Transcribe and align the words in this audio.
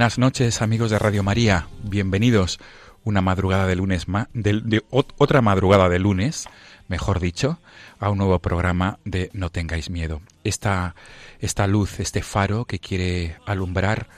Buenas 0.00 0.16
noches 0.18 0.62
amigos 0.62 0.90
de 0.90 0.98
Radio 0.98 1.22
María, 1.22 1.68
bienvenidos 1.82 2.58
una 3.04 3.20
madrugada 3.20 3.66
de 3.66 3.76
lunes, 3.76 4.06
de, 4.32 4.82
ot- 4.90 5.12
otra 5.18 5.42
madrugada 5.42 5.90
de 5.90 5.98
lunes, 5.98 6.46
mejor 6.88 7.20
dicho, 7.20 7.58
a 7.98 8.08
un 8.08 8.16
nuevo 8.16 8.38
programa 8.38 8.98
de 9.04 9.28
No 9.34 9.50
tengáis 9.50 9.90
miedo. 9.90 10.22
Esta, 10.42 10.94
esta 11.38 11.66
luz, 11.66 12.00
este 12.00 12.22
faro 12.22 12.64
que 12.64 12.78
quiere 12.78 13.36
alumbrar 13.44 14.08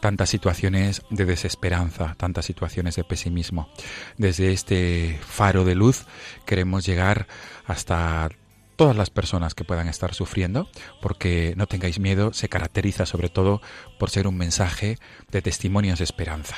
tantas 0.00 0.30
situaciones 0.30 1.02
de 1.10 1.26
desesperanza, 1.26 2.14
tantas 2.16 2.46
situaciones 2.46 2.96
de 2.96 3.04
pesimismo. 3.04 3.68
Desde 4.16 4.52
este 4.54 5.20
faro 5.20 5.66
de 5.66 5.74
luz 5.74 6.06
queremos 6.46 6.86
llegar 6.86 7.26
hasta 7.66 8.30
todas 8.78 8.96
las 8.96 9.10
personas 9.10 9.54
que 9.54 9.64
puedan 9.64 9.88
estar 9.88 10.14
sufriendo, 10.14 10.70
porque 11.02 11.52
no 11.56 11.66
tengáis 11.66 11.98
miedo, 11.98 12.32
se 12.32 12.48
caracteriza 12.48 13.04
sobre 13.04 13.28
todo 13.28 13.60
por 13.98 14.08
ser 14.08 14.26
un 14.26 14.36
mensaje 14.38 14.98
de 15.30 15.42
testimonios 15.42 15.98
de 15.98 16.04
esperanza. 16.04 16.56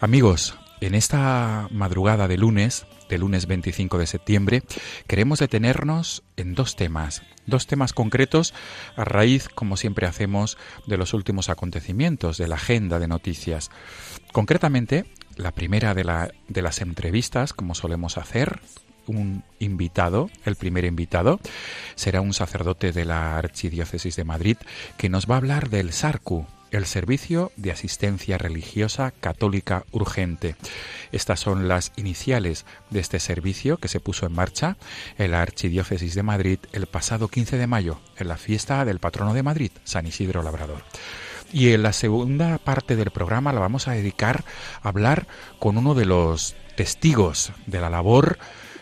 Amigos, 0.00 0.56
en 0.82 0.94
esta 0.94 1.66
madrugada 1.70 2.28
de 2.28 2.36
lunes, 2.38 2.86
de 3.08 3.18
lunes 3.18 3.46
25 3.46 3.98
de 3.98 4.06
septiembre, 4.06 4.62
queremos 5.06 5.38
detenernos 5.40 6.22
en 6.36 6.54
dos 6.54 6.76
temas, 6.76 7.22
dos 7.46 7.66
temas 7.66 7.92
concretos 7.92 8.54
a 8.96 9.04
raíz, 9.04 9.48
como 9.48 9.76
siempre 9.76 10.06
hacemos, 10.06 10.58
de 10.86 10.96
los 10.98 11.12
últimos 11.14 11.48
acontecimientos, 11.48 12.36
de 12.38 12.48
la 12.48 12.54
agenda 12.56 12.98
de 12.98 13.08
noticias. 13.08 13.70
Concretamente, 14.32 15.06
la 15.36 15.52
primera 15.52 15.94
de, 15.94 16.04
la- 16.04 16.30
de 16.48 16.62
las 16.62 16.80
entrevistas, 16.80 17.52
como 17.52 17.74
solemos 17.74 18.16
hacer, 18.18 18.60
un 19.10 19.42
invitado, 19.58 20.30
el 20.44 20.56
primer 20.56 20.84
invitado, 20.84 21.40
será 21.94 22.20
un 22.20 22.32
sacerdote 22.32 22.92
de 22.92 23.04
la 23.04 23.36
Archidiócesis 23.36 24.16
de 24.16 24.24
Madrid 24.24 24.56
que 24.96 25.08
nos 25.08 25.30
va 25.30 25.34
a 25.34 25.38
hablar 25.38 25.70
del 25.70 25.92
SARCU, 25.92 26.46
el 26.70 26.86
Servicio 26.86 27.52
de 27.56 27.72
Asistencia 27.72 28.38
Religiosa 28.38 29.12
Católica 29.20 29.84
Urgente. 29.90 30.56
Estas 31.12 31.40
son 31.40 31.68
las 31.68 31.92
iniciales 31.96 32.64
de 32.90 33.00
este 33.00 33.18
servicio 33.18 33.76
que 33.78 33.88
se 33.88 34.00
puso 34.00 34.26
en 34.26 34.32
marcha 34.32 34.76
en 35.18 35.32
la 35.32 35.42
Archidiócesis 35.42 36.14
de 36.14 36.22
Madrid 36.22 36.58
el 36.72 36.86
pasado 36.86 37.28
15 37.28 37.58
de 37.58 37.66
mayo, 37.66 37.98
en 38.16 38.28
la 38.28 38.36
fiesta 38.36 38.84
del 38.84 39.00
patrono 39.00 39.34
de 39.34 39.42
Madrid, 39.42 39.72
San 39.84 40.06
Isidro 40.06 40.42
Labrador. 40.42 40.82
Y 41.52 41.72
en 41.72 41.82
la 41.82 41.92
segunda 41.92 42.58
parte 42.58 42.94
del 42.94 43.10
programa 43.10 43.52
la 43.52 43.60
vamos 43.60 43.88
a 43.88 43.92
dedicar 43.92 44.44
a 44.82 44.88
hablar 44.88 45.26
con 45.58 45.76
uno 45.76 45.94
de 45.94 46.06
los 46.06 46.54
testigos 46.76 47.52
de 47.66 47.80
la 47.80 47.90
labor 47.90 48.38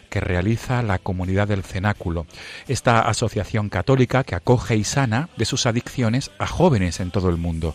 que 0.09 0.21
realiza 0.21 0.83
la 0.83 0.99
comunidad 0.99 1.49
del 1.49 1.63
Cenáculo, 1.63 2.27
esta 2.67 3.01
asociación 3.01 3.69
católica 3.69 4.25
que 4.25 4.35
acoge 4.35 4.77
y 4.77 4.85
sana 4.85 5.29
de 5.37 5.45
sus 5.45 5.67
adicciones 5.67 6.31
a 6.39 6.47
jóvenes 6.47 7.01
en 7.01 7.11
todo 7.11 7.29
el 7.29 7.37
mundo. 7.37 7.75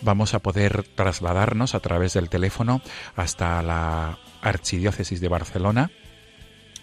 Vamos 0.00 0.34
a 0.34 0.38
poder 0.38 0.84
trasladarnos 0.94 1.74
a 1.74 1.80
través 1.80 2.14
del 2.14 2.28
teléfono 2.28 2.80
hasta 3.16 3.62
la 3.62 4.18
Archidiócesis 4.42 5.20
de 5.20 5.28
Barcelona, 5.28 5.90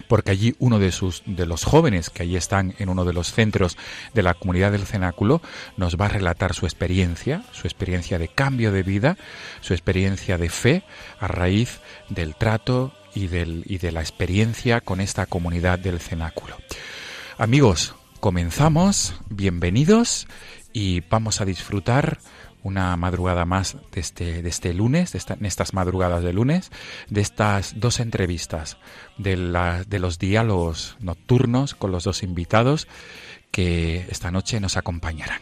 porque 0.10 0.32
allí 0.32 0.56
uno 0.60 0.80
de 0.80 0.92
sus 0.92 1.24
de 1.26 1.46
los 1.46 1.64
jóvenes 1.64 2.10
que 2.10 2.24
allí 2.24 2.36
están 2.36 2.76
en 2.80 2.90
uno 2.90 3.06
de 3.06 3.14
los 3.14 3.32
centros 3.32 3.78
de 4.14 4.24
la 4.24 4.34
comunidad 4.34 4.74
del 4.74 4.86
cenáculo 4.86 5.42
nos 5.78 5.96
va 5.96 6.06
a 6.06 6.10
relatar 6.10 6.54
su 6.54 6.66
experiencia, 6.66 7.44
su 7.54 7.66
experiencia 7.68 8.20
de 8.20 8.28
cambio 8.28 8.74
de 8.74 8.84
vida, 8.84 9.18
su 9.62 9.74
experiencia 9.74 10.38
de 10.38 10.50
fe 10.50 10.84
a 11.20 11.28
raíz 11.28 11.80
del 12.10 12.36
trato 12.36 12.92
y 13.16 13.28
del 13.28 13.64
y 13.66 13.80
de 13.80 13.92
la 13.92 14.02
experiencia 14.02 14.82
con 14.82 15.02
esta 15.02 15.26
comunidad 15.26 15.80
del 15.80 16.00
cenáculo. 16.00 16.58
Amigos, 17.38 17.96
comenzamos, 18.20 19.16
bienvenidos 19.30 20.28
y 20.74 21.02
vamos 21.10 21.42
a 21.42 21.46
disfrutar 21.46 22.20
una 22.64 22.96
madrugada 22.98 23.46
más 23.46 23.78
de 23.92 24.02
este, 24.02 24.42
de 24.42 24.50
este 24.50 24.74
lunes, 24.74 25.12
de 25.12 25.22
en 25.34 25.46
estas 25.46 25.74
madrugadas 25.74 26.24
de 26.24 26.34
lunes, 26.34 26.72
de 27.10 27.22
estas 27.22 27.80
dos 27.80 28.00
entrevistas, 28.00 28.78
de, 29.18 29.38
la- 29.38 29.84
de 29.84 30.00
los 30.00 30.18
diálogos 30.18 30.98
nocturnos 31.00 31.76
con 31.76 31.92
los 31.92 32.04
dos 32.04 32.24
invitados 32.24 32.88
que 33.52 34.06
esta 34.10 34.32
noche 34.32 34.60
nos 34.60 34.78
acompañarán. 34.78 35.42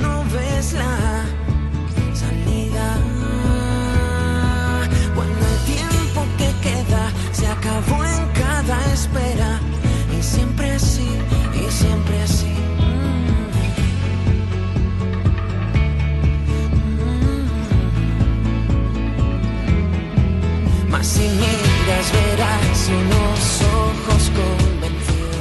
No 0.00 0.24
ves 0.24 0.72
la 0.72 1.24
salida. 2.14 2.96
Cuando 5.14 5.46
el 5.46 5.58
tiempo 5.64 6.26
que 6.38 6.50
queda 6.62 7.12
se 7.32 7.46
acabó 7.46 8.04
en 8.04 8.26
cada 8.32 8.92
espera. 8.92 9.60
Y 10.18 10.22
siempre 10.22 10.70
así, 10.72 11.08
y 11.54 11.70
siempre 11.70 12.22
así. 12.22 12.54
Mm. 20.84 20.90
Mas 20.90 21.06
si 21.06 21.28
miras 21.28 22.12
verás 22.12 22.88
unos 22.88 23.62
ojos 23.62 24.30
convencidos. 24.40 25.36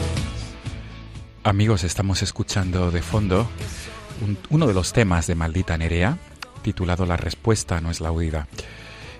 Amigos, 1.44 1.84
estamos 1.84 2.22
escuchando 2.22 2.92
de 2.92 3.02
fondo 3.02 3.48
un- 4.22 4.38
uno 4.50 4.68
de 4.68 4.74
los 4.74 4.94
temas 4.94 5.28
de 5.28 5.36
Maldita 5.36 5.78
Nerea, 5.78 6.18
titulado 6.62 7.06
La 7.06 7.18
respuesta 7.18 7.82
no 7.82 7.92
es 7.92 8.02
la 8.02 8.12
huida. 8.12 8.48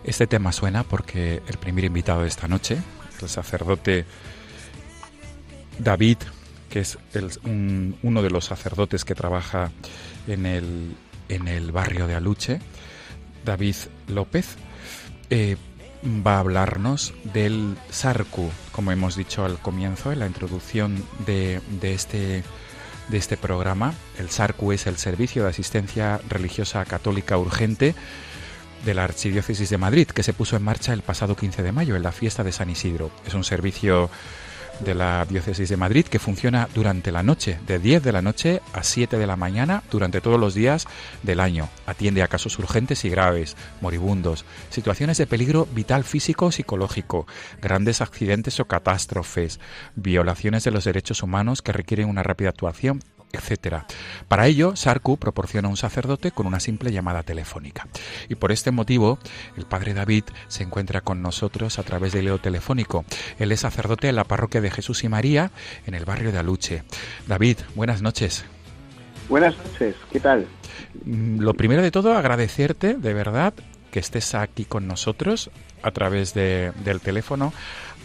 Este 0.04 0.28
tema 0.28 0.52
suena 0.52 0.84
porque 0.84 1.42
el 1.48 1.58
primer 1.58 1.86
invitado 1.86 2.22
de 2.22 2.28
esta 2.28 2.48
noche, 2.48 2.78
el 3.22 3.30
sacerdote 3.30 4.06
David, 5.80 6.18
que 6.70 6.80
es 6.80 6.98
uno 7.44 8.22
de 8.22 8.30
los 8.30 8.46
sacerdotes 8.46 9.06
que 9.06 9.16
trabaja 9.16 9.72
en 10.28 10.46
el, 10.46 10.96
en 11.30 11.48
el 11.48 11.72
barrio 11.72 12.08
de 12.08 12.16
Aluche, 12.16 12.60
David 13.44 13.76
López, 14.08 14.56
eh, 15.30 15.58
va 16.06 16.36
a 16.36 16.40
hablarnos 16.40 17.14
del 17.34 17.76
SARCU, 17.90 18.52
como 18.72 18.92
hemos 18.92 19.16
dicho 19.16 19.44
al 19.46 19.58
comienzo, 19.60 20.12
en 20.12 20.20
la 20.20 20.28
introducción 20.28 21.04
de, 21.26 21.62
de 21.82 21.94
este 21.94 22.44
de 23.10 23.18
este 23.18 23.38
programa. 23.38 23.94
El 24.18 24.30
SARCU 24.30 24.72
es 24.72 24.88
el 24.88 24.98
Servicio 24.98 25.44
de 25.44 25.50
Asistencia 25.50 26.20
Religiosa 26.30 26.84
Católica 26.86 27.38
Urgente 27.38 27.96
de 28.86 28.94
la 28.94 29.04
Archidiócesis 29.04 29.70
de 29.70 29.78
Madrid, 29.78 30.08
que 30.08 30.24
se 30.24 30.34
puso 30.34 30.56
en 30.56 30.64
marcha 30.64 30.94
el 30.94 31.02
pasado 31.02 31.36
15 31.36 31.64
de 31.64 31.72
mayo 31.72 31.96
en 31.96 32.04
la 32.04 32.12
fiesta 32.12 32.44
de 32.44 32.52
San 32.52 32.70
Isidro. 32.70 33.12
Es 33.26 33.34
un 33.34 33.44
servicio 33.44 34.10
de 34.80 34.96
la 34.96 35.26
Diócesis 35.26 35.70
de 35.70 35.78
Madrid 35.78 36.06
que 36.06 36.20
funciona 36.20 36.68
durante 36.74 37.12
la 37.12 37.24
noche, 37.24 37.60
de 37.66 37.80
10 37.80 38.04
de 38.04 38.12
la 38.12 38.22
noche 38.22 38.62
a 38.74 38.84
7 38.84 39.18
de 39.18 39.28
la 39.28 39.36
mañana, 39.36 39.84
durante 39.92 40.22
todos 40.22 40.40
los 40.40 40.54
días 40.54 40.86
del 41.24 41.40
año. 41.40 41.70
Atiende 41.86 42.24
a 42.24 42.28
casos 42.28 42.58
urgentes 42.60 43.06
y 43.06 43.10
graves, 43.10 43.56
moribundos, 43.82 44.46
situaciones 44.70 45.18
de 45.18 45.28
peligro 45.28 45.68
vital 45.74 46.04
físico 46.04 46.48
o 46.48 46.52
psicológico, 46.52 47.28
grandes 47.62 48.02
accidentes 48.02 48.60
o 48.60 48.66
catástrofes, 48.66 49.60
violaciones 49.96 50.64
de 50.64 50.72
los 50.72 50.86
derechos 50.86 51.24
humanos 51.24 51.62
que 51.62 51.72
requieren 51.72 52.10
una 52.10 52.24
rápida 52.24 52.50
actuación 52.50 53.02
etcétera. 53.36 53.86
Para 54.28 54.48
ello, 54.48 54.76
Sarku 54.76 55.18
proporciona 55.18 55.68
un 55.70 55.78
sacerdote 55.78 56.32
con 56.32 56.48
una 56.48 56.60
simple 56.60 56.92
llamada 56.92 57.24
telefónica. 57.24 57.88
Y 58.30 58.36
por 58.36 58.52
este 58.52 58.72
motivo, 58.72 59.20
el 59.58 59.66
padre 59.66 59.94
David 59.94 60.24
se 60.48 60.64
encuentra 60.64 61.02
con 61.02 61.22
nosotros 61.22 61.78
a 61.80 61.84
través 61.84 62.14
del 62.14 62.26
leo 62.26 62.40
telefónico. 62.40 63.06
Él 63.40 63.52
es 63.52 63.60
sacerdote 63.60 64.10
en 64.10 64.16
la 64.16 64.24
parroquia 64.24 64.62
de 64.62 64.72
Jesús 64.72 65.04
y 65.04 65.10
María, 65.10 65.52
en 65.86 65.94
el 65.94 66.06
barrio 66.06 66.32
de 66.32 66.40
Aluche. 66.40 66.84
David, 67.28 67.58
buenas 67.76 68.02
noches. 68.02 68.46
Buenas 69.30 69.56
noches, 69.58 69.96
¿qué 70.12 70.20
tal? 70.20 70.48
Mm, 71.06 71.40
Lo 71.40 71.54
primero 71.54 71.82
de 71.82 71.92
todo, 71.92 72.16
agradecerte 72.18 72.94
de 72.96 73.14
verdad 73.14 73.54
que 73.92 74.00
estés 74.00 74.36
aquí 74.36 74.66
con 74.66 74.88
nosotros 74.88 75.50
a 75.82 75.92
través 75.92 76.34
de- 76.34 76.72
del 76.84 77.00
teléfono 77.02 77.54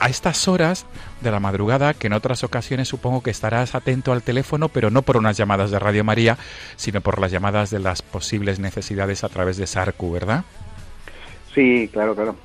a 0.00 0.08
estas 0.08 0.48
horas 0.48 0.86
de 1.20 1.30
la 1.30 1.40
madrugada, 1.40 1.94
que 1.94 2.08
en 2.08 2.14
otras 2.14 2.42
ocasiones 2.42 2.88
supongo 2.88 3.22
que 3.22 3.30
estarás 3.30 3.74
atento 3.74 4.12
al 4.12 4.22
teléfono, 4.22 4.68
pero 4.68 4.90
no 4.90 5.02
por 5.02 5.16
unas 5.16 5.36
llamadas 5.36 5.70
de 5.70 5.78
Radio 5.78 6.04
María, 6.04 6.38
sino 6.76 7.00
por 7.02 7.20
las 7.20 7.30
llamadas 7.30 7.70
de 7.70 7.78
las 7.78 8.02
posibles 8.02 8.58
necesidades 8.58 9.22
a 9.22 9.28
través 9.28 9.58
de 9.58 9.66
Sarku, 9.66 10.10
¿verdad? 10.10 10.44
Sí, 11.54 11.88
claro, 11.92 12.14
claro. 12.14 12.36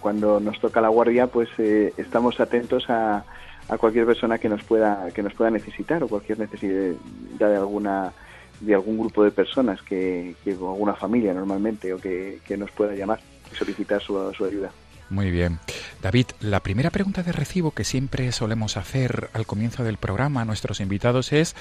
Cuando 0.00 0.38
nos 0.38 0.60
toca 0.60 0.80
la 0.80 0.88
guardia, 0.88 1.26
pues 1.26 1.48
eh, 1.58 1.92
estamos 1.96 2.38
atentos 2.40 2.88
a, 2.88 3.24
a 3.68 3.78
cualquier 3.78 4.06
persona 4.06 4.38
que 4.38 4.48
nos 4.48 4.62
pueda 4.62 5.08
que 5.14 5.22
nos 5.22 5.34
pueda 5.34 5.50
necesitar 5.50 6.02
o 6.02 6.08
cualquier 6.08 6.38
necesidad 6.38 6.94
de 7.38 7.56
alguna 7.56 8.12
de 8.60 8.74
algún 8.74 8.98
grupo 8.98 9.24
de 9.24 9.30
personas 9.30 9.82
que, 9.82 10.36
que 10.44 10.54
o 10.54 10.70
alguna 10.70 10.94
familia 10.94 11.34
normalmente 11.34 11.92
o 11.92 11.98
que, 11.98 12.38
que 12.46 12.56
nos 12.56 12.70
pueda 12.70 12.94
llamar 12.94 13.20
y 13.52 13.56
solicitar 13.56 14.00
su, 14.00 14.32
su 14.32 14.44
ayuda. 14.44 14.70
Muy 15.10 15.30
bien. 15.30 15.58
David, 16.02 16.26
la 16.40 16.60
primera 16.60 16.90
pregunta 16.90 17.22
de 17.22 17.32
recibo 17.32 17.72
que 17.72 17.84
siempre 17.84 18.32
solemos 18.32 18.76
hacer 18.76 19.30
al 19.32 19.46
comienzo 19.46 19.84
del 19.84 19.98
programa 19.98 20.40
a 20.40 20.44
nuestros 20.44 20.80
invitados 20.80 21.32
es 21.32 21.54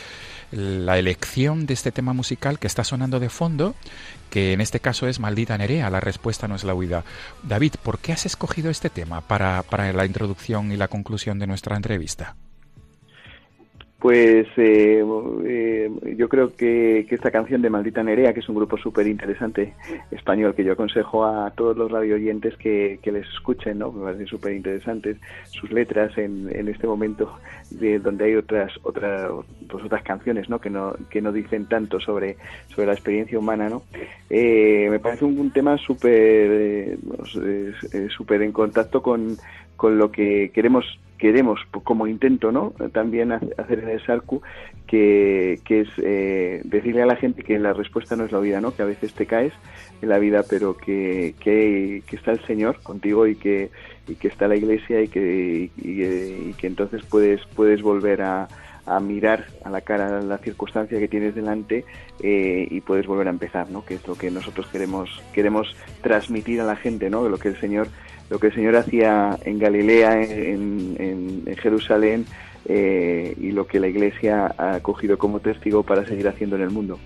la 0.52 0.98
elección 0.98 1.66
de 1.66 1.74
este 1.74 1.92
tema 1.92 2.14
musical 2.14 2.58
que 2.58 2.68
está 2.68 2.84
sonando 2.84 3.20
de 3.20 3.30
fondo, 3.30 3.76
que 4.30 4.54
en 4.54 4.62
este 4.62 4.80
caso 4.80 5.08
es 5.08 5.20
Maldita 5.20 5.58
Nerea, 5.58 5.90
la 5.90 6.00
respuesta 6.00 6.48
no 6.48 6.56
es 6.56 6.64
la 6.64 6.74
huida. 6.74 7.04
David, 7.44 7.76
¿por 7.84 8.00
qué 8.00 8.14
has 8.14 8.26
escogido 8.26 8.70
este 8.70 8.90
tema 8.90 9.22
para, 9.22 9.64
para 9.64 9.92
la 9.92 10.06
introducción 10.06 10.72
y 10.72 10.78
la 10.78 10.88
conclusión 10.88 11.38
de 11.38 11.48
nuestra 11.48 11.76
entrevista? 11.76 12.36
Pues 14.04 14.48
eh, 14.58 15.02
eh, 15.46 15.90
yo 16.18 16.28
creo 16.28 16.54
que, 16.54 17.08
esta 17.10 17.32
canción 17.32 17.62
de 17.62 17.70
Maldita 17.70 18.04
Nerea, 18.04 18.34
que 18.34 18.42
es 18.42 18.50
un 18.50 18.56
grupo 18.56 18.78
súper 18.78 19.08
interesante 19.08 19.76
español, 20.12 20.54
que 20.54 20.66
yo 20.66 20.74
aconsejo 20.74 21.24
a 21.24 21.50
todos 21.52 21.78
los 21.78 21.90
radio 21.90 22.16
oyentes 22.16 22.58
que, 22.58 23.00
que 23.02 23.14
les 23.14 23.26
escuchen, 23.30 23.80
¿no? 23.80 23.94
me 23.94 24.04
parecen 24.04 24.28
súper 24.28 24.56
interesantes 24.56 25.16
sus 25.52 25.72
letras 25.72 26.18
en, 26.18 26.50
en 26.54 26.68
este 26.68 26.86
momento 26.86 27.32
de 27.70 28.00
donde 28.00 28.26
hay 28.26 28.36
otras 28.36 28.74
otras 28.84 29.32
pues 29.70 29.86
otras 29.86 30.04
canciones 30.04 30.50
¿no? 30.50 30.60
que 30.60 30.70
no 30.70 30.94
que 31.10 31.22
no 31.22 31.32
dicen 31.32 31.68
tanto 31.70 32.02
sobre 32.02 32.36
sobre 32.76 32.88
la 32.88 32.94
experiencia 32.94 33.40
humana 33.40 33.70
no 33.70 33.84
Eh, 34.30 34.88
me 34.92 35.00
parece 35.00 35.24
un, 35.24 35.50
tema 35.52 35.78
eh, 36.04 36.98
pues, 37.08 37.36
es- 37.36 37.94
es 37.94 38.12
súper 38.12 38.42
en 38.42 38.52
contacto 38.52 39.02
con 39.02 39.38
con 39.78 39.98
lo 39.98 40.12
que 40.12 40.52
queremos 40.54 40.86
queremos 41.24 41.60
como 41.84 42.06
intento 42.08 42.52
no 42.52 42.74
también 42.92 43.32
ha- 43.32 43.40
hacer 43.58 43.80
en 43.80 43.90
el 43.90 44.06
Sarcu 44.06 44.42
que, 44.88 45.60
que 45.64 45.82
es 45.82 45.90
eh, 45.98 46.62
decirle 46.66 47.02
a 47.02 47.06
la 47.06 47.16
gente 47.16 47.44
que 47.44 47.58
la 47.60 47.72
respuesta 47.74 48.16
no 48.18 48.26
es 48.26 48.32
la 48.34 48.40
vida 48.40 48.60
no 48.60 48.76
que 48.76 48.82
a 48.82 48.86
veces 48.86 49.14
te 49.14 49.26
caes 49.26 49.54
en 50.02 50.10
la 50.10 50.20
vida 50.20 50.44
pero 50.50 50.76
que, 50.76 51.34
que, 51.40 52.04
está 52.12 52.32
el 52.32 52.42
Señor 52.46 52.82
contigo 52.84 53.26
y 53.26 53.36
que 53.36 53.70
y 54.08 54.16
que 54.16 54.28
está 54.28 54.48
la 54.50 54.58
Iglesia 54.58 55.02
y 55.02 55.08
que 55.08 55.72
y, 55.78 55.90
y- 55.90 56.54
que 56.56 56.68
entonces 56.68 57.02
puedes 57.10 57.40
puedes 57.56 57.82
volver 57.82 58.22
a 58.22 58.48
a 58.86 59.00
mirar 59.00 59.46
a 59.64 59.70
la 59.70 59.80
cara 59.80 60.22
la 60.22 60.38
circunstancia 60.40 61.00
que 61.00 61.08
tienes 61.08 61.34
delante 61.36 61.86
eh, 62.22 62.68
y 62.70 62.82
puedes 62.82 63.08
volver 63.08 63.28
a 63.28 63.32
empezar, 63.32 63.70
¿no? 63.70 63.86
Que 63.86 63.94
es 63.94 64.06
lo 64.06 64.16
que 64.16 64.30
nosotros 64.30 64.68
queremos 64.74 65.22
queremos 65.34 65.74
transmitir 66.02 66.60
a 66.60 66.66
la 66.66 66.76
gente, 66.76 67.10
¿no? 67.10 67.24
De 67.24 67.30
lo 67.30 67.38
que 67.38 67.48
el 67.48 67.58
Señor 67.62 67.88
lo 68.34 68.40
que 68.40 68.48
el 68.48 68.56
Señor 68.56 68.76
hacía 68.76 69.38
en 69.46 69.60
Galilea, 69.60 70.24
en, 70.24 70.96
en- 71.00 71.44
en 71.46 71.56
Jerusalén 71.58 72.26
eh, 72.66 73.36
y 73.40 73.52
lo 73.52 73.68
que 73.68 73.80
la 73.80 73.88
Iglesia 73.88 74.56
ha 74.58 74.80
cogido 74.80 75.20
como 75.20 75.40
testigo 75.40 75.84
para 75.84 76.04
seguir 76.08 76.28
haciendo 76.28 76.56
en 76.56 76.64
el 76.64 76.72
mundo. 76.72 76.98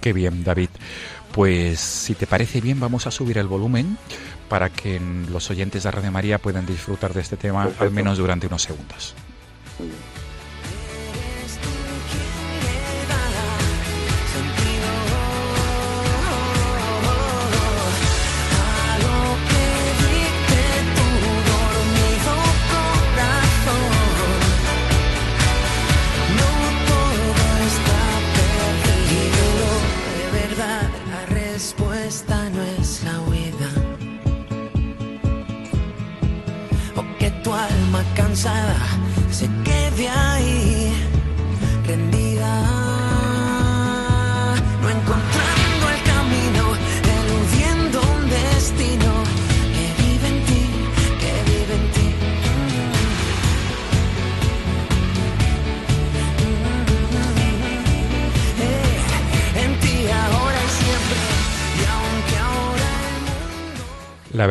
Qué 0.00 0.14
bien, 0.14 0.42
David. 0.44 0.70
Pues 1.32 1.78
si 1.80 2.14
te 2.14 2.26
parece 2.26 2.62
bien, 2.62 2.80
vamos 2.80 3.06
a 3.06 3.10
subir 3.10 3.36
el 3.36 3.46
volumen 3.46 3.98
para 4.48 4.70
que 4.70 4.98
los 5.30 5.50
oyentes 5.50 5.82
de 5.82 5.90
Radio 5.90 6.10
María 6.10 6.38
puedan 6.38 6.64
disfrutar 6.64 7.12
de 7.12 7.20
este 7.20 7.36
tema 7.36 7.64
Perfecto. 7.64 7.84
al 7.84 7.90
menos 7.90 8.16
durante 8.16 8.46
unos 8.46 8.62
segundos. 8.62 9.14
Muy 9.78 9.88
bien. 9.88 9.98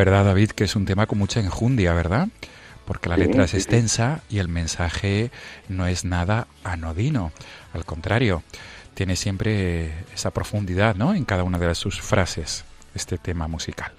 Verdad, 0.10 0.26
David, 0.26 0.52
que 0.52 0.64
es 0.66 0.76
un 0.76 0.86
tema 0.86 1.06
con 1.08 1.18
mucha 1.20 1.40
enjundia, 1.40 1.94
¿verdad? 1.94 2.28
Porque 2.86 3.10
la 3.10 3.16
Sí, 3.16 3.22
letra 3.22 3.44
es 3.44 3.52
sí, 3.52 3.60
sí. 3.62 3.76
extensa 3.76 4.22
y 4.30 4.40
el 4.40 4.48
mensaje 4.48 5.32
no 5.70 5.88
es 5.88 6.06
nada 6.06 6.48
anodino. 6.64 7.32
Al 7.74 7.86
contrario, 7.86 8.44
tiene 8.94 9.16
siempre 9.16 9.92
esa 10.14 10.32
profundidad, 10.32 10.96
¿no? 10.96 11.14
En 11.14 11.26
cada 11.26 11.44
una 11.44 11.60
de 11.60 11.76
sus 11.76 12.02
frases, 12.02 12.66
este 12.96 13.18
tema 13.18 13.48
musical. 13.48 13.92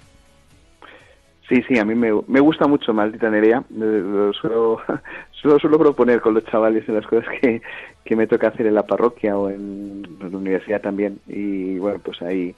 Sí, 1.49 1.63
sí, 1.67 1.79
a 1.79 1.85
mí 1.85 1.95
me, 1.95 2.11
me 2.27 2.41
gusta 2.41 2.67
mucho 2.67 2.93
Maldita 2.93 3.31
Nerea. 3.31 3.59
Eh, 3.71 4.03
Lo 4.05 4.33
suelo, 4.35 4.81
lo 5.45 5.59
suelo 5.59 5.79
proponer 5.79 6.21
con 6.21 6.35
los 6.35 6.45
chavales 6.45 6.87
en 6.89 6.95
las 6.97 7.07
cosas 7.07 7.27
que, 7.41 7.63
que 8.05 8.17
me 8.17 8.27
toca 8.27 8.49
hacer 8.49 8.67
en 8.67 8.75
la 8.75 8.87
parroquia 8.87 9.37
o 9.39 9.49
en, 9.49 10.03
la 10.21 10.37
universidad 10.37 10.81
también. 10.83 11.21
Y 11.27 11.79
bueno, 11.79 12.01
pues 12.05 12.21
ahí 12.23 12.55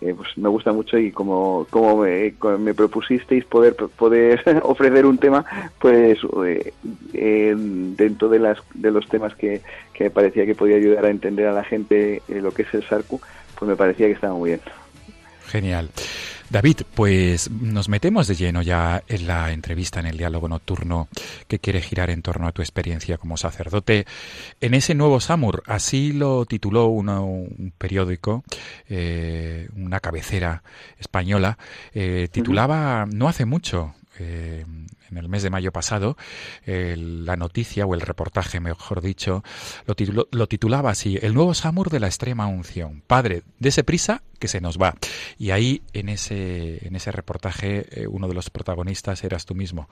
eh, 0.00 0.14
pues 0.16 0.36
me 0.38 0.48
gusta 0.48 0.72
mucho 0.72 0.98
y 0.98 1.10
como, 1.10 1.66
como 1.68 1.98
me, 1.98 2.32
me 2.58 2.74
propusisteis 2.74 3.44
poder 3.44 3.74
poder 3.74 4.42
ofrecer 4.62 5.04
un 5.04 5.18
tema, 5.18 5.44
pues 5.78 6.18
eh, 6.46 6.72
eh, 7.12 7.54
dentro 7.56 8.28
de, 8.28 8.38
las, 8.38 8.58
de 8.74 8.90
los 8.90 9.06
temas 9.08 9.34
que, 9.34 9.60
que 9.92 10.04
me 10.04 10.10
parecía 10.10 10.46
que 10.46 10.54
podía 10.54 10.76
ayudar 10.76 11.04
a 11.04 11.10
entender 11.10 11.46
a 11.46 11.52
la 11.52 11.64
gente 11.64 12.22
eh, 12.28 12.40
lo 12.40 12.52
que 12.52 12.62
es 12.62 12.72
el 12.72 12.86
Sarcu, 12.86 13.20
pues 13.58 13.68
me 13.68 13.76
parecía 13.76 14.06
que 14.06 14.12
estaba 14.12 14.34
muy 14.34 14.50
bien. 14.50 14.60
Genial. 15.46 15.90
David, 16.50 16.78
pues 16.94 17.48
nos 17.48 17.88
metemos 17.88 18.26
de 18.26 18.34
lleno 18.34 18.60
ya 18.60 19.04
en 19.06 19.28
la 19.28 19.52
entrevista, 19.52 20.00
en 20.00 20.06
el 20.06 20.16
diálogo 20.18 20.48
nocturno 20.48 21.06
que 21.46 21.60
quiere 21.60 21.80
girar 21.80 22.10
en 22.10 22.22
torno 22.22 22.48
a 22.48 22.52
tu 22.52 22.60
experiencia 22.60 23.18
como 23.18 23.36
sacerdote 23.36 24.04
en 24.60 24.74
ese 24.74 24.96
nuevo 24.96 25.20
Samur. 25.20 25.62
Así 25.66 26.12
lo 26.12 26.44
tituló 26.46 26.86
uno- 26.86 27.24
un 27.24 27.72
periódico, 27.78 28.42
eh, 28.88 29.68
una 29.76 30.00
cabecera 30.00 30.64
española, 30.98 31.56
eh, 31.94 32.26
titulaba 32.32 33.06
no 33.06 33.28
hace 33.28 33.44
mucho 33.44 33.94
eh, 34.20 34.64
en 35.10 35.16
el 35.16 35.28
mes 35.28 35.42
de 35.42 35.50
mayo 35.50 35.72
pasado, 35.72 36.16
la 36.66 37.36
noticia 37.36 37.84
o 37.84 37.94
el 37.94 38.00
reportaje, 38.00 38.60
mejor 38.60 39.00
dicho, 39.00 39.42
lo, 39.86 40.28
lo, 40.30 40.46
titulaba 40.46 40.90
así, 40.90 41.18
El 41.20 41.34
nuevo 41.34 41.52
Samur 41.52 41.90
de 41.90 41.98
la 41.98 42.06
extrema 42.06 42.46
unción. 42.46 43.02
Padre, 43.06 43.42
dese 43.58 43.82
prisa 43.82 44.22
que 44.38 44.46
se 44.46 44.60
nos 44.60 44.78
va. 44.78 44.94
Y 45.36 45.50
ahí 45.50 45.82
en 45.92 46.08
ese, 46.08 46.86
en 46.86 46.94
ese 46.94 47.10
reportaje 47.10 48.06
uno 48.08 48.28
de 48.28 48.34
los 48.34 48.50
protagonistas 48.50 49.24
eras 49.24 49.46
tú 49.46 49.54
mismo, 49.54 49.88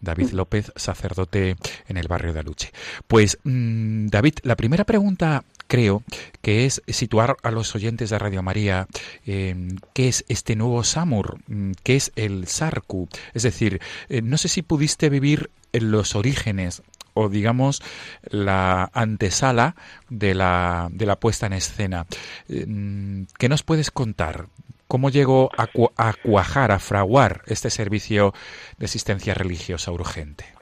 David 0.00 0.30
López, 0.30 0.72
sacerdote 0.76 1.56
en 1.88 1.96
el 1.96 2.08
barrio 2.08 2.32
de 2.32 2.40
Aluche. 2.40 2.72
Pues 3.06 3.38
mm, 3.44 4.06
David, 4.08 4.34
la 4.42 4.56
primera 4.56 4.84
pregunta 4.84 5.44
creo 5.66 6.02
que 6.42 6.66
es 6.66 6.82
situar 6.88 7.36
a 7.42 7.50
los 7.50 7.74
oyentes 7.74 8.10
de 8.10 8.18
Radio 8.18 8.42
María 8.42 8.86
em, 9.24 9.76
qué 9.92 10.08
es 10.08 10.24
este 10.28 10.56
nuevo 10.56 10.84
Samur, 10.84 11.38
mm, 11.46 11.72
qué 11.82 11.96
es 11.96 12.12
el 12.16 12.46
Sarku. 12.46 13.08
Es 13.34 13.42
decir, 13.42 13.80
eh, 14.08 14.22
no 14.22 14.38
sé 14.38 14.48
si 14.48 14.62
pudiste 14.62 15.10
vivir 15.10 15.50
en 15.72 15.90
los 15.90 16.14
orígenes 16.14 16.82
o 17.14 17.28
digamos 17.28 17.82
la 18.28 18.90
antesala 18.92 19.74
de 20.10 20.34
la, 20.34 20.88
de 20.92 21.06
la 21.06 21.16
puesta 21.16 21.46
en 21.46 21.54
escena. 21.54 22.06
Em, 22.48 23.26
¿Qué 23.38 23.48
nos 23.48 23.62
puedes 23.62 23.90
contar? 23.90 24.48
¿Cómo 24.88 25.10
llegó 25.10 25.50
a 25.56 25.66
cuajar, 26.14 26.70
a 26.70 26.78
fraguar 26.78 27.42
este 27.46 27.70
servicio 27.70 28.32
de 28.78 28.86
asistencia 28.86 29.34
religiosa 29.34 29.90
urgente? 29.90 30.55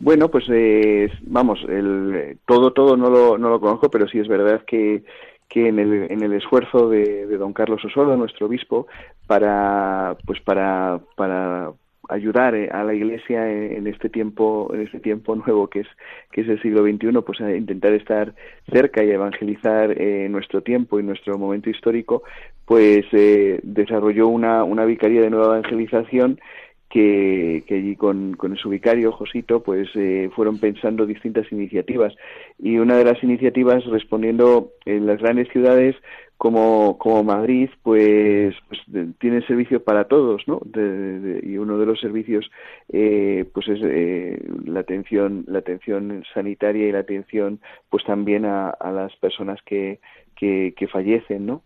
Bueno, 0.00 0.28
pues 0.28 0.44
eh, 0.48 1.10
vamos, 1.22 1.58
el, 1.68 2.38
todo, 2.46 2.72
todo 2.72 2.96
no 2.96 3.10
lo, 3.10 3.36
no 3.36 3.50
lo 3.50 3.60
conozco, 3.60 3.90
pero 3.90 4.06
sí 4.06 4.18
es 4.18 4.28
verdad 4.28 4.62
que, 4.64 5.02
que 5.48 5.68
en 5.68 5.78
el, 5.78 6.10
en 6.10 6.22
el 6.22 6.34
esfuerzo 6.34 6.88
de, 6.88 7.26
don 7.36 7.52
Carlos 7.52 7.84
Osoro, 7.84 8.16
nuestro 8.16 8.46
obispo, 8.46 8.86
para, 9.26 10.16
pues 10.24 10.40
para, 10.40 11.00
para 11.16 11.72
ayudar 12.08 12.54
eh, 12.54 12.68
a 12.72 12.84
la 12.84 12.94
Iglesia 12.94 13.50
en, 13.50 13.86
este 13.86 14.08
tiempo, 14.08 14.70
en 14.72 14.82
este 14.82 15.00
tiempo 15.00 15.34
nuevo 15.34 15.68
que 15.68 15.80
es, 15.80 15.88
que 16.32 16.42
es 16.42 16.48
el 16.48 16.60
siglo 16.62 16.82
XXI, 16.82 17.20
pues 17.24 17.40
a 17.40 17.54
intentar 17.54 17.92
estar 17.92 18.34
cerca 18.70 19.02
y 19.02 19.10
evangelizar 19.10 20.00
eh, 20.00 20.28
nuestro 20.30 20.62
tiempo 20.62 21.00
y 21.00 21.02
nuestro 21.02 21.38
momento 21.38 21.70
histórico, 21.70 22.22
pues 22.66 23.04
eh, 23.12 23.60
desarrolló 23.62 24.28
una, 24.28 24.64
una 24.64 24.84
vicaría 24.84 25.22
de 25.22 25.30
nueva 25.30 25.58
evangelización 25.58 26.38
que, 26.88 27.64
allí 27.70 27.96
con, 27.96 28.34
con 28.34 28.56
su 28.56 28.70
vicario, 28.70 29.12
Josito, 29.12 29.62
pues 29.62 29.88
eh, 29.94 30.30
fueron 30.34 30.58
pensando 30.58 31.06
distintas 31.06 31.50
iniciativas. 31.52 32.14
Y 32.58 32.78
una 32.78 32.96
de 32.96 33.04
las 33.04 33.22
iniciativas, 33.22 33.84
respondiendo 33.86 34.72
en 34.86 35.06
las 35.06 35.18
grandes 35.18 35.48
ciudades 35.48 35.96
como, 36.38 36.98
como 36.98 37.24
Madrid, 37.24 37.68
pues, 37.82 38.54
pues 38.68 38.80
tiene 39.18 39.44
servicio 39.46 39.82
para 39.82 40.04
todos, 40.04 40.46
¿no? 40.46 40.60
y 41.42 41.58
uno 41.58 41.78
de 41.78 41.86
los 41.86 42.00
servicios, 42.00 42.48
eh, 42.90 43.44
pues 43.52 43.66
es 43.68 43.80
eh, 43.82 44.40
la 44.64 44.80
atención, 44.80 45.44
la 45.48 45.58
atención 45.58 46.24
sanitaria 46.32 46.86
y 46.86 46.92
la 46.92 47.00
atención, 47.00 47.58
pues 47.90 48.04
también 48.04 48.44
a, 48.44 48.70
a 48.70 48.92
las 48.92 49.14
personas 49.16 49.60
que, 49.66 49.98
que, 50.36 50.74
que 50.76 50.86
fallecen, 50.86 51.44
¿no? 51.44 51.62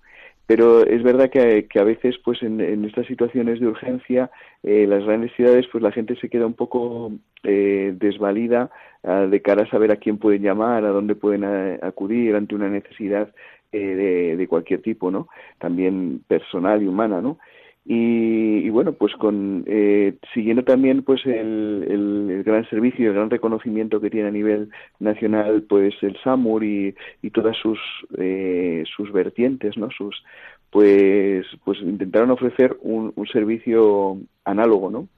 Pero 0.46 0.84
es 0.84 1.02
verdad 1.02 1.30
que, 1.30 1.66
a 1.74 1.84
veces 1.84 2.16
pues 2.24 2.42
en, 2.42 2.84
estas 2.84 3.06
situaciones 3.06 3.60
de 3.60 3.66
urgencia 3.66 4.30
eh, 4.62 4.86
las 4.86 5.04
grandes 5.04 5.32
ciudades 5.32 5.66
pues 5.70 5.82
la 5.82 5.92
gente 5.92 6.16
se 6.16 6.28
queda 6.28 6.46
un 6.46 6.54
poco 6.54 7.12
eh, 7.44 7.94
desvalida 7.96 8.70
ah, 9.04 9.26
de 9.30 9.42
cara 9.42 9.62
a 9.62 9.70
saber 9.70 9.92
a 9.92 9.96
quién 9.96 10.18
pueden 10.18 10.42
llamar 10.42 10.84
a 10.84 10.90
dónde 10.90 11.14
pueden 11.14 11.44
ah, 11.44 11.78
acudir 11.82 12.34
ante 12.34 12.54
una 12.54 12.68
necesidad 12.68 13.32
eh, 13.72 13.78
de, 13.78 14.36
de, 14.36 14.48
cualquier 14.48 14.82
tipo 14.82 15.10
no 15.10 15.28
también 15.58 16.22
personal 16.26 16.82
y 16.82 16.86
humana 16.86 17.20
no 17.20 17.38
y, 17.84 18.70
bueno 18.70 18.92
pues 18.92 19.12
con 19.14 19.64
eh, 19.66 20.14
siguiendo 20.32 20.62
también 20.62 21.02
pues 21.02 21.24
el, 21.26 21.84
el, 21.88 22.42
gran 22.44 22.68
servicio 22.70 23.08
el 23.08 23.14
gran 23.14 23.28
reconocimiento 23.30 24.00
que 24.00 24.10
tiene 24.10 24.28
a 24.28 24.32
nivel 24.32 24.70
nacional 25.00 25.64
pues 25.68 25.94
el 26.02 26.16
SAMUR 26.22 26.62
y, 26.62 26.94
y 27.22 27.30
todas 27.30 27.56
sus 27.56 27.78
eh, 28.18 28.84
sus 28.96 29.12
vertientes 29.12 29.76
no 29.76 29.90
sus 29.90 30.22
pues 30.70 31.44
pues 31.64 31.80
intentaron 31.80 32.30
ofrecer 32.30 32.76
un, 32.82 33.12
un 33.16 33.26
servicio 33.26 34.18
análogo 34.44 34.90
no 34.90 35.08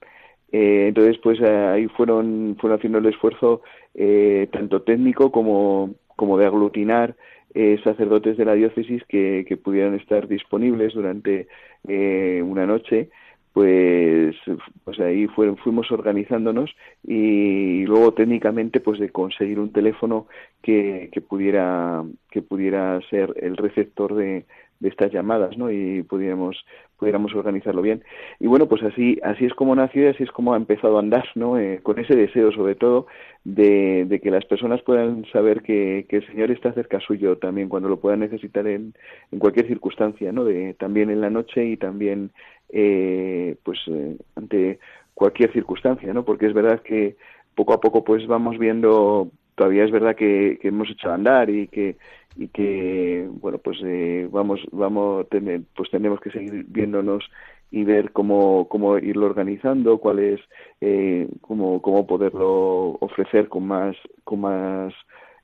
eh, 0.50 0.86
entonces 0.88 1.18
pues 1.22 1.42
ahí 1.42 1.86
fueron 1.88 2.56
fueron 2.58 2.78
haciendo 2.78 2.98
el 2.98 3.06
esfuerzo 3.06 3.60
eh, 3.94 4.48
tanto 4.52 4.80
técnico 4.80 5.30
como 5.30 5.94
como 6.16 6.38
de 6.38 6.46
aglutinar 6.46 7.14
eh, 7.54 7.80
sacerdotes 7.84 8.36
de 8.36 8.44
la 8.44 8.54
diócesis 8.54 9.02
que, 9.04 9.58
pudieran 9.62 9.94
estar 9.94 10.26
disponibles 10.28 10.94
durante 10.94 11.46
eh, 11.86 12.42
una 12.44 12.66
noche 12.66 13.08
pues 13.52 14.34
pues 14.82 14.98
ahí 14.98 15.28
fuimos 15.28 15.92
organizándonos 15.92 16.74
y, 17.04 17.86
luego 17.86 18.12
técnicamente 18.12 18.80
pues 18.80 18.98
de 18.98 19.10
conseguir 19.10 19.60
un 19.60 19.72
teléfono 19.72 20.26
que, 20.60 21.08
que 21.12 21.20
pudiera 21.20 22.04
que 22.32 22.42
pudiera 22.42 23.00
ser 23.08 23.32
el 23.40 23.56
receptor 23.56 24.16
de, 24.16 24.44
de 24.80 24.88
estas 24.88 25.12
llamadas, 25.12 25.56
¿no? 25.56 25.70
Y 25.70 26.02
pudiéramos, 26.02 26.64
pudiéramos 26.98 27.34
organizarlo 27.34 27.82
bien. 27.82 28.02
Y 28.40 28.46
bueno, 28.46 28.66
pues 28.66 28.82
así, 28.82 29.18
así 29.22 29.44
es 29.44 29.54
como 29.54 29.74
nació 29.74 30.04
y 30.04 30.06
así 30.08 30.22
es 30.22 30.30
como 30.30 30.54
ha 30.54 30.56
empezado 30.56 30.96
a 30.96 31.00
andar, 31.00 31.26
¿no? 31.34 31.58
Eh, 31.58 31.80
con 31.82 31.98
ese 31.98 32.14
deseo, 32.14 32.52
sobre 32.52 32.74
todo, 32.74 33.06
de, 33.44 34.04
de 34.06 34.20
que 34.20 34.30
las 34.30 34.44
personas 34.44 34.82
puedan 34.82 35.24
saber 35.26 35.62
que, 35.62 36.06
que, 36.08 36.16
el 36.16 36.26
Señor 36.26 36.50
está 36.50 36.72
cerca 36.72 37.00
suyo 37.00 37.38
también 37.38 37.68
cuando 37.68 37.88
lo 37.88 38.00
puedan 38.00 38.20
necesitar 38.20 38.66
en, 38.66 38.94
en 39.30 39.38
cualquier 39.38 39.66
circunstancia, 39.66 40.32
¿no? 40.32 40.44
De, 40.44 40.74
también 40.74 41.10
en 41.10 41.20
la 41.20 41.30
noche 41.30 41.64
y 41.64 41.76
también, 41.76 42.30
eh, 42.70 43.56
pues, 43.62 43.78
eh, 43.88 44.16
ante 44.36 44.78
cualquier 45.14 45.52
circunstancia, 45.52 46.12
¿no? 46.12 46.24
Porque 46.24 46.46
es 46.46 46.54
verdad 46.54 46.80
que 46.82 47.16
poco 47.54 47.72
a 47.72 47.80
poco, 47.80 48.04
pues, 48.04 48.26
vamos 48.26 48.58
viendo 48.58 49.30
todavía 49.54 49.84
es 49.84 49.90
verdad 49.90 50.16
que, 50.16 50.58
que 50.60 50.68
hemos 50.68 50.90
hecho 50.90 51.10
andar 51.10 51.48
y 51.50 51.68
que 51.68 51.96
y 52.36 52.48
que 52.48 53.28
bueno 53.40 53.58
pues 53.58 53.78
eh, 53.84 54.28
vamos 54.30 54.60
vamos 54.72 55.28
tener, 55.28 55.62
pues 55.76 55.90
tenemos 55.90 56.20
que 56.20 56.30
seguir 56.30 56.64
viéndonos 56.68 57.24
y 57.70 57.84
ver 57.84 58.12
cómo 58.12 58.68
cómo 58.68 58.98
irlo 58.98 59.26
organizando 59.26 59.98
cuál 59.98 60.18
es 60.18 60.40
eh, 60.80 61.28
cómo 61.40 61.80
cómo 61.82 62.06
poderlo 62.06 62.96
ofrecer 63.00 63.48
con 63.48 63.66
más 63.66 63.96
con 64.24 64.40
más 64.40 64.94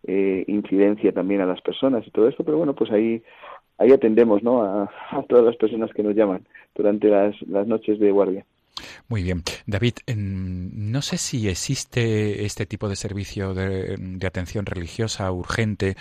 eh, 0.06 0.44
incidencia 0.48 1.12
también 1.12 1.40
a 1.42 1.46
las 1.46 1.60
personas 1.60 2.06
y 2.06 2.10
todo 2.10 2.28
esto. 2.28 2.44
Pero 2.44 2.58
bueno 2.58 2.74
pues 2.74 2.90
ahí 2.90 3.22
ahí 3.78 3.92
atendemos 3.92 4.42
no 4.42 4.62
a, 4.62 4.90
a 5.10 5.22
todas 5.28 5.44
las 5.44 5.56
personas 5.56 5.92
que 5.92 6.02
nos 6.02 6.14
llaman 6.14 6.46
durante 6.74 7.08
las, 7.08 7.40
las 7.42 7.66
noches 7.66 7.98
de 7.98 8.10
guardia 8.10 8.44
muy 9.08 9.22
bien. 9.22 9.42
David, 9.66 9.94
no 10.16 11.02
sé 11.02 11.18
si 11.18 11.48
existe 11.48 12.44
este 12.44 12.66
tipo 12.66 12.88
de 12.88 12.96
servicio 12.96 13.54
de, 13.54 13.96
atención 14.26 14.66
religiosa 14.66 15.30
urgente 15.32 15.96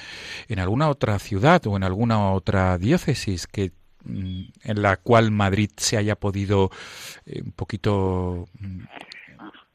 en 0.48 0.60
alguna 0.60 0.90
otra 0.90 1.18
ciudad 1.20 1.66
o 1.68 1.76
en 1.76 1.84
alguna 1.84 2.32
otra 2.32 2.78
diócesis 2.78 3.48
que 3.48 3.72
mm, 4.06 4.42
en 4.64 4.82
la 4.82 4.98
cual 4.98 5.32
Madrid 5.32 5.70
se 5.78 5.98
haya 5.98 6.16
podido 6.16 6.70
eh, 7.26 7.42
un 7.44 7.52
poquito 7.52 8.46
mm, 8.60 8.84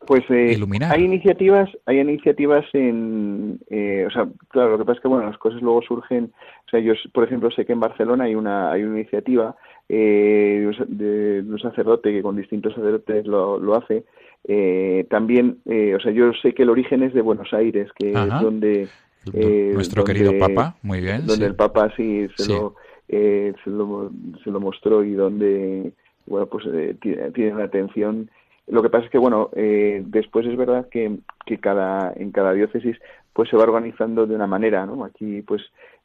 pues 0.06 0.22
eh, 0.30 0.56
hay 0.90 1.04
iniciativas 1.04 1.68
hay 1.86 2.00
iniciativas 2.00 2.64
en 2.74 3.58
eh, 3.70 4.04
o 4.06 4.10
sea 4.10 4.28
claro 4.48 4.72
lo 4.72 4.78
que 4.78 4.84
pasa 4.84 4.96
es 4.96 5.02
que 5.02 5.08
bueno 5.08 5.26
las 5.26 5.38
cosas 5.38 5.62
luego 5.62 5.82
surgen 5.82 6.32
o 6.66 6.70
sea 6.70 6.80
yo 6.80 6.92
por 7.12 7.24
ejemplo 7.24 7.50
sé 7.50 7.64
que 7.64 7.72
en 7.72 7.80
Barcelona 7.80 8.24
hay 8.24 8.34
una 8.34 8.70
hay 8.70 8.82
una 8.82 9.00
iniciativa 9.00 9.56
eh, 9.88 10.70
de 10.88 11.44
un 11.46 11.58
sacerdote 11.58 12.12
que 12.12 12.22
con 12.22 12.36
distintos 12.36 12.74
sacerdotes 12.74 13.26
lo, 13.26 13.58
lo 13.58 13.74
hace. 13.74 14.04
Eh, 14.46 15.06
también, 15.08 15.58
eh, 15.66 15.94
o 15.94 16.00
sea, 16.00 16.12
yo 16.12 16.32
sé 16.34 16.52
que 16.54 16.62
el 16.64 16.70
origen 16.70 17.02
es 17.02 17.14
de 17.14 17.22
Buenos 17.22 17.52
Aires, 17.52 17.90
que 17.98 18.10
es 18.10 18.40
donde... 18.40 18.88
Eh, 19.32 19.70
Nuestro 19.72 20.04
querido 20.04 20.32
Papa, 20.38 20.76
muy 20.82 21.00
bien. 21.00 21.26
Donde 21.26 21.46
el 21.46 21.54
Papa 21.54 21.90
sí 21.96 22.28
se, 22.36 22.52
Lo, 22.52 22.74
se, 23.08 23.54
lo, 23.64 24.10
se 24.42 24.50
lo 24.50 24.60
mostró 24.60 25.02
y 25.02 25.14
donde, 25.14 25.92
bueno, 26.26 26.46
pues 26.46 26.64
tiene, 27.00 27.30
tiene 27.30 27.54
la 27.54 27.64
atención 27.64 28.28
lo 28.66 28.82
que 28.82 28.88
pasa 28.88 29.04
es 29.04 29.10
que, 29.10 29.18
bueno, 29.18 29.50
eh, 29.54 30.02
después 30.06 30.46
es 30.46 30.56
verdad 30.56 30.88
que, 30.88 31.18
que 31.44 31.58
cada, 31.58 32.12
en 32.16 32.30
cada 32.32 32.52
diócesis 32.52 32.96
pues 33.34 33.50
se 33.50 33.56
va 33.56 33.64
organizando 33.64 34.26
de 34.26 34.34
una 34.34 34.46
manera, 34.46 34.86
¿no? 34.86 35.04
Aquí, 35.04 35.42
pues, 35.42 35.60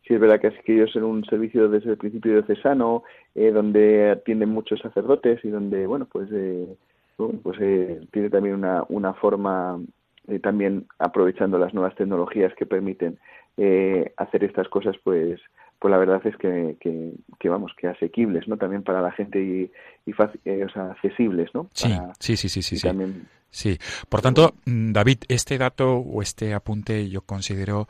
sí 0.05 0.15
es 0.15 0.19
verdad 0.19 0.41
que 0.41 0.51
que 0.63 0.73
ellos 0.73 0.93
en 0.95 1.03
un 1.03 1.23
servicio 1.25 1.69
desde 1.69 1.91
el 1.91 1.97
principio 1.97 2.33
diocesano, 2.33 3.03
eh, 3.35 3.51
donde 3.51 4.11
atienden 4.11 4.49
muchos 4.49 4.79
sacerdotes 4.81 5.39
y 5.45 5.49
donde, 5.49 5.85
bueno, 5.87 6.07
pues, 6.11 6.27
eh, 6.33 6.67
pues 7.43 7.57
eh, 7.61 8.01
tiene 8.11 8.29
también 8.29 8.55
una, 8.55 8.83
una 8.89 9.13
forma, 9.13 9.79
eh, 10.27 10.39
también 10.39 10.87
aprovechando 10.97 11.57
las 11.57 11.73
nuevas 11.73 11.95
tecnologías 11.95 12.53
que 12.55 12.65
permiten 12.65 13.19
eh, 13.57 14.13
hacer 14.17 14.43
estas 14.43 14.67
cosas, 14.69 14.95
pues, 15.03 15.39
pues 15.79 15.91
la 15.91 15.97
verdad 15.97 16.21
es 16.25 16.35
que, 16.37 16.77
que, 16.79 17.49
vamos, 17.49 17.73
que 17.77 17.87
asequibles, 17.87 18.47
¿no? 18.47 18.57
También 18.57 18.83
para 18.83 19.01
la 19.01 19.11
gente 19.11 19.41
y, 19.41 19.71
y 20.05 20.13
eh, 20.45 20.65
o 20.65 20.69
sea, 20.69 20.91
accesibles, 20.91 21.53
¿no? 21.53 21.69
sí, 21.73 21.89
sí, 22.19 22.35
sí, 22.35 22.49
sí, 22.49 22.61
sí. 22.77 22.87
También, 22.87 23.27
sí. 23.51 23.77
Por 24.09 24.21
tanto, 24.21 24.55
mm, 24.65 24.91
David, 24.91 25.19
este 25.27 25.57
dato 25.57 25.95
o 25.97 26.21
este 26.21 26.53
apunte 26.53 27.09
yo 27.09 27.21
considero 27.21 27.87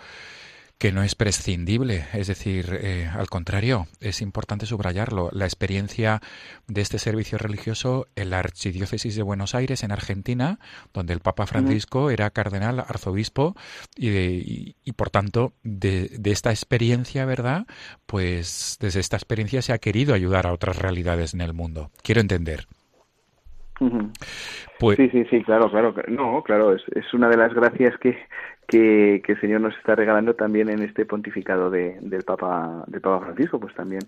que 0.80 0.94
no 0.94 1.04
es 1.04 1.14
prescindible, 1.14 2.06
es 2.14 2.28
decir, 2.28 2.80
eh, 2.82 3.06
al 3.14 3.30
contrario, 3.30 3.90
es 4.00 4.22
importante 4.22 4.66
subrayarlo. 4.66 5.30
La 5.34 5.44
experiencia 5.44 6.22
de 6.68 6.80
este 6.80 7.00
servicio 7.00 7.38
religioso 7.38 8.08
en 8.16 8.30
la 8.30 8.40
Archidiócesis 8.40 9.14
de 9.18 9.22
Buenos 9.22 9.56
Aires, 9.56 9.84
en 9.84 9.92
Argentina, 9.92 10.58
donde 10.94 11.12
el 11.12 11.20
Papa 11.20 11.46
Francisco 11.48 12.12
era 12.12 12.30
cardenal, 12.30 12.80
arzobispo, 12.80 13.58
y, 13.98 14.78
y, 14.82 14.92
por 14.94 15.10
tanto, 15.10 15.52
de, 15.64 16.16
de, 16.18 16.32
esta 16.32 16.52
experiencia, 16.52 17.26
¿verdad? 17.26 17.68
Pues 18.06 18.78
desde 18.80 19.02
esta 19.02 19.18
experiencia 19.18 19.62
se 19.62 19.74
ha 19.74 19.80
querido 19.80 20.14
ayudar 20.14 20.48
a 20.48 20.54
otras 20.54 20.78
realidades 20.78 21.34
en 21.34 21.42
el 21.42 21.54
mundo. 21.54 21.92
Quiero 22.04 22.22
entender. 22.22 22.68
Pues... 24.80 24.98
Sí, 24.98 25.10
sí, 25.10 25.26
sí, 25.30 25.44
claro, 25.44 25.70
claro. 25.70 25.94
No, 26.08 26.44
claro, 26.44 26.74
es, 26.74 26.84
es 26.96 27.14
una 27.14 27.30
de 27.30 27.38
las 27.38 27.54
gracias 27.54 27.98
que, 28.00 28.18
que, 28.68 29.22
que, 29.26 29.34
el 29.34 29.42
Señor 29.42 29.62
nos 29.62 29.76
está 29.78 29.96
regalando 29.96 30.36
también 30.36 30.70
en 30.70 30.82
este 30.82 31.06
pontificado 31.06 31.70
de, 31.70 31.98
del 32.02 32.24
Papa 32.24 32.84
del 32.88 33.02
Papa 33.02 33.26
Francisco, 33.26 33.60
pues 33.60 33.74
también 33.76 34.02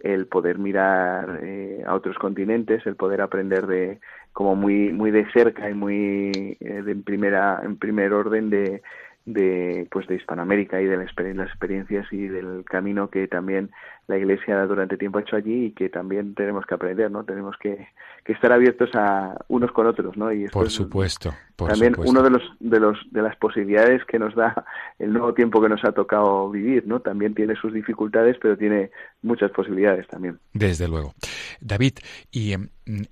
el 0.00 0.26
poder 0.26 0.58
mirar 0.58 1.40
eh, 1.42 1.82
a 1.86 1.94
otros 1.94 2.16
continentes, 2.18 2.86
el 2.86 2.96
poder 2.96 3.22
aprender 3.22 3.66
de 3.66 4.00
como 4.32 4.54
muy 4.56 4.92
muy 4.92 5.10
de 5.10 5.30
cerca 5.32 5.68
y 5.70 5.74
muy 5.74 6.56
eh, 6.60 6.82
de 6.82 6.92
en 6.92 7.02
primera 7.02 7.60
en 7.62 7.78
primer 7.78 8.12
orden 8.12 8.50
de 8.50 8.82
de 9.24 9.88
pues 9.90 10.06
de 10.06 10.16
Hispanoamérica 10.16 10.80
y 10.80 10.86
de 10.86 10.96
las 10.98 11.48
experiencias 11.48 12.06
y 12.12 12.28
del 12.28 12.64
camino 12.64 13.08
que 13.08 13.26
también 13.26 13.70
la 14.06 14.18
Iglesia 14.18 14.66
durante 14.66 14.96
tiempo 14.96 15.18
ha 15.18 15.22
hecho 15.22 15.36
allí 15.36 15.66
y 15.66 15.70
que 15.72 15.88
también 15.88 16.34
tenemos 16.34 16.66
que 16.66 16.74
aprender, 16.74 17.10
¿no? 17.10 17.24
Tenemos 17.24 17.56
que, 17.58 17.88
que 18.24 18.32
estar 18.32 18.52
abiertos 18.52 18.90
a 18.94 19.34
unos 19.48 19.72
con 19.72 19.86
otros, 19.86 20.16
¿no? 20.16 20.32
Y 20.32 20.48
por 20.48 20.70
supuesto. 20.70 21.34
Por 21.56 21.70
también 21.70 21.94
supuesto. 21.94 22.10
uno 22.10 22.22
de 22.22 22.30
los 22.30 22.42
de 22.58 22.80
los 22.80 22.98
de 23.12 23.22
las 23.22 23.36
posibilidades 23.36 24.04
que 24.04 24.18
nos 24.18 24.34
da 24.34 24.64
el 24.98 25.12
nuevo 25.12 25.32
tiempo 25.34 25.62
que 25.62 25.68
nos 25.68 25.84
ha 25.84 25.92
tocado 25.92 26.50
vivir, 26.50 26.86
¿no? 26.86 27.00
También 27.00 27.34
tiene 27.34 27.54
sus 27.56 27.72
dificultades, 27.72 28.36
pero 28.40 28.56
tiene 28.56 28.90
muchas 29.22 29.50
posibilidades 29.52 30.06
también. 30.08 30.38
Desde 30.52 30.88
luego. 30.88 31.14
David, 31.60 31.94
y 32.30 32.54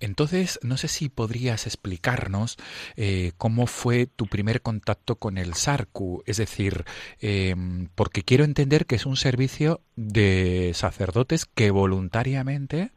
entonces 0.00 0.58
no 0.62 0.76
sé 0.76 0.88
si 0.88 1.08
podrías 1.08 1.66
explicarnos 1.66 2.58
eh, 2.96 3.32
cómo 3.38 3.66
fue 3.66 4.06
tu 4.06 4.26
primer 4.26 4.60
contacto 4.60 5.16
con 5.16 5.38
el 5.38 5.54
SARCU, 5.54 6.22
es 6.26 6.36
decir, 6.36 6.84
eh, 7.20 7.54
porque 7.94 8.22
quiero 8.22 8.44
entender 8.44 8.86
que 8.86 8.96
es 8.96 9.06
un 9.06 9.16
servicio 9.16 9.80
de 9.96 10.72
sacerdotes 10.82 11.46
que 11.46 11.70
voluntariamente 11.70 12.92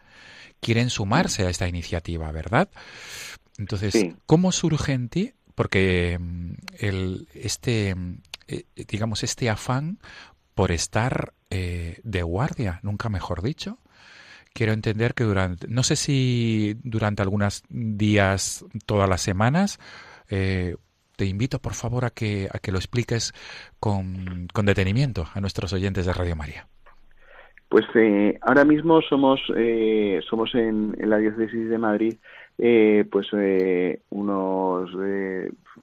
quieren 0.60 0.90
sumarse 0.90 1.46
a 1.46 1.50
esta 1.50 1.68
iniciativa, 1.68 2.32
¿verdad? 2.32 2.70
Entonces, 3.58 3.94
Sí. 3.94 4.14
¿cómo 4.26 4.52
surge 4.52 4.94
en 4.94 5.10
ti? 5.10 5.34
Porque 5.56 6.18
mm, 6.20 6.52
el, 6.80 7.28
este, 7.34 7.96
eh, 8.48 8.66
digamos, 8.88 9.24
este 9.24 9.50
afán 9.50 10.00
por 10.54 10.72
estar 10.72 11.34
eh, 11.50 12.00
de 12.04 12.24
guardia, 12.24 12.80
nunca 12.84 13.10
mejor 13.10 13.42
dicho. 13.42 13.80
Quiero 14.54 14.72
entender 14.74 15.14
que 15.14 15.26
durante, 15.26 15.68
no 15.68 15.84
sé 15.84 15.96
si 15.98 16.78
durante 16.84 17.22
algunos 17.22 17.64
días, 17.70 18.64
todas 18.86 19.08
las 19.10 19.22
semanas, 19.22 19.80
eh, 20.30 20.76
te 21.18 21.26
invito 21.26 21.60
por 21.62 21.74
favor 21.74 22.06
a 22.06 22.10
que, 22.10 22.50
a 22.52 22.60
que 22.60 22.72
lo 22.72 22.78
expliques 22.78 23.34
con, 23.80 24.48
con 24.54 24.66
detenimiento 24.66 25.28
a 25.34 25.42
nuestros 25.42 25.72
oyentes 25.74 26.06
de 26.06 26.14
Radio 26.14 26.36
María. 26.36 26.68
Pues 27.76 27.88
eh, 27.94 28.40
ahora 28.40 28.64
mismo 28.64 29.02
somos 29.02 29.42
eh, 29.54 30.22
somos 30.30 30.56
en, 30.56 30.96
la 30.98 31.18
diócesis 31.18 31.70
de 31.70 31.78
Madrid 31.78 32.16
eh, 32.58 33.04
pues 33.12 33.28
eh, 33.34 34.00
unos 34.12 34.92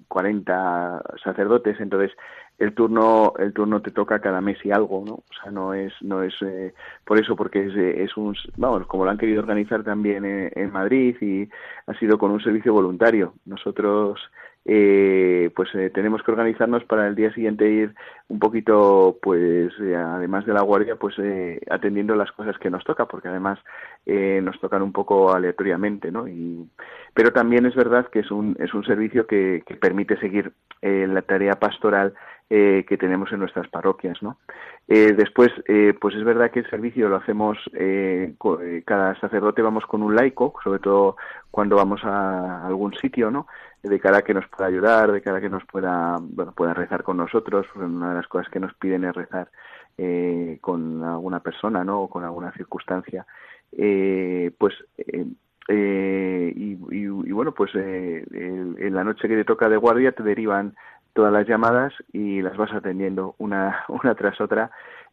40 0.08 1.02
sacerdotes. 1.22 1.78
Entonces 1.80 2.12
el 2.58 2.72
turno 2.72 3.34
el 3.38 3.52
turno 3.52 3.82
te 3.82 3.90
toca 3.90 4.20
cada 4.20 4.40
mes 4.40 4.56
y 4.64 4.70
algo 4.70 5.04
no 5.04 5.16
o 5.16 5.24
sea 5.42 5.52
no 5.52 5.74
es 5.74 5.92
no 6.00 6.22
es 6.22 6.32
por 7.04 7.20
eso 7.20 7.36
porque 7.36 7.66
es, 7.66 7.76
es 7.76 8.16
un 8.16 8.34
vamos 8.56 8.86
como 8.86 9.04
lo 9.04 9.10
han 9.10 9.18
querido 9.18 9.42
organizar 9.42 9.84
también 9.84 10.24
en 10.24 10.72
Madrid 10.72 11.14
y 11.20 11.46
ha 11.86 11.92
sido 11.98 12.16
con 12.16 12.30
un 12.30 12.42
servicio 12.42 12.72
voluntario. 12.72 13.34
Nosotros 13.44 14.18
eh, 14.64 15.50
pues 15.56 15.74
eh, 15.74 15.90
tenemos 15.90 16.22
que 16.22 16.30
organizarnos 16.30 16.84
para 16.84 17.08
el 17.08 17.16
día 17.16 17.32
siguiente 17.32 17.68
ir 17.68 17.94
un 18.28 18.38
poquito, 18.38 19.18
pues 19.20 19.72
eh, 19.80 19.94
además 19.94 20.46
de 20.46 20.54
la 20.54 20.62
guardia, 20.62 20.96
pues 20.96 21.14
eh, 21.18 21.60
atendiendo 21.70 22.14
las 22.14 22.30
cosas 22.32 22.56
que 22.58 22.70
nos 22.70 22.84
toca, 22.84 23.06
porque 23.06 23.28
además 23.28 23.58
eh, 24.06 24.40
nos 24.42 24.58
tocan 24.60 24.82
un 24.82 24.92
poco 24.92 25.34
aleatoriamente, 25.34 26.12
¿no? 26.12 26.28
Y, 26.28 26.66
pero 27.12 27.32
también 27.32 27.66
es 27.66 27.74
verdad 27.74 28.08
que 28.08 28.20
es 28.20 28.30
un, 28.30 28.56
es 28.58 28.72
un 28.72 28.84
servicio 28.84 29.26
que, 29.26 29.62
que 29.66 29.74
permite 29.74 30.16
seguir 30.18 30.52
la 30.80 31.22
tarea 31.22 31.52
pastoral 31.52 32.12
que 32.48 32.98
tenemos 32.98 33.32
en 33.32 33.38
nuestras 33.38 33.68
parroquias, 33.68 34.20
¿no? 34.20 34.36
Después, 34.86 35.50
pues 36.00 36.14
es 36.16 36.24
verdad 36.24 36.50
que 36.50 36.58
el 36.58 36.68
servicio 36.68 37.08
lo 37.08 37.16
hacemos, 37.16 37.56
cada 38.84 39.18
sacerdote 39.20 39.62
vamos 39.62 39.86
con 39.86 40.02
un 40.02 40.16
laico, 40.16 40.52
sobre 40.62 40.80
todo 40.80 41.16
cuando 41.50 41.76
vamos 41.76 42.00
a 42.04 42.66
algún 42.66 42.94
sitio, 42.94 43.30
¿no? 43.30 43.46
De 43.82 43.98
cara 43.98 44.18
a 44.18 44.22
que 44.22 44.34
nos 44.34 44.46
pueda 44.48 44.68
ayudar, 44.68 45.10
de 45.10 45.20
cara 45.20 45.38
a 45.38 45.40
que 45.40 45.48
nos 45.48 45.64
pueda, 45.64 46.18
bueno, 46.20 46.52
pueda 46.52 46.74
rezar 46.74 47.02
con 47.02 47.16
nosotros. 47.16 47.66
Una 47.74 48.10
de 48.10 48.14
las 48.16 48.28
cosas 48.28 48.48
que 48.48 48.60
nos 48.60 48.72
piden 48.74 49.04
es 49.04 49.14
rezar 49.14 49.50
eh, 49.98 50.58
con 50.60 51.02
alguna 51.02 51.40
persona, 51.40 51.84
¿no? 51.84 52.02
O 52.02 52.10
con 52.10 52.24
alguna 52.24 52.52
circunstancia. 52.52 53.26
Eh, 53.72 54.52
pues 54.58 54.74
eh, 54.98 55.26
eh, 55.68 56.52
y, 56.56 56.72
y, 56.72 57.04
y, 57.04 57.32
bueno, 57.32 57.52
pues 57.52 57.70
eh, 57.74 58.24
en 58.32 58.94
la 58.94 59.04
noche 59.04 59.28
que 59.28 59.36
te 59.36 59.44
toca 59.44 59.68
de 59.68 59.76
guardia 59.76 60.12
te 60.12 60.22
derivan 60.22 60.74
todas 61.12 61.32
las 61.32 61.46
llamadas 61.46 61.92
y 62.12 62.42
las 62.42 62.56
vas 62.56 62.72
atendiendo 62.72 63.34
una, 63.38 63.84
una 63.88 64.14
tras 64.14 64.40
otra, 64.40 64.70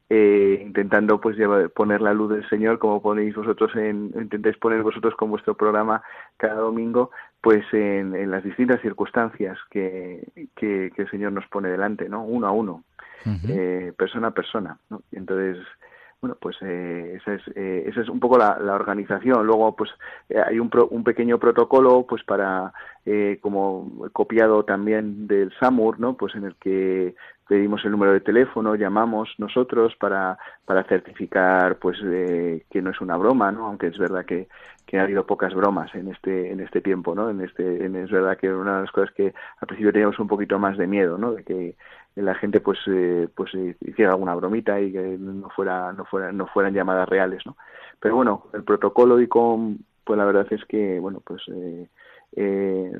eh, 0.09 0.63
intentando 0.65 1.21
pues 1.21 1.37
llevar, 1.37 1.69
poner 1.69 2.01
la 2.01 2.13
luz 2.13 2.31
del 2.31 2.49
Señor 2.49 2.79
como 2.79 3.01
ponéis 3.01 3.35
vosotros 3.35 3.75
en, 3.75 4.11
intentáis 4.15 4.57
poner 4.57 4.81
vosotros 4.81 5.15
con 5.15 5.29
vuestro 5.29 5.55
programa 5.55 6.01
cada 6.37 6.55
domingo, 6.55 7.11
pues 7.41 7.63
en, 7.73 8.15
en 8.15 8.31
las 8.31 8.43
distintas 8.43 8.81
circunstancias 8.81 9.57
que, 9.69 10.27
que, 10.55 10.91
que, 10.95 11.01
el 11.03 11.11
Señor 11.11 11.31
nos 11.31 11.45
pone 11.47 11.69
delante, 11.69 12.09
¿no? 12.09 12.23
Uno 12.23 12.47
a 12.47 12.51
uno, 12.51 12.83
uh 13.25 13.29
-huh. 13.29 13.49
eh, 13.49 13.93
persona 13.95 14.29
a 14.29 14.31
persona, 14.31 14.79
¿no? 14.89 15.01
Entonces 15.11 15.57
bueno, 16.21 16.37
pues 16.39 16.57
eh, 16.61 17.17
esa, 17.21 17.33
es, 17.35 17.41
eh, 17.55 17.85
esa 17.87 18.01
es 18.01 18.09
un 18.09 18.19
poco 18.19 18.37
la, 18.37 18.59
la 18.59 18.73
organización. 18.75 19.45
Luego, 19.45 19.75
pues 19.75 19.89
eh, 20.27 20.41
hay 20.45 20.59
un, 20.59 20.69
pro, 20.69 20.87
un 20.87 21.03
pequeño 21.03 21.37
protocolo, 21.39 22.05
pues 22.07 22.23
para, 22.23 22.73
eh, 23.05 23.39
como 23.41 24.09
copiado 24.11 24.63
también 24.65 25.27
del 25.27 25.53
SAMUR, 25.59 25.99
¿no? 25.99 26.17
Pues 26.17 26.35
en 26.35 26.43
el 26.43 26.55
que 26.55 27.15
pedimos 27.47 27.83
el 27.85 27.91
número 27.91 28.13
de 28.13 28.19
teléfono, 28.19 28.75
llamamos 28.75 29.29
nosotros 29.37 29.95
para, 29.95 30.37
para 30.65 30.83
certificar, 30.83 31.77
pues, 31.77 31.97
eh, 32.03 32.65
que 32.69 32.81
no 32.81 32.91
es 32.91 33.01
una 33.01 33.17
broma, 33.17 33.51
¿no? 33.51 33.65
Aunque 33.65 33.87
es 33.87 33.97
verdad 33.97 34.25
que, 34.25 34.47
que 34.85 34.99
ha 34.99 35.03
habido 35.03 35.25
pocas 35.25 35.55
bromas 35.55 35.93
en 35.95 36.09
este, 36.09 36.51
en 36.51 36.59
este 36.59 36.81
tiempo, 36.81 37.15
¿no? 37.15 37.29
En 37.29 37.41
este, 37.41 37.85
en, 37.85 37.95
es 37.95 38.11
verdad 38.11 38.37
que 38.37 38.53
una 38.53 38.75
de 38.75 38.81
las 38.81 38.91
cosas 38.91 39.11
que 39.15 39.33
al 39.59 39.67
principio 39.67 39.91
teníamos 39.93 40.19
un 40.19 40.27
poquito 40.27 40.59
más 40.59 40.77
de 40.77 40.85
miedo, 40.85 41.17
¿no? 41.17 41.31
De 41.31 41.43
que 41.43 41.75
la 42.21 42.35
gente 42.35 42.59
pues 42.59 42.79
eh, 42.87 43.27
pues 43.35 43.51
hiciera 43.53 44.11
alguna 44.11 44.35
bromita 44.35 44.79
y 44.79 44.91
que 44.91 45.17
no 45.19 45.49
fuera 45.49 45.93
no 45.93 46.05
fuera 46.05 46.31
no 46.31 46.47
fueran 46.47 46.73
llamadas 46.73 47.07
reales 47.07 47.45
no 47.45 47.57
pero 47.99 48.15
bueno 48.15 48.47
el 48.53 48.63
protocolo 48.63 49.19
y 49.19 49.27
con 49.27 49.79
pues 50.03 50.17
la 50.17 50.25
verdad 50.25 50.47
es 50.51 50.63
que 50.65 50.99
bueno 50.99 51.21
pues 51.25 51.41
eh, 51.53 51.87
eh, 52.35 52.91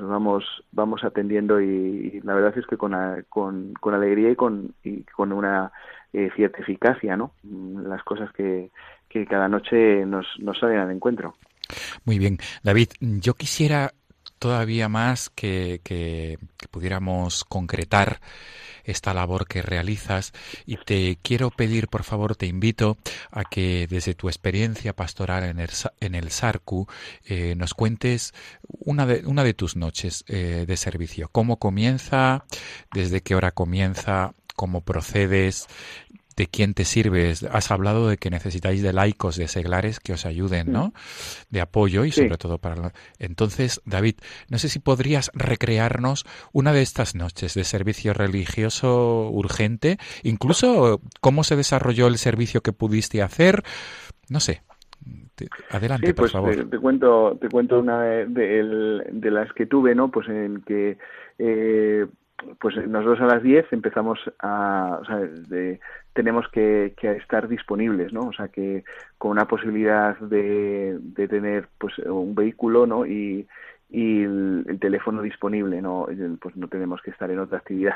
vamos 0.00 0.44
vamos 0.72 1.04
atendiendo 1.04 1.60
y, 1.60 1.66
y, 2.14 2.20
la 2.22 2.34
verdad 2.34 2.56
es 2.56 2.66
que 2.66 2.76
con, 2.76 2.94
con, 3.28 3.74
con 3.74 3.94
alegría 3.94 4.30
y 4.30 4.36
con 4.36 4.74
y 4.82 5.02
con 5.04 5.32
una 5.32 5.72
eh, 6.12 6.30
cierta 6.34 6.58
eficacia 6.60 7.16
no 7.16 7.32
las 7.42 8.02
cosas 8.02 8.32
que, 8.32 8.70
que 9.08 9.26
cada 9.26 9.48
noche 9.48 10.06
nos, 10.06 10.26
nos 10.38 10.58
salen 10.58 10.78
al 10.78 10.90
encuentro. 10.90 11.34
Muy 12.04 12.18
bien. 12.18 12.38
David 12.62 12.88
yo 13.00 13.34
quisiera 13.34 13.92
todavía 14.38 14.88
más 14.88 15.30
que, 15.30 15.80
que, 15.82 16.38
pudiéramos 16.70 17.44
concretar 17.44 18.20
esta 18.84 19.12
labor 19.12 19.46
que 19.46 19.60
realizas 19.62 20.32
y 20.64 20.76
te 20.76 21.18
quiero 21.22 21.50
pedir, 21.50 21.88
por 21.88 22.04
favor, 22.04 22.36
te 22.36 22.46
invito 22.46 22.96
a 23.30 23.44
que 23.44 23.86
desde 23.88 24.14
tu 24.14 24.28
experiencia 24.28 24.94
pastoral 24.94 25.44
en 25.44 25.60
el, 25.60 25.70
en 26.00 26.14
el 26.14 26.30
SARCU 26.30 26.86
eh, 27.26 27.54
nos 27.56 27.74
cuentes 27.74 28.32
una 28.66 29.06
de, 29.06 29.26
una 29.26 29.44
de 29.44 29.54
tus 29.54 29.76
noches 29.76 30.24
eh, 30.28 30.64
de 30.66 30.76
servicio. 30.76 31.28
¿Cómo 31.30 31.58
comienza? 31.58 32.44
¿Desde 32.92 33.20
qué 33.20 33.34
hora 33.34 33.52
comienza? 33.52 34.34
¿Cómo 34.56 34.80
procedes? 34.80 35.68
De 36.38 36.46
quién 36.46 36.72
te 36.72 36.84
sirves. 36.84 37.42
Has 37.42 37.72
hablado 37.72 38.08
de 38.08 38.16
que 38.16 38.30
necesitáis 38.30 38.80
de 38.80 38.92
laicos, 38.92 39.36
de 39.36 39.48
seglares 39.48 39.98
que 39.98 40.12
os 40.12 40.24
ayuden, 40.24 40.72
¿no? 40.72 40.92
De 41.50 41.60
apoyo 41.60 42.04
y 42.04 42.12
sobre 42.12 42.30
sí. 42.30 42.38
todo 42.38 42.58
para... 42.58 42.92
Entonces, 43.18 43.82
David, 43.84 44.14
no 44.48 44.58
sé 44.58 44.68
si 44.68 44.78
podrías 44.78 45.32
recrearnos 45.34 46.24
una 46.52 46.72
de 46.72 46.82
estas 46.82 47.16
noches 47.16 47.54
de 47.54 47.64
servicio 47.64 48.14
religioso 48.14 49.28
urgente, 49.30 49.98
incluso 50.22 51.00
cómo 51.20 51.42
se 51.42 51.56
desarrolló 51.56 52.06
el 52.06 52.18
servicio 52.18 52.60
que 52.60 52.72
pudiste 52.72 53.20
hacer, 53.20 53.64
no 54.30 54.38
sé. 54.38 54.62
Adelante, 55.70 56.08
sí, 56.08 56.12
pues 56.12 56.32
por 56.32 56.40
favor. 56.40 56.54
Te, 56.54 56.64
te, 56.66 56.78
cuento, 56.78 57.36
te 57.40 57.48
cuento 57.48 57.80
una 57.80 58.02
de, 58.02 58.26
de, 58.26 59.02
de, 59.10 59.30
las 59.30 59.52
que 59.52 59.66
tuve, 59.66 59.94
¿no? 59.94 60.10
Pues 60.10 60.28
en 60.28 60.62
que 60.62 60.98
eh, 61.38 62.06
pues 62.60 62.76
nosotros 62.88 63.20
a 63.20 63.34
las 63.34 63.42
10 63.42 63.72
empezamos 63.72 64.18
a, 64.40 64.98
o 65.00 65.04
sea, 65.04 65.16
de, 65.16 65.80
tenemos 66.18 66.48
que, 66.48 66.94
que, 66.96 67.12
estar 67.12 67.46
disponibles, 67.46 68.12
¿no? 68.12 68.22
O 68.22 68.32
sea, 68.32 68.48
que 68.48 68.82
con 69.18 69.30
una 69.30 69.46
posibilidad 69.46 70.18
de, 70.18 70.98
de 71.00 71.28
tener 71.28 71.68
pues 71.78 71.96
un 72.00 72.34
vehículo, 72.34 72.88
¿no? 72.88 73.06
Y, 73.06 73.46
el, 73.92 74.64
el, 74.68 74.80
teléfono 74.80 75.22
disponible, 75.22 75.80
¿no? 75.80 76.08
Pues 76.40 76.56
no 76.56 76.66
tenemos 76.66 77.00
que 77.02 77.12
estar 77.12 77.30
en 77.30 77.38
otra 77.38 77.58
actividad. 77.58 77.94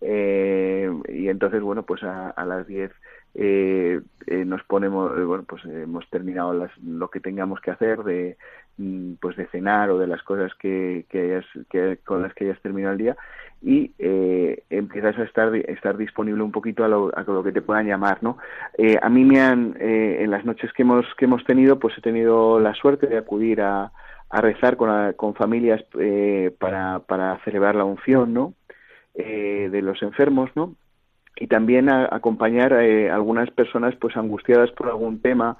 Eh, 0.00 0.90
y 1.08 1.28
entonces, 1.28 1.62
bueno, 1.62 1.84
pues 1.84 2.02
a, 2.02 2.44
las 2.44 2.66
10 2.66 2.90
eh, 3.36 4.00
eh, 4.26 4.44
nos 4.44 4.64
ponemos, 4.64 5.16
eh, 5.16 5.22
bueno, 5.22 5.44
pues 5.44 5.64
hemos 5.64 6.10
terminado 6.10 6.52
las, 6.54 6.76
lo 6.78 7.08
que 7.08 7.20
tengamos 7.20 7.60
que 7.60 7.70
hacer 7.70 8.02
de, 8.02 8.36
mm, 8.78 9.14
pues 9.20 9.36
de 9.36 9.46
cenar 9.46 9.90
o 9.90 9.98
de 9.98 10.08
las 10.08 10.24
cosas 10.24 10.52
que, 10.56 11.06
que, 11.08 11.20
hayas, 11.20 11.46
que 11.70 11.98
con 12.04 12.20
las 12.20 12.34
que 12.34 12.46
hayas 12.46 12.60
terminado 12.62 12.94
el 12.94 12.98
día 12.98 13.16
y 13.64 13.92
eh, 13.98 14.62
empiezas 14.68 15.18
a 15.18 15.22
estar 15.22 15.56
estar 15.56 15.96
disponible 15.96 16.42
un 16.42 16.52
poquito 16.52 16.84
a 16.84 16.88
lo, 16.88 17.10
a 17.16 17.22
lo 17.22 17.42
que 17.42 17.50
te 17.50 17.62
puedan 17.62 17.86
llamar 17.86 18.18
no 18.22 18.36
eh, 18.76 18.98
a 19.00 19.08
mí 19.08 19.24
me 19.24 19.40
han 19.40 19.74
eh, 19.80 20.18
en 20.20 20.30
las 20.30 20.44
noches 20.44 20.70
que 20.74 20.82
hemos 20.82 21.06
que 21.16 21.24
hemos 21.24 21.42
tenido 21.44 21.78
pues 21.78 21.96
he 21.96 22.02
tenido 22.02 22.60
la 22.60 22.74
suerte 22.74 23.06
de 23.06 23.16
acudir 23.16 23.62
a, 23.62 23.90
a 24.28 24.40
rezar 24.42 24.76
con, 24.76 25.14
con 25.14 25.34
familias 25.34 25.82
eh, 25.98 26.54
para 26.58 26.98
para 27.00 27.38
celebrar 27.44 27.74
la 27.74 27.84
unción 27.84 28.34
no 28.34 28.52
eh, 29.14 29.70
de 29.72 29.80
los 29.80 30.02
enfermos 30.02 30.50
no 30.54 30.74
y 31.34 31.46
también 31.46 31.88
a, 31.88 32.08
acompañar 32.14 32.74
a 32.74 33.14
algunas 33.14 33.50
personas 33.50 33.94
pues 33.96 34.14
angustiadas 34.14 34.70
por 34.72 34.88
algún 34.88 35.22
tema 35.22 35.56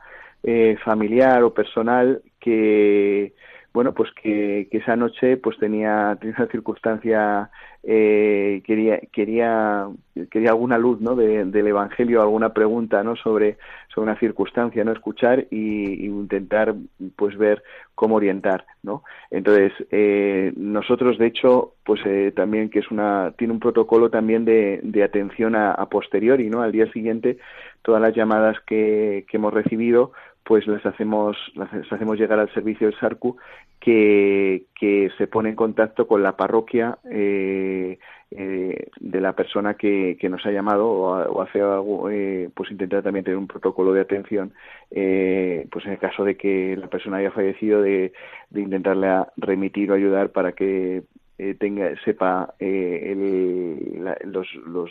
familiar 0.84 1.42
o 1.42 1.54
personal 1.54 2.20
que 2.38 3.32
bueno 3.74 3.92
pues 3.92 4.10
que, 4.12 4.68
que 4.70 4.78
esa 4.78 4.94
noche 4.94 5.36
pues 5.36 5.58
tenía, 5.58 6.16
tenía 6.20 6.36
una 6.38 6.46
circunstancia 6.46 7.50
eh, 7.82 8.62
quería 8.64 9.00
quería 9.12 9.88
quería 10.30 10.50
alguna 10.50 10.78
luz 10.78 11.00
no 11.00 11.16
de, 11.16 11.44
del 11.44 11.66
evangelio 11.66 12.22
alguna 12.22 12.54
pregunta 12.54 13.02
no 13.02 13.16
sobre 13.16 13.58
sobre 13.92 14.10
una 14.10 14.18
circunstancia 14.20 14.84
no 14.84 14.92
escuchar 14.92 15.48
y, 15.50 16.06
intentar 16.06 16.74
pues 17.16 17.36
ver 17.36 17.62
cómo 17.96 18.14
orientar 18.14 18.64
no 18.84 19.02
entonces 19.30 19.72
eh, 19.90 20.52
nosotros 20.56 21.18
de 21.18 21.26
hecho 21.26 21.74
pues 21.84 22.00
eh, 22.06 22.32
también 22.34 22.70
que 22.70 22.78
es 22.78 22.90
una 22.92 23.34
tiene 23.36 23.52
un 23.52 23.60
protocolo 23.60 24.08
también 24.08 24.44
de, 24.44 24.80
de 24.84 25.02
atención 25.02 25.56
a, 25.56 25.72
a 25.72 25.88
posteriori 25.88 26.48
no 26.48 26.62
al 26.62 26.70
día 26.70 26.90
siguiente 26.92 27.38
todas 27.82 28.00
las 28.00 28.14
llamadas 28.14 28.56
que, 28.66 29.26
que 29.28 29.36
hemos 29.36 29.52
recibido 29.52 30.12
pues 30.44 30.66
les 30.66 30.84
hacemos, 30.84 31.36
les 31.54 31.92
hacemos 31.92 32.18
llegar 32.18 32.38
al 32.38 32.52
servicio 32.52 32.86
del 32.86 32.98
SARCU 32.98 33.36
que, 33.80 34.66
que 34.74 35.10
se 35.18 35.26
pone 35.26 35.50
en 35.50 35.56
contacto 35.56 36.06
con 36.06 36.22
la 36.22 36.36
parroquia 36.36 36.98
eh, 37.10 37.98
eh, 38.30 38.88
de 38.98 39.20
la 39.20 39.34
persona 39.34 39.74
que, 39.74 40.16
nos 40.28 40.44
ha 40.46 40.50
llamado 40.50 40.88
o, 40.88 41.42
hace 41.42 41.60
algo, 41.60 42.10
eh, 42.10 42.50
pues 42.54 42.70
intentar 42.70 43.02
también 43.02 43.24
tener 43.24 43.38
un 43.38 43.46
protocolo 43.46 43.92
de 43.92 44.00
atención, 44.00 44.52
eh, 44.90 45.66
pues 45.70 45.84
en 45.86 45.92
el 45.92 45.98
caso 45.98 46.24
de 46.24 46.36
que 46.36 46.76
la 46.76 46.88
persona 46.88 47.18
haya 47.18 47.30
fallecido, 47.30 47.82
de, 47.82 48.12
de 48.50 48.60
intentarle 48.60 49.08
remitir 49.36 49.90
o 49.90 49.94
ayudar 49.94 50.30
para 50.30 50.52
que 50.52 51.02
eh, 51.38 51.54
tenga, 51.54 51.94
sepa 52.04 52.54
eh, 52.58 53.12
el, 53.12 54.04
la, 54.04 54.16
los, 54.24 54.52
los 54.66 54.90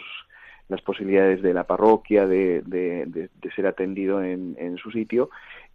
las 0.70 0.82
posibilidades 0.82 1.42
de 1.42 1.54
la 1.54 1.66
parroquia 1.66 2.26
de, 2.26 2.62
de, 2.66 3.30
ser 3.56 3.68
atendido 3.68 4.24
en, 4.24 4.56
en, 4.58 4.78
su 4.78 4.92
sitio 4.92 5.30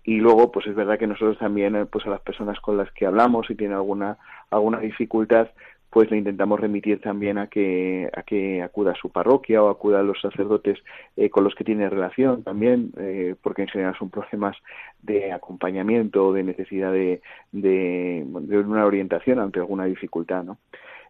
y 0.08 0.16
luego 0.20 0.50
pues 0.50 0.66
es 0.66 0.74
verdad 0.74 0.98
que 0.98 1.06
nosotros 1.06 1.36
también 1.36 1.86
pues 1.92 2.06
a 2.06 2.08
las 2.08 2.22
personas 2.22 2.58
con 2.60 2.78
las 2.78 2.90
que 2.92 3.04
hablamos 3.04 3.50
y 3.50 3.54
tienen 3.54 3.76
alguna 3.76 4.16
alguna 4.48 4.80
dificultad 4.80 5.48
pues 5.90 6.10
le 6.10 6.16
intentamos 6.16 6.58
remitir 6.58 6.98
también 7.02 7.36
a 7.36 7.48
que 7.48 8.08
a 8.16 8.22
que 8.22 8.62
acuda 8.62 8.92
a 8.92 8.94
su 8.94 9.10
parroquia 9.10 9.62
o 9.62 9.68
acuda 9.68 10.00
a 10.00 10.02
los 10.02 10.18
sacerdotes 10.18 10.78
eh, 11.18 11.28
con 11.28 11.44
los 11.44 11.54
que 11.54 11.62
tiene 11.62 11.90
relación 11.90 12.42
también 12.42 12.90
eh, 12.96 13.34
porque 13.42 13.62
en 13.62 13.68
general 13.68 13.96
son 13.98 14.08
problemas 14.08 14.56
de 15.02 15.30
acompañamiento 15.30 16.32
de 16.32 16.42
necesidad 16.42 16.90
de, 16.90 17.20
de, 17.52 18.24
una 18.66 18.86
orientación 18.86 19.38
ante 19.40 19.60
alguna 19.60 19.84
dificultad 19.84 20.42
no 20.42 20.56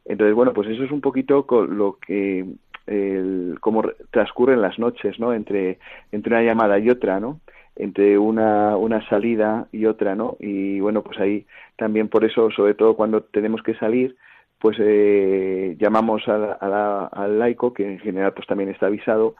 entonces 0.06 0.34
bueno 0.34 0.52
pues 0.52 0.66
eso 0.70 0.82
es 0.82 0.90
un 0.90 1.00
poquito 1.00 1.46
lo 1.68 1.98
que 2.04 2.46
el, 2.88 3.58
cómo 3.60 3.82
transcurren 4.10 4.62
las 4.62 4.78
noches, 4.78 5.20
¿no? 5.20 5.34
Entre, 5.34 5.78
entre 6.10 6.32
una 6.32 6.42
llamada 6.42 6.78
y 6.78 6.88
otra, 6.88 7.20
¿no? 7.20 7.38
Entre 7.78 8.18
una, 8.18 8.76
una 8.76 9.08
salida 9.08 9.68
y 9.72 9.86
otra, 9.86 10.14
¿no? 10.14 10.36
Y 10.40 10.80
bueno, 10.80 11.02
pues 11.02 11.18
ahí 11.20 11.46
también 11.76 12.08
por 12.08 12.24
eso, 12.24 12.50
sobre 12.50 12.74
todo 12.74 12.96
cuando 12.96 13.22
tenemos 13.22 13.62
que 13.62 13.74
salir, 13.74 14.16
pues 14.58 14.76
eh, 14.80 15.76
llamamos 15.78 16.26
a 16.28 16.36
la, 16.36 16.52
a 16.52 16.68
la, 16.68 17.04
al 17.06 17.38
laico, 17.38 17.72
que 17.72 17.86
en 17.86 18.00
general 18.00 18.32
pues 18.34 18.46
también 18.46 18.70
está 18.70 18.86
avisado, 18.86 19.36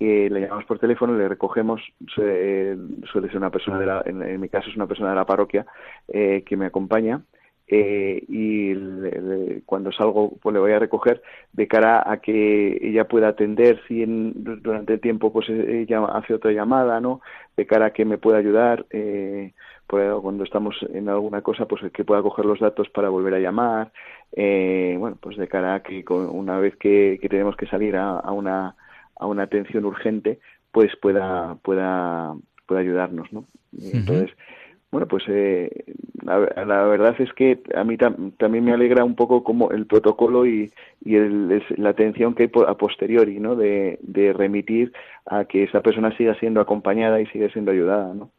eh, 0.00 0.28
le 0.30 0.42
llamamos 0.42 0.64
por 0.66 0.78
teléfono, 0.78 1.16
le 1.16 1.28
recogemos, 1.28 1.80
eh, 2.18 2.76
suele 3.10 3.28
ser 3.28 3.38
una 3.38 3.50
persona 3.50 3.80
de 3.80 3.86
la, 3.86 4.02
en, 4.06 4.22
en, 4.22 4.40
mi 4.40 4.48
caso 4.48 4.70
es 4.70 4.76
una 4.76 4.86
persona 4.86 5.10
de 5.10 5.16
la 5.16 5.26
parroquia 5.26 5.66
eh, 6.06 6.44
que 6.46 6.56
me 6.56 6.66
acompaña, 6.66 7.22
eh, 7.70 8.24
y 8.28 8.74
le, 8.74 9.10
le, 9.20 9.62
cuando 9.66 9.92
salgo 9.92 10.32
pues 10.40 10.54
le 10.54 10.58
voy 10.58 10.72
a 10.72 10.78
recoger 10.78 11.22
de 11.52 11.68
cara 11.68 12.02
a 12.10 12.16
que 12.16 12.78
ella 12.80 13.06
pueda 13.06 13.28
atender 13.28 13.78
si 13.86 14.02
en, 14.02 14.32
durante 14.62 14.94
el 14.94 15.00
tiempo 15.00 15.30
pues 15.30 15.50
ella 15.50 16.02
hace 16.06 16.32
otra 16.32 16.52
llamada 16.52 16.98
no 17.00 17.20
de 17.58 17.66
cara 17.66 17.86
a 17.86 17.90
que 17.92 18.06
me 18.06 18.16
pueda 18.16 18.38
ayudar 18.38 18.86
eh, 18.90 19.52
pues, 19.86 20.10
cuando 20.22 20.44
estamos 20.44 20.76
en 20.94 21.10
alguna 21.10 21.42
cosa 21.42 21.66
pues 21.66 21.82
que 21.92 22.04
pueda 22.04 22.22
coger 22.22 22.46
los 22.46 22.58
datos 22.58 22.88
para 22.88 23.10
volver 23.10 23.34
a 23.34 23.40
llamar 23.40 23.92
eh, 24.32 24.96
bueno 24.98 25.18
pues 25.20 25.36
de 25.36 25.46
cara 25.46 25.74
a 25.74 25.82
que 25.82 26.02
una 26.10 26.58
vez 26.58 26.74
que, 26.76 27.18
que, 27.20 27.28
tenemos 27.28 27.54
que 27.54 27.66
salir 27.66 27.96
a, 27.96 28.18
a, 28.18 28.32
una 28.32 28.76
a 29.16 29.26
una 29.26 29.42
atención 29.42 29.84
urgente 29.84 30.38
pues 30.72 30.96
pueda 30.96 31.56
pueda 31.56 32.34
pueda 32.66 32.80
ayudarnos 32.80 33.30
no 33.30 33.44
entonces 33.74 34.30
uh 34.30 34.34
-huh 34.34 34.57
bueno, 34.90 35.06
pues 35.06 35.24
eh, 35.28 35.84
la, 36.22 36.38
verdad 36.38 37.14
es 37.18 37.32
que 37.34 37.60
a 37.74 37.84
mí 37.84 37.98
tam, 37.98 38.32
también 38.32 38.64
me 38.64 38.72
alegra 38.72 39.04
un 39.04 39.14
poco 39.14 39.44
como 39.44 39.70
el 39.70 39.86
protocolo 39.86 40.46
y, 40.46 40.72
el, 41.04 41.62
la 41.76 41.90
atención 41.90 42.34
que 42.34 42.44
hay 42.44 42.50
a 42.66 42.74
posteriori, 42.74 43.38
¿no? 43.38 43.54
De, 43.54 43.98
de, 44.02 44.32
remitir 44.32 44.92
a 45.26 45.44
que 45.44 45.64
esa 45.64 45.82
persona 45.82 46.16
siga 46.16 46.34
siendo 46.36 46.60
acompañada 46.60 47.20
y 47.20 47.26
siga 47.26 47.50
siendo 47.50 47.70
ayudada, 47.70 48.14
¿no? 48.14 48.30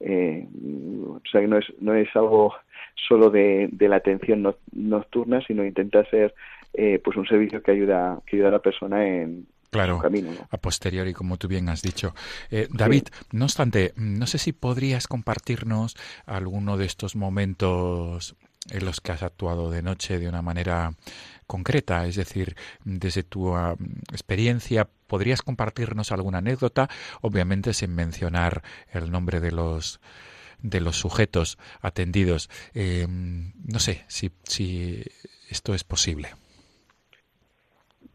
Eh, 0.00 0.46
o 1.08 1.20
sea 1.30 1.40
que 1.42 1.48
no 1.48 1.58
es, 1.58 1.66
no 1.80 1.94
es 1.94 2.08
algo 2.16 2.54
solo 2.94 3.30
de, 3.30 3.68
de 3.72 3.88
la 3.88 3.96
atención 3.96 4.42
no, 4.42 4.54
nocturna, 4.72 5.42
sino 5.42 5.64
intenta 5.64 6.04
ser 6.06 6.34
eh, 6.72 7.00
pues 7.04 7.16
un 7.16 7.26
servicio 7.26 7.62
que 7.62 7.72
ayuda, 7.72 8.20
que 8.26 8.36
ayuda 8.36 8.48
a 8.48 8.52
la 8.52 8.58
persona 8.60 9.06
en, 9.06 9.46
Claro, 9.70 9.98
camino, 9.98 10.32
¿no? 10.32 10.48
a 10.50 10.56
posteriori, 10.56 11.12
como 11.12 11.36
tú 11.36 11.48
bien 11.48 11.68
has 11.68 11.82
dicho. 11.82 12.14
Eh, 12.50 12.68
David, 12.70 13.04
sí. 13.12 13.26
no 13.32 13.44
obstante, 13.44 13.92
no 13.96 14.26
sé 14.26 14.38
si 14.38 14.52
podrías 14.52 15.06
compartirnos 15.06 15.94
alguno 16.26 16.76
de 16.76 16.86
estos 16.86 17.16
momentos 17.16 18.36
en 18.70 18.84
los 18.84 19.00
que 19.00 19.12
has 19.12 19.22
actuado 19.22 19.70
de 19.70 19.82
noche 19.82 20.18
de 20.18 20.28
una 20.28 20.42
manera 20.42 20.94
concreta, 21.46 22.06
es 22.06 22.16
decir, 22.16 22.56
desde 22.84 23.22
tu 23.22 23.56
uh, 23.56 23.76
experiencia, 24.12 24.88
¿podrías 25.06 25.42
compartirnos 25.42 26.12
alguna 26.12 26.38
anécdota? 26.38 26.88
Obviamente 27.20 27.72
sin 27.72 27.94
mencionar 27.94 28.62
el 28.92 29.10
nombre 29.10 29.40
de 29.40 29.52
los 29.52 30.00
de 30.60 30.80
los 30.80 30.96
sujetos 30.96 31.56
atendidos. 31.80 32.50
Eh, 32.74 33.06
no 33.08 33.78
sé 33.78 34.04
si, 34.08 34.32
si 34.42 35.04
esto 35.48 35.72
es 35.72 35.84
posible. 35.84 36.34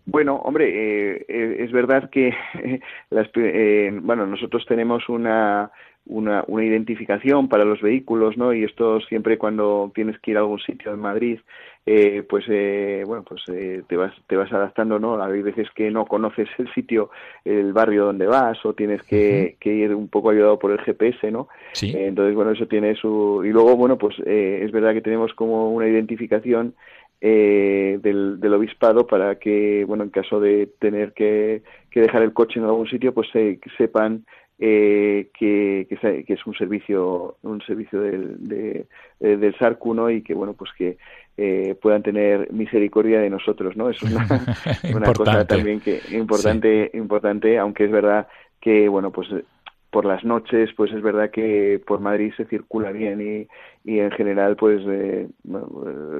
Bueno, 0.05 0.35
hombre, 0.35 0.67
eh, 0.67 1.25
eh, 1.27 1.55
es 1.59 1.71
verdad 1.71 2.09
que 2.09 2.33
las, 3.09 3.29
eh, 3.35 3.91
bueno, 4.01 4.25
nosotros 4.25 4.65
tenemos 4.67 5.07
una, 5.07 5.71
una, 6.05 6.43
una, 6.47 6.65
identificación 6.65 7.47
para 7.47 7.63
los 7.63 7.81
vehículos, 7.81 8.37
¿no? 8.37 8.53
Y 8.53 8.65
esto 8.65 8.99
siempre 9.01 9.37
cuando 9.37 9.91
tienes 9.95 10.19
que 10.19 10.31
ir 10.31 10.37
a 10.37 10.41
algún 10.41 10.59
sitio 10.59 10.93
en 10.93 10.99
Madrid, 10.99 11.39
eh, 11.85 12.23
pues 12.27 12.45
eh, 12.49 13.03
bueno, 13.05 13.23
pues 13.23 13.41
eh, 13.49 13.83
te 13.87 13.97
vas 13.97 14.13
te 14.27 14.35
vas 14.35 14.51
adaptando, 14.51 14.99
¿no? 14.99 15.21
Hay 15.21 15.41
veces 15.41 15.67
que 15.75 15.91
no 15.91 16.05
conoces 16.05 16.47
el 16.57 16.73
sitio, 16.73 17.09
el 17.43 17.73
barrio 17.73 18.05
donde 18.05 18.25
vas, 18.25 18.57
o 18.65 18.73
tienes 18.73 19.03
que, 19.03 19.15
uh 19.15 19.55
-huh. 19.55 19.57
que 19.59 19.73
ir 19.73 19.95
un 19.95 20.07
poco 20.07 20.29
ayudado 20.29 20.59
por 20.59 20.71
el 20.71 20.79
GPS, 20.79 21.31
¿no? 21.31 21.47
Sí. 21.73 21.93
entonces, 21.95 22.35
bueno, 22.35 22.51
eso 22.51 22.67
tiene 22.67 22.95
su 22.95 23.43
y 23.45 23.49
luego, 23.49 23.75
bueno, 23.75 23.97
pues 23.97 24.17
es 24.25 24.71
verdad 24.71 24.93
que 24.93 25.01
tenemos 25.01 25.33
como 25.33 25.71
una 25.73 25.87
identificación 25.87 26.73
eh, 27.25 27.99
del, 28.01 28.37
del, 28.41 28.53
obispado 28.53 29.07
para 29.07 29.35
que, 29.35 29.85
bueno, 29.87 30.03
en 30.03 30.09
caso 30.09 30.41
de 30.41 30.67
tener 30.79 31.13
que, 31.13 31.63
que 31.89 32.01
dejar 32.01 32.21
el 32.21 32.33
coche 32.33 32.59
en 32.59 32.65
algún 32.65 32.85
sitio, 32.89 33.13
pues 33.13 33.29
se, 33.31 33.59
que 33.59 33.69
sepan 33.77 34.25
eh, 34.59 35.29
que, 35.33 35.87
que, 35.89 36.25
que, 36.25 36.33
es 36.33 36.45
un 36.45 36.53
servicio 36.53 37.37
un 37.43 37.61
servicio 37.61 38.01
del, 38.01 38.45
de, 38.45 38.87
de, 39.21 39.37
del 39.37 39.57
SARCU, 39.57 39.93
¿no? 39.93 40.09
Y 40.09 40.21
que, 40.21 40.33
bueno, 40.33 40.53
pues 40.53 40.71
que 40.77 40.97
eh, 41.37 41.77
puedan 41.81 42.03
tener 42.03 42.51
misericordia 42.51 43.21
de 43.21 43.29
nosotros, 43.29 43.77
¿no? 43.77 43.89
Es 43.89 44.03
una, 44.03 44.27
una 44.93 45.13
cosa 45.13 45.47
también 45.47 45.79
que 45.79 46.01
importante, 46.11 46.89
sí. 46.91 46.97
importante, 46.97 47.57
aunque 47.57 47.85
es 47.85 47.91
verdad 47.91 48.27
que, 48.59 48.89
bueno, 48.89 49.11
pues 49.11 49.29
por 49.93 50.03
las 50.03 50.25
noches, 50.25 50.71
pues 50.75 50.91
es 50.91 51.01
verdad 51.01 51.29
que 51.29 51.79
por 51.87 52.01
Madrid 52.01 52.33
se 52.35 52.43
circula 52.45 52.91
bien 52.91 53.21
y, 53.21 53.47
y 53.85 53.99
en 53.99 54.11
general, 54.11 54.55
pues 54.55 54.81
eh, 54.87 55.27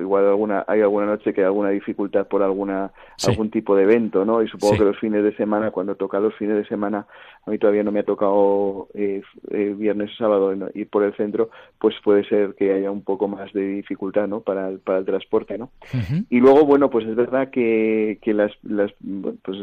igual 0.02 0.28
alguna 0.28 0.66
hay 0.68 0.82
alguna 0.82 1.06
noche 1.06 1.34
que 1.34 1.42
hay 1.42 1.46
alguna 1.46 1.70
dificultad 1.70 2.28
por 2.28 2.44
alguna 2.44 2.92
Sí. 3.16 3.30
algún 3.32 3.52
tipo 3.52 3.74
de 3.76 3.84
evento, 3.84 4.26
¿no? 4.26 4.42
Y 4.44 4.48
supongo 4.50 4.74
Sí. 4.74 4.80
que 4.80 4.86
los 4.86 5.00
fines 5.00 5.24
de 5.24 5.34
semana, 5.38 5.72
cuando 5.72 5.96
toca 5.96 6.20
los 6.20 6.36
fines 6.36 6.58
de 6.58 6.66
semana, 6.66 7.06
a 7.46 7.50
mí 7.52 7.58
todavía 7.58 7.84
no 7.84 7.92
me 7.94 8.02
ha 8.02 8.04
tocado 8.04 8.88
eh, 8.94 9.22
eh, 9.52 9.76
viernes 9.78 10.12
o 10.12 10.16
sábado 10.18 10.54
¿no? 10.56 10.68
ir 10.74 10.90
por 10.90 11.04
el 11.04 11.14
centro, 11.16 11.50
pues 11.80 11.96
puede 12.04 12.26
ser 12.26 12.54
que 12.56 12.74
haya 12.74 12.92
un 12.92 13.02
poco 13.04 13.28
más 13.30 13.54
de 13.54 13.62
dificultad, 13.66 14.28
¿no? 14.28 14.42
Para 14.42 14.68
el, 14.70 14.80
para 14.80 15.00
el 15.00 15.06
transporte, 15.06 15.58
¿no? 15.58 15.70
Y 16.30 16.40
luego, 16.42 16.66
bueno, 16.66 16.90
pues 16.90 17.06
es 17.08 17.16
verdad 17.16 17.50
que, 17.50 18.20
que 18.22 18.34
las, 18.34 18.52
las 18.64 18.92
pues, 19.42 19.58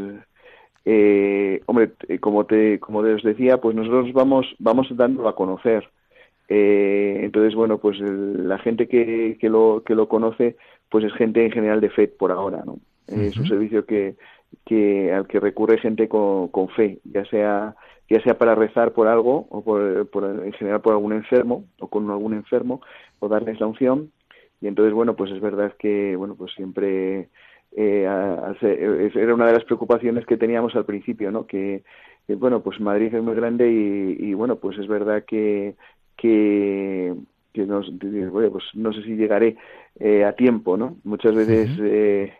eh, 0.87 1.61
hombre, 1.67 1.91
eh, 2.09 2.19
como 2.19 2.47
te, 2.47 2.81
como 2.81 3.03
te 3.03 3.13
os 3.15 3.23
decía, 3.23 3.59
pues 3.59 3.77
nosotros 3.77 4.13
vamos, 4.15 4.47
vamos 4.59 4.89
dándolo 4.97 5.29
a 5.29 5.35
conocer. 5.37 5.89
Eh, 6.53 7.21
entonces, 7.23 7.55
bueno, 7.55 7.79
pues 7.79 7.99
el- 8.01 8.49
la 8.49 8.59
gente 8.59 8.89
que, 8.89 9.39
que 9.41 9.49
lo, 9.49 9.83
que 9.87 9.95
lo 9.95 10.09
conoce, 10.09 10.57
pues 10.91 11.05
es 11.05 11.13
gente 11.15 11.45
en 11.45 11.53
general 11.53 11.81
de 11.81 11.91
fe 11.91 12.09
por 12.09 12.33
ahora, 12.33 12.63
¿no? 12.67 12.81
Es 13.07 13.39
un 13.39 13.47
servicio 13.47 13.87
que, 13.87 14.17
que 14.67 15.13
al 15.13 15.27
que 15.27 15.41
recurre 15.41 15.79
gente 15.79 16.09
con, 16.09 16.49
con 16.49 16.69
fe, 16.71 16.99
ya 17.05 17.25
sea 17.27 17.75
ya 18.09 18.21
sea 18.23 18.37
para 18.37 18.57
rezar 18.57 18.93
por 18.93 19.07
algo 19.07 19.47
o 19.51 19.63
por, 19.63 20.09
por- 20.11 20.25
en 20.45 20.53
general 20.55 20.81
por 20.81 20.93
algún 20.95 21.13
enfermo 21.13 21.65
o 21.79 21.87
con 21.89 22.11
algún 22.11 22.35
enfermo 22.35 22.81
o 23.21 23.29
darles 23.29 23.61
la 23.61 23.67
unción. 23.69 24.11
Y 24.61 24.67
entonces 24.67 24.93
bueno 24.93 25.15
pues 25.17 25.31
es 25.31 25.41
verdad 25.41 25.73
que 25.79 26.17
bueno 26.17 26.35
pues 26.37 26.53
siempre 26.55 27.29
eh, 27.77 28.07
a- 28.09 28.55
ser- 28.61 28.79
eh, 28.83 29.13
era 29.15 29.35
una 29.35 29.47
de 29.47 29.53
las 29.55 29.65
preocupaciones 29.65 30.27
que 30.27 30.37
teníamos 30.37 30.75
al 30.75 30.85
principio 30.85 31.31
no 31.31 31.47
que, 31.47 31.83
que, 32.27 32.35
bueno 32.35 32.63
pues 32.63 32.81
Madrid 32.81 33.15
es 33.15 33.23
muy 33.23 33.35
grande 33.37 33.71
y, 33.71 34.17
y, 34.19 34.35
bueno 34.35 34.57
pues 34.57 34.77
es 34.79 34.89
verdad 34.89 35.25
que 35.25 35.75
que 36.21 37.15
que 37.53 37.67
nos, 37.67 37.91
bueno, 38.31 38.51
pues 38.53 38.65
no 38.75 38.93
sé 38.93 39.03
si 39.03 39.17
llegaré 39.17 39.57
eh, 39.99 40.25
a 40.25 40.33
tiempo 40.35 40.77
no 40.77 40.97
muchas 41.05 41.35
veces 41.35 41.69
eh, 41.83 42.33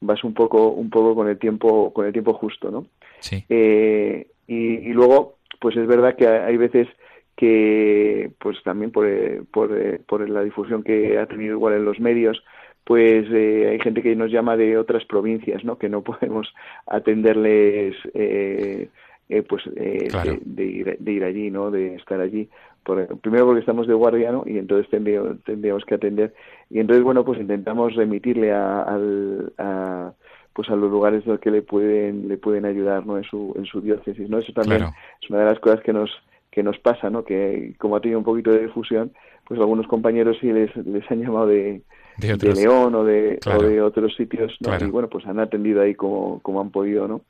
vas 0.00 0.24
un 0.24 0.34
poco 0.34 0.70
un 0.70 0.90
poco 0.90 1.14
con 1.14 1.28
el 1.28 1.38
tiempo 1.38 1.92
con 1.92 2.06
el 2.06 2.12
tiempo 2.12 2.32
justo 2.34 2.70
no 2.70 2.86
Sí. 3.20 3.44
eh, 3.48 4.26
y, 4.48 4.88
y 4.88 4.92
luego, 4.92 5.36
pues 5.60 5.76
es 5.76 5.86
verdad 5.86 6.14
que 6.16 6.28
hay 6.28 6.56
veces 6.56 6.86
que, 7.34 8.30
pues 8.38 8.62
también 8.62 8.90
por, 8.92 9.06
eh, 9.06 9.42
por, 9.52 9.70
por 10.06 10.28
la 10.28 10.42
difusión 10.42 10.82
que 10.82 11.18
ha 11.18 11.26
tenido 11.26 11.54
igual 11.54 11.74
en 11.74 11.84
los 11.84 11.98
medios, 11.98 12.42
pues 12.84 13.26
eh, 13.32 13.68
hay 13.72 13.80
gente 13.80 14.02
que 14.02 14.14
nos 14.14 14.30
llama 14.30 14.56
de 14.56 14.78
otras 14.78 15.04
provincias, 15.04 15.64
¿no? 15.64 15.78
Que 15.78 15.88
no 15.88 16.02
podemos 16.10 16.46
atenderles, 16.86 17.96
eh, 18.14 18.88
eh, 19.28 19.42
pues, 19.42 19.62
Claro. 20.10 20.38
de, 20.44 20.64
de 20.64 20.64
ir, 20.64 20.96
de 20.98 21.12
ir 21.12 21.24
allí, 21.24 21.50
¿no? 21.50 21.70
De 21.70 21.96
estar 21.96 22.20
allí. 22.20 22.48
Por, 22.86 23.04
primero 23.18 23.44
porque 23.46 23.60
estamos 23.60 23.88
de 23.88 23.94
guardia, 23.94 24.30
¿no? 24.30 24.44
Y 24.46 24.58
entonces 24.58 24.88
tendríamos, 24.88 25.42
tendríamos 25.44 25.84
que 25.84 25.96
atender. 25.96 26.32
Y 26.70 26.78
entonces, 26.78 27.02
bueno, 27.02 27.24
pues 27.24 27.40
intentamos 27.40 27.94
remitirle 27.96 28.52
a, 28.52 28.82
al, 28.82 29.52
a 29.58 30.12
pues 30.52 30.70
a 30.70 30.76
los 30.76 30.90
lugares 30.90 31.26
los 31.26 31.38
que 31.40 31.50
le 31.50 31.60
pueden 31.62 32.28
le 32.28 32.38
pueden 32.38 32.64
ayudar 32.64 33.04
no 33.04 33.18
en 33.18 33.24
su 33.24 33.52
en 33.58 33.66
su 33.66 33.82
diócesis 33.82 34.30
no 34.30 34.38
eso 34.38 34.52
también 34.54 34.78
Claro. 34.78 34.94
es 35.20 35.28
una 35.28 35.40
de 35.40 35.44
las 35.44 35.58
cosas 35.58 35.80
que 35.82 35.92
nos 35.92 36.10
que 36.50 36.62
nos 36.62 36.78
pasa 36.78 37.10
no 37.10 37.24
que 37.26 37.74
como 37.78 37.94
ha 37.96 38.00
tenido 38.00 38.18
un 38.20 38.24
poquito 38.24 38.50
de 38.52 38.60
difusión 38.62 39.12
pues 39.46 39.60
algunos 39.60 39.86
compañeros 39.86 40.38
sí 40.40 40.50
les 40.50 40.74
les 40.76 41.04
han 41.10 41.20
llamado 41.20 41.48
de, 41.48 41.82
De. 42.16 42.54
León 42.54 42.94
o 42.94 43.04
de 43.04 43.38
Claro. 43.42 43.60
o 43.60 43.68
de 43.68 43.82
otros 43.82 44.14
sitios 44.16 44.56
¿no? 44.60 44.68
Claro. 44.70 44.86
y 44.86 44.90
bueno 44.90 45.08
pues 45.10 45.26
han 45.26 45.40
atendido 45.40 45.82
ahí 45.82 45.94
como 45.94 46.40
como 46.40 46.62
han 46.62 46.70
podido 46.70 47.06
no 47.06 47.20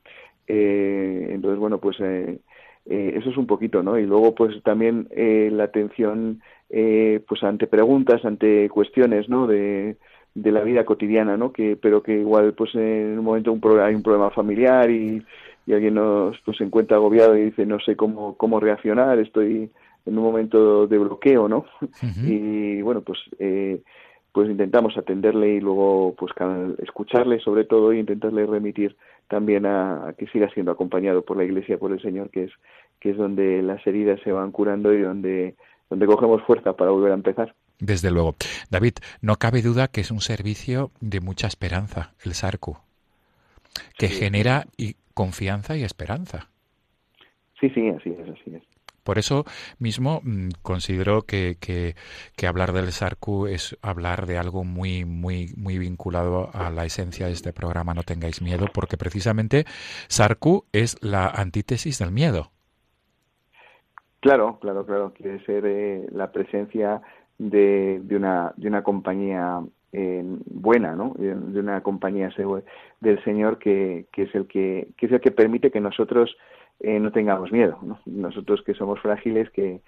eh, 0.46 1.30
entonces 1.32 1.58
bueno 1.58 1.78
pues 1.78 1.96
eh, 1.98 2.38
eh, 2.88 3.14
eso 3.16 3.30
es 3.30 3.36
un 3.36 3.46
poquito 3.46 3.82
no 3.82 3.98
y 3.98 4.06
luego 4.06 4.34
pues 4.34 4.62
también 4.62 5.08
eh, 5.10 5.50
la 5.52 5.64
atención 5.64 6.40
eh, 6.70 7.20
pues 7.28 7.42
ante 7.42 7.66
preguntas 7.66 8.24
ante 8.24 8.68
cuestiones 8.68 9.28
no 9.28 9.46
de 9.46 9.96
de 10.34 10.52
la 10.52 10.60
vida 10.60 10.84
cotidiana, 10.84 11.38
¿no? 11.38 11.50
Que, 11.50 11.78
pero 11.80 12.02
que 12.02 12.12
igual, 12.20 12.52
pues 12.52 12.74
en 12.74 13.18
un 13.18 13.24
momento 13.24 13.50
un 13.50 13.58
pro- 13.58 13.82
hay 13.82 13.94
un 13.94 14.02
problema 14.02 14.28
familiar 14.28 14.90
y, 14.90 15.22
y 15.66 15.72
alguien 15.72 15.94
nos, 15.94 16.38
pues, 16.44 16.58
se 16.58 16.64
encuentra 16.64 16.98
agobiado 16.98 17.34
y 17.38 17.44
dice, 17.46 17.64
no 17.64 17.80
sé 17.80 17.96
cómo, 17.96 18.36
cómo 18.36 18.60
reaccionar, 18.60 19.18
estoy 19.18 19.70
en 20.04 20.18
un 20.18 20.22
momento 20.22 20.86
de 20.88 20.98
bloqueo, 20.98 21.48
¿no? 21.48 21.64
Y 22.28 22.82
bueno, 22.82 23.00
pues, 23.00 23.18
eh, 23.38 23.80
pues 24.36 24.50
intentamos 24.50 24.94
atenderle 24.98 25.54
y 25.54 25.60
luego, 25.60 26.14
pues, 26.14 26.30
escucharle 26.82 27.40
sobre 27.40 27.64
todo 27.64 27.94
y 27.94 28.00
intentarle 28.00 28.44
remitir 28.44 28.94
también 29.28 29.64
a, 29.64 30.08
a 30.08 30.12
que 30.12 30.26
siga 30.26 30.50
siendo 30.50 30.72
acompañado 30.72 31.22
por 31.22 31.38
la 31.38 31.44
Iglesia, 31.44 31.78
por 31.78 31.90
el 31.90 32.02
Señor, 32.02 32.28
que 32.28 32.44
es, 32.44 32.50
que 33.00 33.12
es 33.12 33.16
donde 33.16 33.62
las 33.62 33.84
heridas 33.86 34.20
se 34.22 34.32
van 34.32 34.52
curando 34.52 34.92
y 34.92 35.00
donde, 35.00 35.54
donde 35.88 36.04
cogemos 36.04 36.42
fuerza 36.42 36.74
para 36.74 36.90
volver 36.90 37.12
a 37.12 37.14
empezar. 37.14 37.54
Desde 37.78 38.10
luego. 38.10 38.34
David, 38.70 38.96
no 39.22 39.36
cabe 39.36 39.62
duda 39.62 39.88
que 39.88 40.02
es 40.02 40.10
un 40.10 40.20
servicio 40.20 40.90
de 41.00 41.20
mucha 41.20 41.46
esperanza, 41.46 42.12
el 42.22 42.34
SARCU, 42.34 42.76
que 43.96 44.08
Sí. 44.08 44.16
genera 44.16 44.66
y 44.76 44.96
confianza 45.14 45.78
y 45.78 45.82
esperanza. 45.82 46.50
Sí, 47.58 47.70
sí, 47.70 47.88
así 47.88 48.10
es, 48.10 48.28
así 48.28 48.54
es. 48.54 48.62
Por 49.06 49.18
eso 49.18 49.44
mismo 49.78 50.20
mm, 50.24 50.48
considero 50.62 51.22
que, 51.22 51.56
que- 51.60 51.94
hablar 52.46 52.72
del 52.72 52.92
SARCU 52.92 53.46
es 53.46 53.76
hablar 53.82 54.26
de 54.26 54.38
algo 54.38 54.64
muy, 54.64 55.04
muy, 55.04 55.52
muy 55.56 55.78
vinculado 55.78 56.50
a 56.52 56.70
la 56.70 56.84
esencia 56.84 57.26
de 57.26 57.32
este 57.32 57.52
programa 57.52 57.94
No 57.94 58.02
tengáis 58.02 58.42
miedo, 58.42 58.66
porque 58.72 58.96
precisamente 58.96 59.64
SARCU 60.08 60.64
es 60.72 60.96
la 61.02 61.26
antítesis 61.28 61.98
del 61.98 62.10
miedo. 62.12 62.50
Claro, 64.20 64.58
claro, 64.60 64.84
claro. 64.84 65.12
Quiere 65.14 65.44
ser 65.44 65.64
eh, 65.66 66.06
la 66.12 66.32
presencia 66.32 67.00
de, 67.38 68.00
de, 68.02 68.16
una, 68.16 68.52
de 68.56 68.68
una 68.68 68.82
compañía 68.82 69.60
eh, 69.92 70.22
buena, 70.46 70.94
¿no? 70.96 71.14
De, 71.16 71.32
una 71.60 71.82
compañía 71.82 72.30
del 73.00 73.22
Señor 73.24 73.58
que, 73.58 74.06
que 74.12 74.22
es 74.24 74.34
el 74.34 74.46
que, 74.46 74.88
que 74.96 75.06
es 75.06 75.12
el 75.12 75.20
que 75.20 75.30
permite 75.30 75.70
que 75.70 75.80
nosotros 75.80 76.36
eh, 76.80 76.98
no 77.00 77.10
tengamos 77.12 77.52
miedo, 77.52 77.78
¿no? 77.82 77.98
Nosotros 78.06 78.62
que 78.62 78.74
somos 78.74 79.00
frágiles, 79.00 79.50
que, 79.50 79.80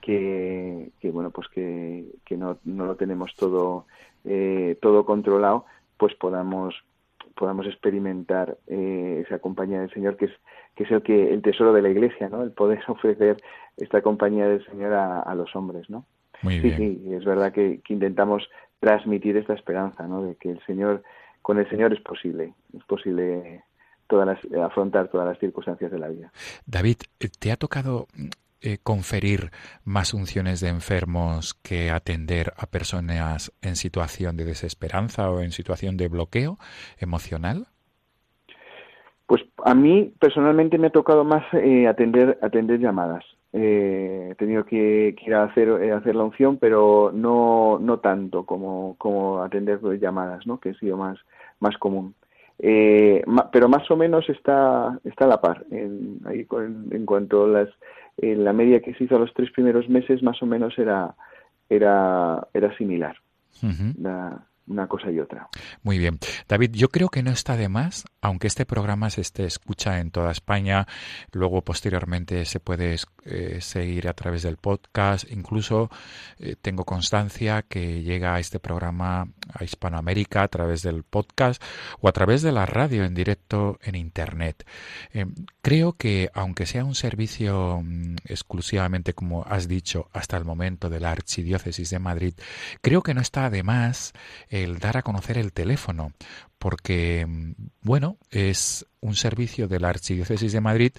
que, 0.00 0.90
que 1.00 1.10
bueno, 1.10 1.30
pues 1.30 1.48
que, 1.48 2.04
que 2.24 2.36
no, 2.36 2.58
no 2.64 2.86
lo 2.86 2.96
tenemos 2.96 3.34
todo, 3.36 3.86
eh, 4.24 4.76
todo 4.80 5.04
controlado, 5.06 5.64
pues 5.96 6.14
podamos 6.14 6.74
podamos 7.36 7.66
experimentar 7.66 8.56
eh, 8.68 9.24
esa 9.26 9.40
compañía 9.40 9.80
del 9.80 9.90
Señor 9.92 10.16
que 10.16 10.26
es 10.26 10.32
que 10.76 10.84
es 10.84 10.90
el 10.92 11.02
que 11.02 11.32
el 11.32 11.42
tesoro 11.42 11.72
de 11.72 11.82
la 11.82 11.88
Iglesia, 11.90 12.28
¿no? 12.28 12.42
El 12.42 12.52
poder 12.52 12.80
ofrecer 12.88 13.38
esta 13.76 14.02
compañía 14.02 14.46
del 14.48 14.64
Señor 14.66 14.92
a, 14.92 15.20
a 15.20 15.34
los 15.34 15.54
hombres, 15.56 15.88
¿no? 15.90 16.04
Muy 16.42 16.60
Sí, 16.60 16.70
bien. 16.70 16.76
sí, 16.76 17.12
es 17.14 17.24
verdad 17.24 17.52
que, 17.52 17.80
que 17.84 17.94
intentamos 17.94 18.48
transmitir 18.80 19.36
esta 19.36 19.54
esperanza, 19.54 20.06
¿no? 20.06 20.22
De 20.22 20.36
que 20.36 20.50
el 20.50 20.60
Señor, 20.66 21.02
con 21.42 21.58
el 21.58 21.68
Señor 21.70 21.92
es 21.92 22.00
posible, 22.00 22.52
es 22.76 22.84
posible 22.84 23.62
todas 24.06 24.26
las, 24.26 24.62
afrontar 24.62 25.08
todas 25.08 25.26
las 25.26 25.38
circunstancias 25.38 25.90
de 25.90 25.98
la 25.98 26.08
vida. 26.08 26.32
David, 26.66 26.96
eh, 27.20 27.28
¿te 27.38 27.52
ha 27.52 27.56
tocado 27.56 28.06
eh, 28.60 28.78
conferir 28.82 29.50
más 29.84 30.14
unciones 30.14 30.60
de 30.60 30.68
enfermos 30.68 31.54
que 31.54 31.90
atender 31.90 32.52
a 32.56 32.66
personas 32.66 33.52
en 33.62 33.76
situación 33.76 34.36
de 34.36 34.44
desesperanza 34.44 35.30
o 35.30 35.40
en 35.40 35.52
situación 35.52 35.96
de 35.96 36.08
bloqueo 36.08 36.58
emocional? 36.98 37.66
Pues 39.26 39.42
a 39.64 39.74
mí 39.74 40.12
personalmente 40.20 40.78
me 40.78 40.88
ha 40.88 40.90
tocado 40.90 41.24
más 41.24 41.44
eh, 41.54 41.88
atender 41.88 42.38
atender 42.42 42.78
llamadas. 42.78 43.24
Eh, 43.56 44.30
he 44.32 44.34
tenido 44.34 44.64
que, 44.64 45.14
que 45.16 45.26
ir 45.26 45.34
a 45.34 45.44
hacer, 45.44 45.68
eh, 45.68 45.92
hacer 45.92 46.16
la 46.16 46.24
unción, 46.24 46.58
pero 46.58 47.12
no, 47.14 47.78
no 47.78 48.00
tanto 48.00 48.44
como, 48.44 48.96
como 48.98 49.42
atender 49.42 49.80
llamadas, 50.00 50.44
¿no? 50.44 50.58
que 50.58 50.70
ha 50.70 50.74
sido 50.74 50.96
más, 50.96 51.18
más 51.60 51.78
común. 51.78 52.16
Eh, 52.58 53.22
ma- 53.26 53.50
pero 53.50 53.68
más 53.68 53.90
o 53.90 53.96
menos 53.96 54.28
está, 54.28 54.98
está 55.04 55.24
a 55.24 55.28
la 55.28 55.40
par. 55.40 55.64
En, 55.70 56.18
ahí 56.24 56.44
con- 56.44 56.88
en 56.92 57.04
cuanto 57.04 57.44
a 57.44 57.48
las, 57.48 57.68
eh, 58.18 58.36
la 58.36 58.52
media 58.52 58.80
que 58.80 58.94
se 58.94 59.04
hizo 59.04 59.16
a 59.16 59.18
los 59.18 59.32
tres 59.34 59.50
primeros 59.50 59.88
meses, 59.88 60.22
más 60.22 60.40
o 60.42 60.46
menos 60.46 60.78
era, 60.78 61.14
era, 61.68 62.46
era 62.52 62.76
similar, 62.76 63.16
la- 64.00 64.46
una 64.66 64.86
cosa 64.86 65.10
y 65.10 65.20
otra. 65.20 65.48
Muy 65.82 65.98
bien. 65.98 66.18
David, 66.48 66.70
yo 66.72 66.88
creo 66.88 67.08
que 67.10 67.22
no 67.22 67.30
está 67.30 67.54
de 67.56 67.68
más, 67.68 68.06
aunque 68.24 68.46
este 68.46 68.64
programa 68.64 69.10
se 69.10 69.20
esté 69.20 69.44
escucha 69.44 70.00
en 70.00 70.10
toda 70.10 70.32
España, 70.32 70.88
luego 71.30 71.60
posteriormente 71.60 72.46
se 72.46 72.58
puede 72.58 72.96
eh, 73.26 73.58
seguir 73.60 74.08
a 74.08 74.14
través 74.14 74.42
del 74.42 74.56
podcast, 74.56 75.30
incluso 75.30 75.90
eh, 76.38 76.56
tengo 76.60 76.86
constancia 76.86 77.60
que 77.68 78.02
llega 78.02 78.40
este 78.40 78.60
programa 78.60 79.28
a 79.52 79.62
Hispanoamérica 79.62 80.42
a 80.42 80.48
través 80.48 80.80
del 80.80 81.02
podcast 81.02 81.62
o 82.00 82.08
a 82.08 82.12
través 82.12 82.40
de 82.40 82.52
la 82.52 82.64
radio 82.64 83.04
en 83.04 83.12
directo 83.12 83.78
en 83.82 83.94
Internet. 83.94 84.66
Eh, 85.12 85.26
creo 85.60 85.92
que 85.92 86.30
aunque 86.32 86.64
sea 86.64 86.86
un 86.86 86.94
servicio 86.94 87.82
mm, 87.84 88.16
exclusivamente, 88.24 89.12
como 89.12 89.44
has 89.44 89.68
dicho, 89.68 90.08
hasta 90.14 90.38
el 90.38 90.46
momento 90.46 90.88
de 90.88 91.00
la 91.00 91.10
Archidiócesis 91.10 91.90
de 91.90 91.98
Madrid, 91.98 92.32
creo 92.80 93.02
que 93.02 93.12
no 93.12 93.20
está 93.20 93.50
de 93.50 93.62
más 93.62 94.14
el 94.48 94.78
dar 94.78 94.96
a 94.96 95.02
conocer 95.02 95.36
el 95.36 95.52
teléfono, 95.52 96.12
porque, 96.64 97.26
mm, 97.28 97.52
bueno, 97.82 98.16
es 98.30 98.86
un 99.04 99.14
servicio 99.16 99.68
de 99.68 99.78
la 99.80 99.90
Archidiócesis 99.90 100.52
de 100.52 100.60
Madrid 100.62 100.92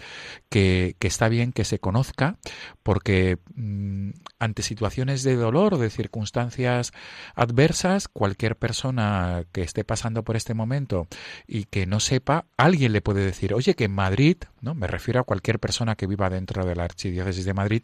que, 0.47 0.95
que 0.99 1.07
está 1.07 1.27
bien 1.27 1.51
que 1.51 1.65
se 1.65 1.79
conozca 1.79 2.37
porque 2.83 3.39
mm, 3.55 4.11
ante 4.37 4.61
situaciones 4.61 5.23
de 5.23 5.35
dolor 5.35 5.73
o 5.73 5.77
de 5.79 5.89
circunstancias 5.89 6.91
adversas, 7.33 8.07
cualquier 8.07 8.57
persona 8.57 9.43
que 9.51 9.63
esté 9.63 9.83
pasando 9.83 10.23
por 10.23 10.35
este 10.35 10.53
momento 10.53 11.07
y 11.47 11.65
que 11.65 11.87
no 11.87 11.99
sepa, 11.99 12.45
alguien 12.57 12.93
le 12.93 13.01
puede 13.01 13.25
decir, 13.25 13.55
oye, 13.55 13.73
que 13.73 13.85
en 13.85 13.93
Madrid, 13.93 14.37
¿no? 14.61 14.75
Me 14.75 14.85
refiero 14.85 15.19
a 15.19 15.23
cualquier 15.23 15.59
persona 15.59 15.95
que 15.95 16.05
viva 16.05 16.29
dentro 16.29 16.63
de 16.63 16.75
la 16.75 16.83
Archidiócesis 16.83 17.45
de 17.45 17.53
Madrid, 17.55 17.81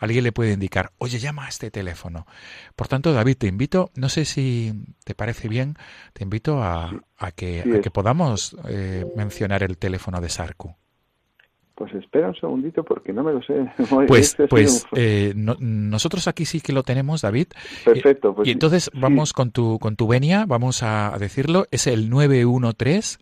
alguien 0.00 0.24
le 0.24 0.32
puede 0.32 0.52
indicar, 0.52 0.92
oye, 0.98 1.20
llama 1.20 1.46
a 1.46 1.48
este 1.48 1.70
teléfono. 1.70 2.26
Por 2.74 2.88
tanto, 2.88 3.12
David, 3.12 3.36
te 3.36 3.46
invito, 3.46 3.92
no 3.94 4.08
sé 4.08 4.24
si 4.24 4.72
te 5.04 5.14
parece 5.14 5.46
bien, 5.46 5.76
te 6.12 6.24
invito 6.24 6.60
a, 6.60 6.90
a 7.20 7.32
que, 7.32 7.60
a 7.60 7.80
que 7.80 7.90
podamos 7.90 8.56
eh, 8.68 9.04
mencionar 9.14 9.59
el 9.62 9.78
teléfono 9.78 10.20
de 10.20 10.28
Sarku. 10.28 10.74
Pues 11.74 11.94
espera 11.94 12.28
un 12.28 12.34
segundito 12.34 12.84
porque 12.84 13.10
no 13.12 13.22
me 13.22 13.32
lo 13.32 13.42
sé. 13.42 13.54
Pues, 14.06 14.30
este 14.30 14.48
pues 14.48 14.84
un- 14.92 14.98
eh, 14.98 15.32
no- 15.34 15.56
nosotros 15.60 16.28
aquí 16.28 16.44
sí 16.44 16.60
que 16.60 16.72
lo 16.74 16.82
tenemos, 16.82 17.22
David. 17.22 17.46
Perfecto. 17.84 18.34
Pues 18.34 18.46
y 18.46 18.50
sí, 18.50 18.52
entonces 18.52 18.90
sí. 18.92 18.98
vamos 19.00 19.32
con 19.32 19.50
tu 19.50 19.78
con 19.78 19.96
tu 19.96 20.06
venia, 20.06 20.44
vamos 20.46 20.82
a 20.82 21.16
decirlo, 21.18 21.66
es 21.70 21.86
el 21.86 22.10
913 22.10 23.18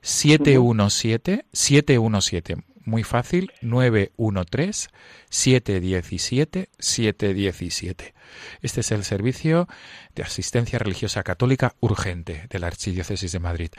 717 0.00 1.44
717. 1.52 2.56
Muy 2.84 3.04
fácil, 3.04 3.52
913 3.60 4.88
717 5.30 6.68
717. 6.78 8.14
Este 8.60 8.80
es 8.80 8.90
el 8.92 9.04
servicio 9.04 9.68
de 10.14 10.22
asistencia 10.22 10.78
religiosa 10.78 11.22
católica 11.22 11.74
urgente 11.80 12.46
de 12.48 12.58
la 12.58 12.66
Archidiócesis 12.68 13.32
de 13.32 13.38
Madrid. 13.38 13.70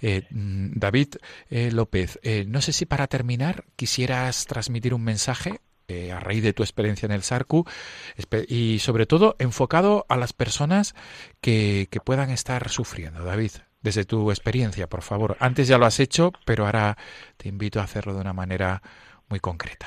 Eh, 0.00 0.26
mm, 0.30 0.72
David 0.74 1.08
eh, 1.50 1.70
López, 1.70 2.18
eh, 2.22 2.44
no 2.46 2.60
sé 2.60 2.72
si 2.72 2.86
para 2.86 3.06
terminar 3.06 3.64
quisieras 3.76 4.46
transmitir 4.46 4.94
un 4.94 5.04
mensaje 5.04 5.60
a 6.12 6.20
raíz 6.20 6.42
de 6.42 6.52
tu 6.52 6.62
experiencia 6.62 7.06
en 7.06 7.12
el 7.12 7.22
SARCU 7.22 7.64
y 8.46 8.78
sobre 8.80 9.06
todo 9.06 9.36
enfocado 9.38 10.04
a 10.10 10.18
las 10.18 10.34
personas 10.34 10.94
que, 11.40 11.88
que 11.90 12.00
puedan 12.00 12.28
estar 12.28 12.68
sufriendo. 12.68 13.24
David, 13.24 13.52
desde 13.80 14.04
tu 14.04 14.30
experiencia, 14.30 14.86
por 14.86 15.02
favor. 15.02 15.36
Antes 15.40 15.68
ya 15.68 15.78
lo 15.78 15.86
has 15.86 16.00
hecho, 16.00 16.32
pero 16.44 16.66
ahora 16.66 16.96
te 17.36 17.48
invito 17.48 17.80
a 17.80 17.84
hacerlo 17.84 18.14
de 18.14 18.20
una 18.20 18.32
manera 18.32 18.82
muy 19.28 19.40
concreta. 19.40 19.86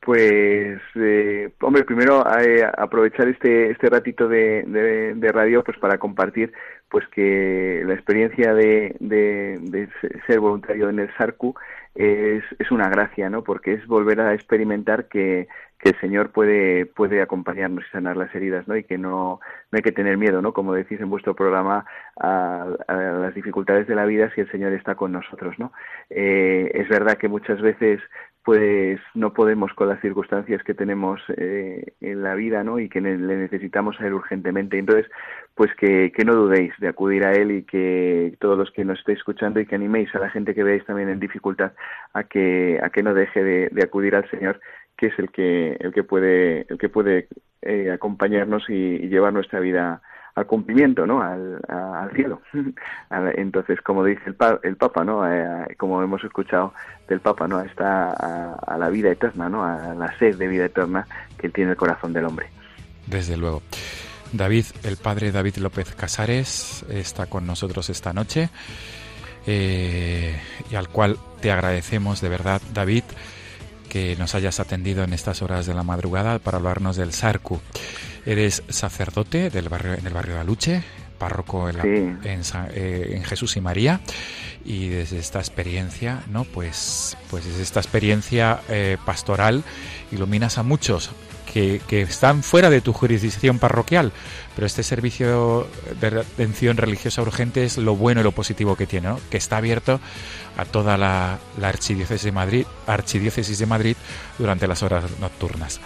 Pues, 0.00 0.80
eh, 0.96 1.52
hombre, 1.60 1.84
primero 1.84 2.24
eh, 2.40 2.68
aprovechar 2.76 3.28
este 3.28 3.70
este 3.70 3.88
ratito 3.88 4.26
de, 4.26 4.64
de, 5.14 5.32
radio 5.32 5.62
pues 5.62 5.78
para 5.78 5.98
compartir 5.98 6.52
pues 6.88 7.06
que 7.06 7.82
la 7.86 7.94
experiencia 7.94 8.52
de, 8.52 8.96
de, 8.98 9.58
de 9.60 9.88
ser 10.26 10.40
voluntario 10.40 10.90
en 10.90 10.98
el 10.98 11.16
SARCU 11.16 11.54
es, 11.94 12.42
es 12.58 12.70
una 12.72 12.88
gracia, 12.88 13.30
¿no? 13.30 13.44
Porque 13.44 13.74
es 13.74 13.86
volver 13.86 14.20
a 14.20 14.34
experimentar 14.34 15.06
que, 15.06 15.46
que 15.82 15.90
el 15.90 16.00
Señor 16.00 16.30
puede, 16.30 16.86
puede 16.86 17.20
acompañarnos 17.20 17.84
y 17.84 17.90
sanar 17.90 18.16
las 18.16 18.32
heridas, 18.34 18.68
¿no? 18.68 18.76
Y 18.76 18.84
que 18.84 18.98
no, 18.98 19.40
no 19.72 19.76
hay 19.76 19.82
que 19.82 19.90
tener 19.90 20.16
miedo, 20.16 20.40
¿no? 20.40 20.52
Como 20.52 20.74
decís 20.74 21.00
en 21.00 21.10
vuestro 21.10 21.34
programa, 21.34 21.84
a, 22.20 22.68
las 22.88 23.34
dificultades 23.34 23.88
de 23.88 23.96
la 23.96 24.06
vida 24.06 24.30
si 24.32 24.42
el 24.42 24.50
Señor 24.52 24.72
está 24.74 24.94
con 24.94 25.10
nosotros, 25.10 25.58
¿no? 25.58 25.72
Eh, 26.08 26.70
es 26.72 26.88
verdad 26.88 27.18
que 27.18 27.28
muchas 27.28 27.60
veces 27.60 28.00
pues 28.44 28.98
no 29.14 29.32
podemos 29.32 29.72
con 29.74 29.88
las 29.88 30.00
circunstancias 30.00 30.62
que 30.64 30.74
tenemos 30.74 31.20
eh, 31.36 31.94
en 32.00 32.22
la 32.22 32.34
vida, 32.34 32.64
¿no? 32.64 32.80
Y 32.80 32.88
que 32.88 33.00
le 33.00 33.16
necesitamos 33.16 34.00
a 34.00 34.06
él 34.06 34.14
urgentemente. 34.14 34.78
Entonces, 34.78 35.08
pues 35.54 35.72
que, 35.76 36.12
que 36.12 36.24
no 36.24 36.34
dudéis 36.34 36.72
de 36.78 36.88
acudir 36.88 37.24
a 37.24 37.32
él 37.32 37.52
y 37.52 37.62
que 37.62 38.36
todos 38.40 38.58
los 38.58 38.70
que 38.72 38.84
nos 38.84 38.98
estéis 38.98 39.18
escuchando 39.18 39.60
y 39.60 39.66
que 39.66 39.76
animéis 39.76 40.12
a 40.14 40.18
la 40.18 40.30
gente 40.30 40.54
que 40.54 40.64
veáis 40.64 40.84
también 40.86 41.08
en 41.08 41.20
dificultad 41.20 41.72
a 42.14 42.24
que 42.24 42.80
a 42.82 42.90
que 42.90 43.02
no 43.04 43.14
deje 43.14 43.44
de, 43.44 43.68
de 43.70 43.82
acudir 43.84 44.16
al 44.16 44.28
Señor, 44.30 44.60
que 45.02 45.08
es 45.08 45.18
el 45.18 45.32
que 45.32 45.72
el 45.80 45.92
que 45.92 46.04
puede 46.04 46.64
el 46.68 46.78
que 46.78 46.88
puede 46.88 47.26
eh, 47.60 47.90
acompañarnos 47.90 48.70
y, 48.70 49.08
llevar 49.08 49.32
nuestra 49.32 49.58
vida 49.58 50.00
al 50.36 50.46
cumplimiento, 50.46 51.06
¿no? 51.06 51.20
Al, 51.20 51.60
cielo. 52.14 52.40
Entonces, 53.10 53.80
como 53.80 54.04
dice 54.04 54.22
el 54.62 54.76
Papa, 54.76 55.04
¿no? 55.04 55.28
Eh, 55.28 55.74
como 55.76 56.00
hemos 56.04 56.22
escuchado 56.22 56.72
del 57.08 57.18
Papa, 57.18 57.48
¿no? 57.48 57.60
Está 57.60 58.12
a, 58.12 58.54
a 58.54 58.78
la 58.78 58.90
vida 58.90 59.10
eterna, 59.10 59.48
¿no? 59.48 59.64
A 59.64 59.92
la 59.92 60.16
sed 60.18 60.36
de 60.36 60.46
vida 60.46 60.66
eterna 60.66 61.04
que 61.36 61.48
tiene 61.48 61.72
el 61.72 61.76
corazón 61.76 62.12
del 62.12 62.26
hombre. 62.26 62.46
Desde 63.08 63.36
luego. 63.36 63.60
David, 64.32 64.66
el 64.84 64.98
padre 64.98 65.32
David 65.32 65.56
López 65.56 65.96
Casares, 65.96 66.86
está 66.88 67.26
con 67.26 67.44
nosotros 67.44 67.90
esta 67.90 68.12
noche 68.12 68.50
eh, 69.46 70.40
y 70.70 70.74
al 70.76 70.88
cual 70.88 71.18
te 71.40 71.50
agradecemos 71.50 72.20
de 72.20 72.28
verdad, 72.28 72.62
David, 72.72 73.02
que 73.92 74.16
nos 74.16 74.34
hayas 74.34 74.58
atendido 74.58 75.04
en 75.04 75.12
estas 75.12 75.42
horas 75.42 75.66
de 75.66 75.74
la 75.74 75.82
madrugada 75.82 76.38
para 76.38 76.56
hablarnos 76.56 76.96
del 76.96 77.12
Sarcu. 77.12 77.60
Eres 78.24 78.62
sacerdote 78.70 79.50
del 79.50 79.68
barrio, 79.68 79.92
en 79.92 80.06
el 80.06 80.14
barrio 80.14 80.36
de 80.36 80.40
Aluche, 80.40 80.82
párroco 81.18 81.68
en, 81.68 81.76
la- 81.76 81.82
Sí. 81.82 81.88
en 81.90 82.40
eh, 82.72 83.12
en 83.16 83.22
Jesús 83.24 83.54
y 83.58 83.60
María 83.60 84.00
y 84.64 84.88
desde 84.88 85.18
esta 85.18 85.40
experiencia, 85.40 86.22
¿no? 86.30 86.44
Pues, 86.44 87.18
pues 87.28 87.44
desde 87.44 87.62
esta 87.62 87.80
experiencia 87.80 88.60
eh, 88.70 88.96
pastoral 89.04 89.62
iluminas 90.10 90.56
a 90.56 90.62
muchos 90.62 91.10
que, 91.52 91.80
están 92.02 92.42
fuera 92.42 92.70
de 92.70 92.80
tu 92.80 92.92
jurisdicción 92.92 93.58
parroquial, 93.58 94.12
pero 94.54 94.66
este 94.66 94.82
servicio 94.82 95.66
de 96.00 96.20
atención 96.20 96.76
religiosa 96.76 97.22
urgente 97.22 97.64
es 97.64 97.78
lo 97.78 97.94
bueno 97.94 98.20
y 98.20 98.24
lo 98.24 98.32
positivo 98.32 98.76
que 98.76 98.86
tiene, 98.86 99.08
¿no? 99.08 99.20
que 99.30 99.36
está 99.36 99.58
abierto 99.58 100.00
a 100.56 100.64
toda 100.64 100.96
la, 100.96 101.38
la 101.60 101.68
archidiócesis 101.68 102.24
de 102.24 102.32
Madrid, 102.32 102.66
archidiócesis 102.86 103.58
de 103.58 103.66
Madrid 103.66 103.96
durante 104.38 104.66
las 104.66 104.82
horas 104.82 105.04
nocturnas. 105.20 105.80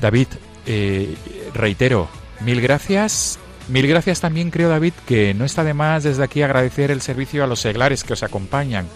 David, 0.00 0.28
eh, 0.66 1.14
reitero, 1.54 2.08
mil 2.40 2.60
gracias. 2.60 3.38
Mil 3.66 3.86
gracias 3.86 4.20
también, 4.20 4.50
creo, 4.50 4.68
David, 4.68 4.92
que 5.06 5.32
no 5.32 5.46
está 5.46 5.64
de 5.64 5.72
más 5.72 6.02
desde 6.04 6.22
aquí 6.22 6.42
agradecer 6.42 6.90
el 6.90 7.00
servicio 7.00 7.42
a 7.42 7.46
los 7.46 7.60
seglares 7.60 8.04
que 8.04 8.12
os 8.12 8.22
acompañan, 8.22 8.86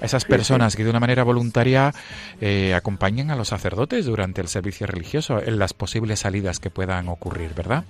a 0.00 0.04
esas 0.04 0.24
personas 0.24 0.76
que 0.76 0.84
de 0.84 0.90
una 0.90 1.00
manera 1.00 1.22
voluntaria 1.24 1.92
eh, 2.40 2.74
acompañan 2.74 3.30
a 3.30 3.36
los 3.36 3.48
sacerdotes 3.48 4.06
durante 4.06 4.40
el 4.40 4.48
servicio 4.48 4.86
religioso 4.86 5.42
en 5.42 5.58
las 5.58 5.74
posibles 5.74 6.20
salidas 6.20 6.60
que 6.60 6.70
puedan 6.70 7.08
ocurrir, 7.08 7.54
¿verdad? 7.54 7.84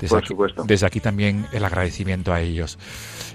Desde 0.00 0.08
Por 0.14 0.18
aquí, 0.20 0.28
supuesto. 0.28 0.64
Desde 0.66 0.86
aquí 0.86 1.00
también 1.00 1.46
el 1.52 1.64
agradecimiento 1.64 2.32
a 2.32 2.40
ellos. 2.40 2.78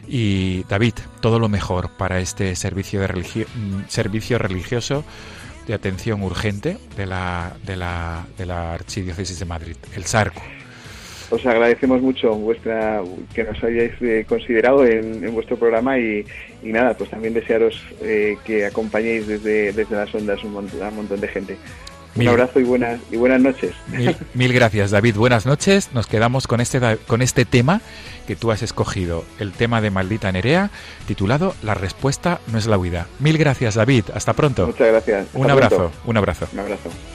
Y 0.08 0.64
David, 0.64 0.94
todo 1.20 1.38
lo 1.40 1.48
mejor 1.50 1.92
para 1.92 2.20
este 2.20 2.56
servicio, 2.56 3.02
de 3.02 3.08
religio- 3.08 3.48
mm, 3.56 3.82
servicio 3.88 4.38
religioso 4.40 5.04
de 5.68 5.74
atención 5.74 6.22
urgente 6.24 6.78
de 6.96 7.06
la, 7.06 7.54
de, 7.64 7.76
la, 7.76 8.26
de 8.38 8.46
la 8.46 8.74
Archidiócesis 8.74 9.40
de 9.40 9.46
Madrid, 9.46 9.76
el 9.96 10.06
SARCO. 10.06 10.42
Os 11.30 11.46
agradecemos 11.46 12.02
mucho 12.02 12.36
vuestra 12.36 13.02
que 13.34 13.44
nos 13.44 13.64
hayáis 13.64 13.94
eh, 14.02 14.26
considerado 14.28 14.86
en, 14.86 15.24
en 15.24 15.34
vuestro 15.34 15.58
programa 15.58 15.98
y, 15.98 16.24
y 16.64 16.72
nada, 16.72 16.96
pues 16.96 17.10
también 17.10 17.34
desearos 17.34 17.82
eh, 18.02 18.38
que 18.46 18.66
acompañéis 18.66 19.28
desde, 19.28 19.74
desde 19.74 19.96
las 19.96 20.14
ondas 20.14 20.44
un 20.44 20.54
montón, 20.54 20.84
a 20.84 20.90
un 20.90 20.98
montón 20.98 21.20
de 21.20 21.28
gente. 21.28 21.58
Un 22.16 22.28
abrazo 22.30 22.62
y 22.62 22.64
buenas 22.64 23.02
y 23.12 23.18
buenas 23.18 23.42
noches. 23.42 23.74
Mil, 23.88 24.16
mil 24.34 24.54
gracias, 24.54 24.92
David. 24.92 25.16
Buenas 25.18 25.46
noches. 25.46 25.90
Nos 25.94 26.08
quedamos 26.08 26.48
con 26.48 26.62
este, 26.62 26.80
con 27.08 27.22
este 27.22 27.44
tema 27.44 27.82
que 28.26 28.38
tú 28.38 28.52
has 28.52 28.64
escogido, 28.64 29.26
el 29.40 29.52
tema 29.52 29.82
de 29.82 29.92
Maldita 29.92 30.32
Nerea, 30.32 30.70
titulado 31.08 31.56
La 31.62 31.74
respuesta 31.74 32.40
no 32.52 32.58
es 32.58 32.68
la 32.68 32.78
huida. 32.78 33.08
Mil 33.20 33.38
gracias, 33.38 33.76
David. 33.76 34.06
Hasta 34.14 34.34
pronto. 34.34 34.68
Muchas 34.68 34.88
gracias. 34.88 35.26
Hasta 35.26 35.38
Un 35.38 35.52
abrazo, 35.52 35.76
pronto. 35.76 35.98
un 36.06 36.18
abrazo. 36.18 36.48
Un 36.54 36.60
abrazo. 36.60 36.90
dormido 36.90 37.15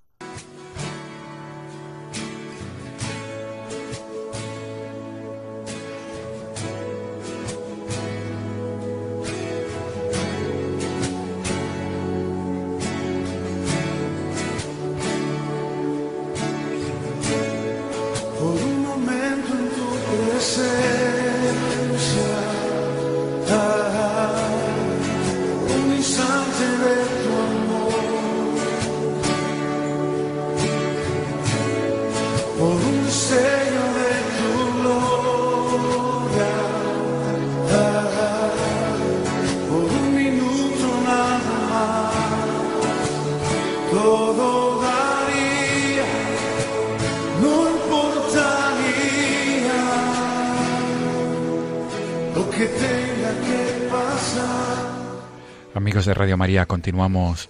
Continuamos 56.51 57.49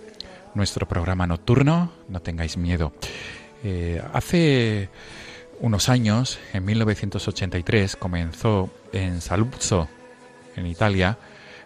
nuestro 0.53 0.87
programa 0.87 1.25
nocturno, 1.25 1.91
no 2.07 2.21
tengáis 2.21 2.55
miedo. 2.55 2.93
Eh, 3.63 3.99
hace 4.13 4.89
unos 5.59 5.89
años, 5.89 6.39
en 6.53 6.63
1983, 6.65 7.95
comenzó 7.95 8.69
en 8.93 9.19
Saluzzo, 9.21 9.89
en 10.55 10.67
Italia, 10.67 11.17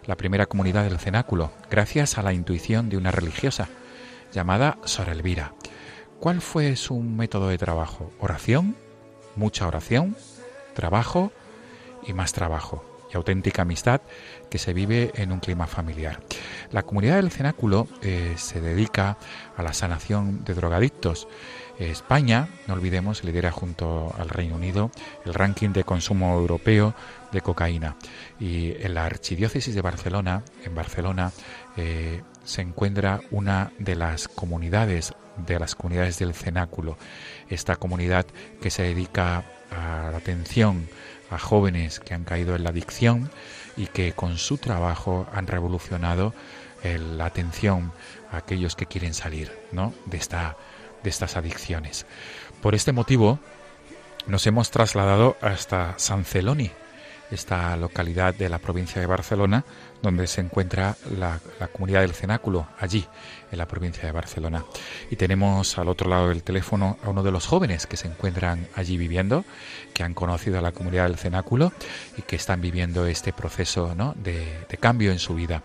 la 0.06 0.16
primera 0.16 0.46
comunidad 0.46 0.84
del 0.84 0.98
cenáculo, 0.98 1.52
gracias 1.70 2.16
a 2.16 2.22
la 2.22 2.32
intuición 2.32 2.88
de 2.88 2.96
una 2.96 3.10
religiosa 3.10 3.68
llamada 4.32 4.78
Sor 4.84 5.10
Elvira. 5.10 5.52
¿Cuál 6.18 6.40
fue 6.40 6.74
su 6.74 6.98
método 7.00 7.48
de 7.48 7.58
trabajo? 7.58 8.10
Oración, 8.18 8.76
mucha 9.36 9.68
oración, 9.68 10.16
trabajo 10.74 11.32
y 12.06 12.14
más 12.14 12.32
trabajo 12.32 12.95
auténtica 13.16 13.62
amistad 13.62 14.00
que 14.50 14.58
se 14.58 14.72
vive 14.72 15.10
en 15.14 15.32
un 15.32 15.40
clima 15.40 15.66
familiar. 15.66 16.20
La 16.72 16.82
comunidad 16.82 17.16
del 17.16 17.30
cenáculo 17.30 17.88
eh, 18.02 18.34
se 18.36 18.60
dedica 18.60 19.18
a 19.56 19.62
la 19.62 19.72
sanación 19.72 20.44
de 20.44 20.54
drogadictos. 20.54 21.28
España, 21.78 22.48
no 22.66 22.74
olvidemos, 22.74 23.22
lidera 23.22 23.50
junto 23.50 24.14
al 24.18 24.30
Reino 24.30 24.56
Unido 24.56 24.90
el 25.26 25.34
ranking 25.34 25.70
de 25.70 25.84
consumo 25.84 26.34
europeo 26.34 26.94
de 27.32 27.42
cocaína. 27.42 27.96
Y 28.40 28.72
en 28.82 28.94
la 28.94 29.04
archidiócesis 29.04 29.74
de 29.74 29.82
Barcelona, 29.82 30.42
en 30.64 30.74
Barcelona, 30.74 31.32
eh, 31.76 32.22
se 32.44 32.62
encuentra 32.62 33.20
una 33.30 33.72
de 33.78 33.96
las 33.96 34.28
comunidades 34.28 35.12
de 35.36 35.58
las 35.58 35.74
comunidades 35.74 36.18
del 36.18 36.34
cenáculo. 36.34 36.96
Esta 37.48 37.76
comunidad 37.76 38.26
que 38.60 38.70
se 38.70 38.82
dedica 38.82 39.44
a 39.70 40.10
la 40.10 40.18
atención 40.18 40.88
a 41.30 41.38
jóvenes 41.38 42.00
que 42.00 42.14
han 42.14 42.24
caído 42.24 42.54
en 42.54 42.64
la 42.64 42.70
adicción 42.70 43.30
y 43.76 43.86
que 43.86 44.12
con 44.12 44.38
su 44.38 44.58
trabajo 44.58 45.26
han 45.32 45.46
revolucionado 45.46 46.34
eh, 46.82 46.98
la 46.98 47.26
atención 47.26 47.92
a 48.30 48.38
aquellos 48.38 48.76
que 48.76 48.86
quieren 48.86 49.14
salir 49.14 49.52
¿no? 49.72 49.92
de, 50.06 50.18
esta, 50.18 50.56
de 51.02 51.10
estas 51.10 51.36
adicciones. 51.36 52.06
Por 52.62 52.74
este 52.74 52.92
motivo 52.92 53.38
nos 54.26 54.46
hemos 54.46 54.70
trasladado 54.70 55.36
hasta 55.40 55.94
San 55.98 56.24
Celoni, 56.24 56.70
esta 57.30 57.76
localidad 57.76 58.34
de 58.34 58.48
la 58.48 58.58
provincia 58.58 59.00
de 59.00 59.06
Barcelona, 59.06 59.64
donde 60.02 60.26
se 60.26 60.40
encuentra 60.40 60.96
la, 61.18 61.40
comunidad 61.72 62.00
del 62.00 62.12
cenáculo, 62.12 62.68
allí, 62.78 63.06
en 63.50 63.58
la 63.58 63.66
provincia 63.66 64.04
de 64.04 64.12
Barcelona. 64.12 64.64
Y 65.10 65.16
tenemos 65.16 65.78
al 65.78 65.88
otro 65.88 66.08
lado 66.08 66.28
del 66.28 66.42
teléfono 66.42 66.98
a 67.02 67.10
uno 67.10 67.22
de 67.22 67.32
los 67.32 67.46
jóvenes 67.46 67.86
que 67.86 67.96
se 67.96 68.08
encuentran 68.08 68.68
allí 68.74 68.96
viviendo, 68.96 69.44
que 69.94 70.02
han 70.02 70.14
conocido 70.14 70.58
a 70.58 70.62
la 70.62 70.72
comunidad 70.72 71.04
del 71.04 71.16
cenáculo 71.16 71.72
y 72.16 72.22
que 72.22 72.36
están 72.36 72.60
viviendo 72.60 73.06
este 73.06 73.32
proceso 73.32 73.94
¿no? 73.94 74.14
de, 74.16 74.66
de 74.68 74.76
cambio 74.76 75.12
en 75.12 75.18
su 75.18 75.34
vida. 75.34 75.62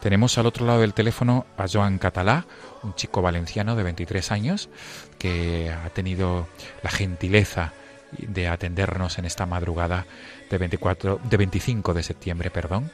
Tenemos 0.00 0.38
al 0.38 0.46
otro 0.46 0.64
lado 0.66 0.80
del 0.80 0.94
teléfono 0.94 1.46
a 1.58 1.66
Joan 1.70 1.98
Catalá, 1.98 2.46
un 2.82 2.94
chico 2.94 3.20
valenciano 3.20 3.76
de 3.76 3.82
23 3.82 4.32
años, 4.32 4.70
que 5.18 5.70
ha 5.70 5.90
tenido 5.90 6.48
la 6.82 6.90
gentileza 6.90 7.74
de 8.12 8.48
atendernos 8.48 9.18
en 9.18 9.24
esta 9.24 9.46
madrugada 9.46 10.06
de 10.48 10.58
24 10.58 11.20
de 11.22 11.36
25 11.36 11.94
de 11.94 12.02
septiembre, 12.02 12.50
perdón. 12.50 12.90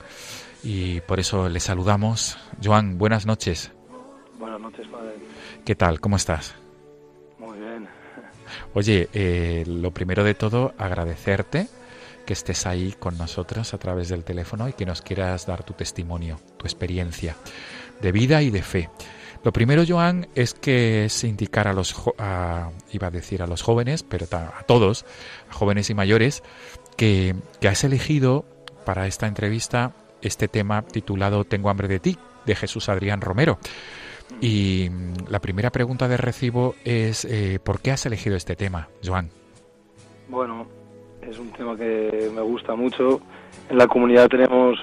Y 0.68 1.00
por 1.02 1.20
eso 1.20 1.48
le 1.48 1.60
saludamos. 1.60 2.36
Joan, 2.62 2.98
buenas 2.98 3.24
noches. 3.24 3.70
Buenas 4.36 4.60
noches, 4.60 4.84
padre. 4.88 5.14
¿Qué 5.64 5.76
tal? 5.76 6.00
¿Cómo 6.00 6.16
estás? 6.16 6.56
Muy 7.38 7.56
bien. 7.60 7.86
Oye, 8.74 9.08
eh, 9.12 9.62
lo 9.64 9.92
primero 9.92 10.24
de 10.24 10.34
todo, 10.34 10.74
agradecerte 10.76 11.68
que 12.26 12.32
estés 12.32 12.66
ahí 12.66 12.96
con 12.98 13.16
nosotros 13.16 13.74
a 13.74 13.78
través 13.78 14.08
del 14.08 14.24
teléfono 14.24 14.68
y 14.68 14.72
que 14.72 14.84
nos 14.84 15.02
quieras 15.02 15.46
dar 15.46 15.62
tu 15.62 15.74
testimonio, 15.74 16.40
tu 16.56 16.66
experiencia 16.66 17.36
de 18.00 18.10
vida 18.10 18.42
y 18.42 18.50
de 18.50 18.62
fe. 18.62 18.90
Lo 19.44 19.52
primero, 19.52 19.84
Joan, 19.86 20.26
es 20.34 20.52
que 20.52 21.04
es 21.04 21.22
indicar 21.22 21.68
a 21.68 21.74
los, 21.74 21.94
a, 22.18 22.72
iba 22.90 23.06
a 23.06 23.12
decir 23.12 23.40
a 23.40 23.46
los 23.46 23.62
jóvenes, 23.62 24.02
pero 24.02 24.26
a 24.32 24.64
todos, 24.66 25.04
a 25.48 25.54
jóvenes 25.54 25.90
y 25.90 25.94
mayores, 25.94 26.42
que, 26.96 27.36
que 27.60 27.68
has 27.68 27.84
elegido 27.84 28.44
para 28.84 29.06
esta 29.06 29.28
entrevista 29.28 29.94
este 30.26 30.48
tema 30.48 30.82
titulado 30.82 31.44
Tengo 31.44 31.70
hambre 31.70 31.88
de 31.88 32.00
ti, 32.00 32.18
de 32.44 32.54
Jesús 32.54 32.88
Adrián 32.88 33.20
Romero. 33.20 33.58
Y 34.40 34.90
la 35.28 35.40
primera 35.40 35.70
pregunta 35.70 36.08
de 36.08 36.16
recibo 36.16 36.74
es, 36.84 37.24
eh, 37.24 37.58
¿por 37.62 37.80
qué 37.80 37.92
has 37.92 38.06
elegido 38.06 38.36
este 38.36 38.56
tema, 38.56 38.88
Joan? 39.04 39.30
Bueno, 40.28 40.66
es 41.22 41.38
un 41.38 41.50
tema 41.52 41.76
que 41.76 42.30
me 42.34 42.42
gusta 42.42 42.74
mucho. 42.74 43.20
En 43.68 43.78
la 43.78 43.86
comunidad 43.86 44.28
tenemos 44.28 44.78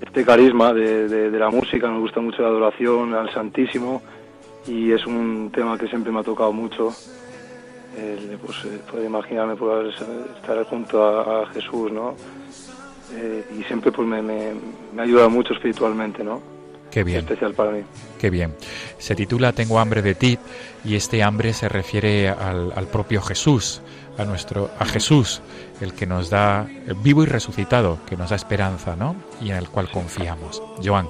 este 0.00 0.24
carisma 0.24 0.72
de, 0.72 1.30
la 1.30 1.50
música, 1.50 1.88
nos 1.88 2.00
gusta 2.00 2.20
mucho 2.20 2.42
la 2.42 2.48
adoración 2.48 3.14
al 3.14 3.32
Santísimo 3.32 4.02
y 4.66 4.92
es 4.92 5.04
un 5.06 5.50
tema 5.52 5.76
que 5.78 5.88
siempre 5.88 6.12
me 6.12 6.20
ha 6.20 6.22
tocado 6.22 6.52
mucho. 6.52 6.92
El, 7.96 8.38
pues, 8.38 8.64
eh, 8.66 8.80
puede 8.90 9.06
imaginarme 9.06 9.56
poder 9.56 9.92
estar 10.36 10.64
junto 10.66 11.02
a 11.04 11.46
Jesús, 11.46 11.90
¿no? 11.90 12.14
Eh, 13.14 13.44
y 13.58 13.62
siempre 13.64 13.90
pues 13.92 14.06
me, 14.06 14.22
me, 14.22 14.52
me 14.94 15.02
ayuda 15.02 15.28
mucho 15.28 15.54
espiritualmente, 15.54 16.22
¿no? 16.22 16.42
Qué 16.90 17.04
bien. 17.04 17.18
Es 17.18 17.24
especial 17.24 17.54
para 17.54 17.70
mí. 17.72 17.82
Qué 18.18 18.30
bien. 18.30 18.54
Se 18.98 19.14
titula 19.14 19.52
Tengo 19.52 19.78
hambre 19.78 20.02
de 20.02 20.14
ti 20.14 20.38
y 20.84 20.96
este 20.96 21.22
hambre 21.22 21.52
se 21.52 21.68
refiere 21.68 22.28
al, 22.28 22.72
al 22.74 22.86
propio 22.86 23.20
Jesús, 23.20 23.82
a 24.16 24.24
nuestro 24.24 24.70
a 24.78 24.84
Jesús, 24.84 25.42
el 25.80 25.92
que 25.92 26.06
nos 26.06 26.30
da 26.30 26.66
vivo 27.02 27.22
y 27.22 27.26
resucitado, 27.26 27.98
que 28.06 28.16
nos 28.16 28.30
da 28.30 28.36
esperanza, 28.36 28.96
¿no? 28.96 29.16
Y 29.40 29.50
en 29.50 29.56
el 29.56 29.68
cual 29.68 29.90
confiamos. 29.90 30.62
Joan. 30.82 31.08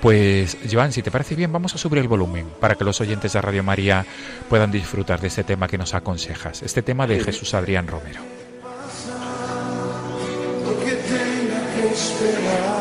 Pues, 0.00 0.56
Joan, 0.70 0.92
si 0.92 1.02
te 1.02 1.10
parece 1.10 1.34
bien, 1.34 1.52
vamos 1.52 1.74
a 1.74 1.78
subir 1.78 1.98
el 1.98 2.08
volumen 2.08 2.46
para 2.58 2.74
que 2.74 2.84
los 2.84 3.00
oyentes 3.02 3.34
de 3.34 3.42
Radio 3.42 3.62
María 3.62 4.06
puedan 4.48 4.70
disfrutar 4.72 5.20
de 5.20 5.28
este 5.28 5.44
tema 5.44 5.68
que 5.68 5.76
nos 5.76 5.92
aconsejas, 5.92 6.62
este 6.62 6.80
tema 6.80 7.06
de 7.06 7.20
Jesús 7.20 7.52
Adrián 7.52 7.86
Romero. 7.86 8.39
Lo 10.70 10.76
que 10.84 10.92
tenga 10.92 11.60
que 11.74 11.92
esperar. 11.92 12.79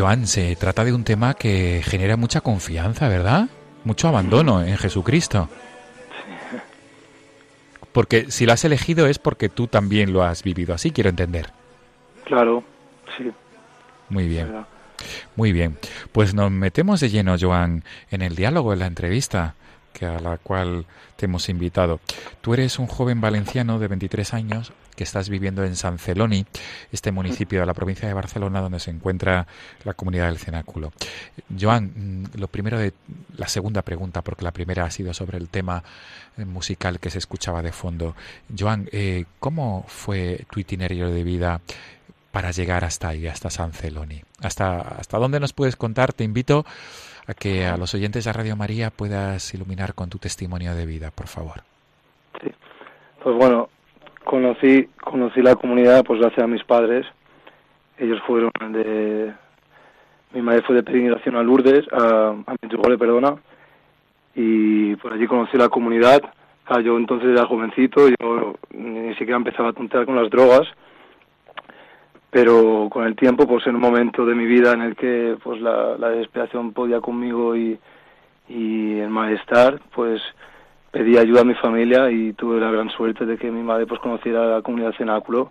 Joan, 0.00 0.26
se 0.26 0.56
trata 0.56 0.82
de 0.82 0.94
un 0.94 1.04
tema 1.04 1.34
que 1.34 1.82
genera 1.84 2.16
mucha 2.16 2.40
confianza, 2.40 3.06
¿verdad? 3.06 3.48
Mucho 3.84 4.08
abandono 4.08 4.62
en 4.62 4.78
Jesucristo. 4.78 5.50
Porque 7.92 8.30
si 8.30 8.46
lo 8.46 8.54
has 8.54 8.64
elegido 8.64 9.06
es 9.06 9.18
porque 9.18 9.50
tú 9.50 9.66
también 9.66 10.14
lo 10.14 10.22
has 10.22 10.42
vivido 10.42 10.72
así, 10.72 10.90
quiero 10.90 11.10
entender. 11.10 11.52
Claro, 12.24 12.64
sí. 13.18 13.30
Muy 14.08 14.26
bien. 14.26 14.64
Muy 15.36 15.52
bien. 15.52 15.76
Pues 16.12 16.32
nos 16.32 16.50
metemos 16.50 17.00
de 17.00 17.10
lleno, 17.10 17.36
Joan, 17.38 17.84
en 18.10 18.22
el 18.22 18.36
diálogo, 18.36 18.72
en 18.72 18.78
la 18.78 18.86
entrevista. 18.86 19.54
que 19.92 20.06
a 20.06 20.18
la 20.18 20.38
cual 20.38 20.86
te 21.16 21.26
hemos 21.26 21.50
invitado. 21.50 22.00
Tú 22.40 22.54
eres 22.54 22.78
un 22.78 22.86
joven 22.86 23.20
valenciano 23.20 23.78
de 23.78 23.88
23 23.88 24.32
años 24.32 24.72
que 25.00 25.04
estás 25.04 25.30
viviendo 25.30 25.64
en 25.64 25.76
San 25.76 25.98
Celoni, 25.98 26.44
este 26.92 27.10
municipio 27.10 27.60
de 27.60 27.64
la 27.64 27.72
provincia 27.72 28.06
de 28.06 28.12
Barcelona 28.12 28.60
donde 28.60 28.80
se 28.80 28.90
encuentra 28.90 29.46
la 29.82 29.94
comunidad 29.94 30.26
del 30.26 30.36
Cenáculo. 30.36 30.92
Joan, 31.58 31.84
mm, 31.96 32.38
lo 32.38 32.48
primero 32.48 32.78
de 32.78 32.92
la 33.38 33.48
segunda 33.48 33.80
pregunta, 33.80 34.20
porque 34.20 34.44
la 34.44 34.50
primera 34.50 34.84
ha 34.84 34.90
sido 34.90 35.14
sobre 35.14 35.38
el 35.38 35.48
tema 35.48 35.82
eh, 36.36 36.44
musical 36.44 37.00
que 37.00 37.08
se 37.08 37.16
escuchaba 37.16 37.62
de 37.62 37.72
fondo. 37.72 38.14
Joan, 38.54 38.90
eh, 38.92 39.24
¿cómo 39.38 39.86
fue 39.88 40.44
tu 40.50 40.60
itinerario 40.60 41.08
de 41.08 41.24
vida 41.24 41.62
para 42.30 42.50
llegar 42.50 42.84
hasta 42.84 43.08
ahí, 43.08 43.26
hasta 43.26 43.48
San 43.48 43.72
Celoni? 43.72 44.20
¿Hasta, 44.42 44.80
hasta 44.80 45.16
dónde 45.16 45.40
nos 45.40 45.54
puedes 45.54 45.76
contar? 45.76 46.12
Te 46.12 46.24
invito 46.24 46.66
a 47.26 47.32
que 47.32 47.64
a 47.64 47.78
los 47.78 47.94
oyentes 47.94 48.26
de 48.26 48.34
Radio 48.34 48.54
María 48.54 48.90
puedas 48.90 49.54
iluminar 49.54 49.94
con 49.94 50.10
tu 50.10 50.18
testimonio 50.18 50.74
de 50.74 50.84
vida, 50.84 51.10
por 51.10 51.26
favor. 51.26 51.62
Sí. 52.42 52.50
Pues 53.22 53.34
bueno, 53.34 53.70
conocí 54.24 54.88
conocí 55.02 55.42
la 55.42 55.56
comunidad 55.56 56.04
pues 56.04 56.20
gracias 56.20 56.44
a 56.44 56.48
mis 56.48 56.64
padres. 56.64 57.06
Ellos 57.98 58.20
fueron 58.26 58.50
de 58.72 59.32
mi 60.32 60.42
madre 60.42 60.62
fue 60.62 60.76
de 60.76 60.82
peregrinación 60.82 61.36
a 61.36 61.42
Lourdes 61.42 61.86
a, 61.92 62.34
a 62.46 62.54
Medjugorje 62.62 62.98
perdona. 62.98 63.36
Y 64.34 64.96
por 64.96 65.12
allí 65.12 65.26
conocí 65.26 65.56
la 65.56 65.68
comunidad. 65.68 66.22
Yo 66.84 66.96
entonces 66.96 67.30
era 67.30 67.46
jovencito 67.46 68.08
yo 68.08 68.54
ni 68.70 69.10
siquiera 69.16 69.36
empezaba 69.36 69.70
a 69.70 69.72
tontear 69.72 70.06
con 70.06 70.16
las 70.16 70.30
drogas. 70.30 70.68
Pero 72.30 72.88
con 72.90 73.04
el 73.04 73.16
tiempo 73.16 73.46
pues 73.46 73.66
en 73.66 73.74
un 73.74 73.80
momento 73.80 74.24
de 74.24 74.36
mi 74.36 74.46
vida 74.46 74.72
en 74.72 74.82
el 74.82 74.94
que 74.94 75.36
pues 75.42 75.60
la, 75.60 75.98
la 75.98 76.10
desesperación 76.10 76.72
podía 76.72 77.00
conmigo 77.00 77.56
y, 77.56 77.76
y 78.48 78.98
el 79.00 79.10
malestar 79.10 79.80
pues 79.92 80.22
pedí 80.90 81.16
ayuda 81.16 81.42
a 81.42 81.44
mi 81.44 81.54
familia 81.54 82.10
y 82.10 82.32
tuve 82.32 82.60
la 82.60 82.70
gran 82.70 82.90
suerte 82.90 83.24
de 83.26 83.36
que 83.36 83.50
mi 83.50 83.62
madre 83.62 83.86
pues 83.86 84.00
conociera 84.00 84.46
la 84.46 84.62
comunidad 84.62 84.94
cenáculo 84.96 85.48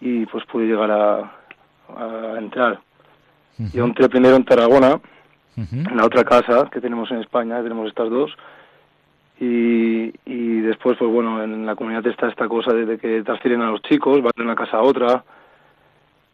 y 0.00 0.26
pues 0.26 0.44
pude 0.46 0.66
llegar 0.66 0.90
a, 0.90 2.38
entrar. 2.38 2.80
Yo 3.72 3.84
entré 3.84 4.08
primero 4.08 4.36
en 4.36 4.44
Tarragona, 4.44 5.00
en 5.56 5.96
la 5.96 6.04
otra 6.04 6.22
casa 6.22 6.68
que 6.70 6.80
tenemos 6.80 7.10
en 7.10 7.18
España, 7.18 7.62
tenemos 7.62 7.88
estas 7.88 8.10
dos, 8.10 8.30
y, 9.40 10.12
y 10.26 10.60
después, 10.60 10.96
pues 10.98 11.10
bueno, 11.10 11.42
en 11.42 11.64
la 11.64 11.76
comunidad 11.76 12.06
está 12.06 12.28
esta 12.28 12.48
cosa 12.48 12.72
de, 12.72 12.98
que 12.98 13.22
transfieren 13.22 13.62
a 13.62 13.70
los 13.70 13.82
chicos, 13.82 14.20
van 14.20 14.32
de 14.36 14.42
una 14.42 14.54
casa 14.54 14.78
a 14.78 14.82
otra, 14.82 15.24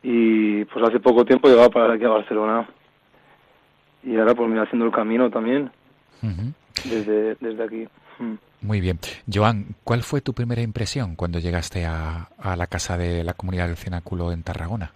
y 0.03 0.65
pues 0.67 0.85
hace 0.87 1.01
poco 1.01 1.25
tiempo 1.25 1.49
llegaba 1.49 1.69
para 1.69 1.95
aquí 1.95 2.05
a 2.05 2.09
Barcelona. 2.09 2.67
Y 4.03 4.17
ahora 4.17 4.35
pues 4.35 4.51
voy 4.51 4.59
haciendo 4.59 4.87
el 4.87 4.93
camino 4.93 5.31
también, 5.31 5.71
desde, 6.85 7.37
desde 7.37 7.63
aquí. 7.63 7.89
Mm. 8.19 8.35
Muy 8.63 8.81
bien. 8.81 8.99
Joan, 9.33 9.75
¿cuál 9.85 10.03
fue 10.03 10.21
tu 10.21 10.33
primera 10.33 10.63
impresión 10.63 11.17
cuando 11.17 11.39
llegaste 11.39 11.85
a, 11.85 12.29
a 12.39 12.57
la 12.57 12.67
casa 12.67 12.97
de 12.97 13.23
la 13.23 13.35
comunidad 13.35 13.67
del 13.67 13.77
Cenáculo 13.77 14.33
en 14.33 14.43
Tarragona? 14.43 14.93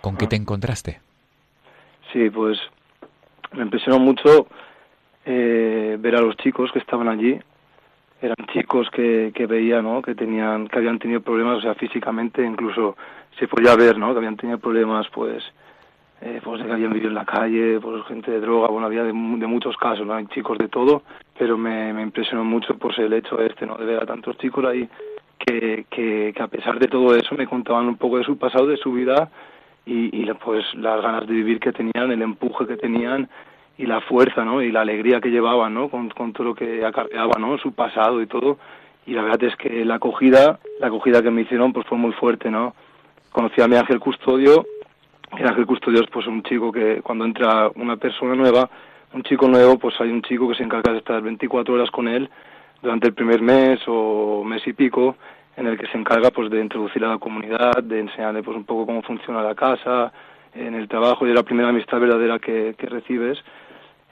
¿Con 0.00 0.16
qué 0.16 0.26
te 0.26 0.36
encontraste? 0.36 1.00
Sí, 2.12 2.28
pues 2.30 2.58
me 3.52 3.62
impresionó 3.62 3.98
mucho 3.98 4.48
eh, 5.24 5.96
ver 5.98 6.16
a 6.16 6.20
los 6.20 6.36
chicos 6.36 6.70
que 6.72 6.78
estaban 6.78 7.08
allí. 7.08 7.38
Eran 8.20 8.46
chicos 8.52 8.88
que, 8.90 9.32
que 9.34 9.46
veía, 9.46 9.82
¿no? 9.82 10.02
Que 10.02 10.14
tenían, 10.14 10.68
que 10.68 10.78
habían 10.78 10.98
tenido 10.98 11.20
problemas, 11.20 11.58
o 11.58 11.60
sea, 11.60 11.74
físicamente, 11.74 12.44
incluso 12.44 12.96
se 13.38 13.48
podía 13.48 13.74
ver, 13.76 13.98
¿no? 13.98 14.12
Que 14.12 14.18
habían 14.18 14.36
tenido 14.36 14.58
problemas, 14.58 15.06
pues, 15.12 15.42
eh, 16.20 16.40
pues 16.42 16.60
de 16.60 16.66
que 16.66 16.72
habían 16.72 16.92
vivido 16.92 17.08
en 17.08 17.14
la 17.14 17.24
calle, 17.24 17.78
pues 17.80 18.04
gente 18.06 18.30
de 18.30 18.40
droga, 18.40 18.68
bueno, 18.68 18.86
había 18.86 19.02
de, 19.02 19.12
muchos 19.12 19.76
casos, 19.76 20.06
¿no? 20.06 20.14
Hay 20.14 20.26
chicos 20.26 20.56
de 20.58 20.68
todo, 20.68 21.02
pero 21.38 21.58
me, 21.58 21.92
me 21.92 22.02
impresionó 22.02 22.44
mucho 22.44 22.76
pues 22.78 22.98
el 22.98 23.12
hecho 23.12 23.40
este, 23.40 23.66
¿no? 23.66 23.76
De 23.76 23.84
ver 23.84 24.02
a 24.02 24.06
tantos 24.06 24.38
chicos 24.38 24.64
ahí 24.64 24.88
que, 25.38 25.84
que, 25.90 26.32
que, 26.34 26.42
a 26.42 26.48
pesar 26.48 26.78
de 26.78 26.88
todo 26.88 27.14
eso 27.14 27.34
me 27.34 27.46
contaban 27.46 27.86
un 27.86 27.96
poco 27.96 28.18
de 28.18 28.24
su 28.24 28.38
pasado, 28.38 28.66
de 28.66 28.76
su 28.76 28.92
vida 28.92 29.30
y, 29.84 30.22
y 30.22 30.32
pues 30.34 30.64
las 30.74 31.02
ganas 31.02 31.26
de 31.26 31.34
vivir 31.34 31.60
que 31.60 31.72
tenían, 31.72 32.10
el 32.10 32.22
empuje 32.22 32.66
que 32.66 32.76
tenían 32.76 33.28
y 33.76 33.86
la 33.86 34.00
fuerza, 34.00 34.44
¿no? 34.44 34.62
Y 34.62 34.70
la 34.70 34.82
alegría 34.82 35.20
que 35.20 35.30
llevaban, 35.30 35.74
¿no? 35.74 35.88
Con, 35.88 36.08
con 36.10 36.32
todo 36.32 36.48
lo 36.48 36.54
que 36.54 36.84
acarreaba, 36.84 37.38
¿no? 37.38 37.58
Su 37.58 37.72
pasado 37.72 38.22
y 38.22 38.26
todo. 38.26 38.58
Y 39.06 39.12
la 39.12 39.22
verdad 39.22 39.44
es 39.44 39.56
que 39.56 39.84
la 39.84 39.96
acogida, 39.96 40.58
la 40.80 40.86
acogida 40.86 41.22
que 41.22 41.30
me 41.30 41.42
hicieron 41.42 41.72
pues 41.72 41.86
fue 41.86 41.98
muy 41.98 42.12
fuerte, 42.12 42.50
¿no? 42.50 42.74
Conocí 43.32 43.60
a 43.60 43.68
mi 43.68 43.76
ángel 43.76 43.98
custodio 43.98 44.64
el 45.38 45.46
ángel 45.46 45.66
custodio 45.66 46.02
pues 46.12 46.26
un 46.26 46.42
chico 46.42 46.70
que 46.70 47.00
cuando 47.02 47.24
entra 47.24 47.70
una 47.74 47.96
persona 47.96 48.34
nueva, 48.34 48.68
un 49.12 49.22
chico 49.22 49.48
nuevo, 49.48 49.78
pues 49.78 49.94
hay 50.00 50.10
un 50.10 50.22
chico 50.22 50.48
que 50.48 50.54
se 50.54 50.62
encarga 50.62 50.92
de 50.92 50.98
estar 50.98 51.22
24 51.22 51.74
horas 51.74 51.90
con 51.90 52.08
él 52.08 52.28
durante 52.82 53.08
el 53.08 53.14
primer 53.14 53.40
mes 53.40 53.80
o 53.86 54.44
mes 54.44 54.66
y 54.66 54.72
pico, 54.72 55.16
en 55.56 55.66
el 55.66 55.78
que 55.78 55.86
se 55.86 55.96
encarga 55.96 56.30
pues 56.30 56.50
de 56.50 56.60
introducir 56.60 57.04
a 57.04 57.08
la 57.08 57.18
comunidad, 57.18 57.82
de 57.82 58.00
enseñarle 58.00 58.42
pues 58.42 58.56
un 58.56 58.64
poco 58.64 58.86
cómo 58.86 59.02
funciona 59.02 59.42
la 59.42 59.54
casa, 59.54 60.12
en 60.54 60.74
el 60.74 60.88
trabajo 60.88 61.26
y 61.26 61.30
es 61.30 61.34
la 61.34 61.42
primera 61.42 61.68
amistad 61.68 61.98
verdadera 61.98 62.38
que, 62.38 62.74
que 62.76 62.86
recibes. 62.86 63.38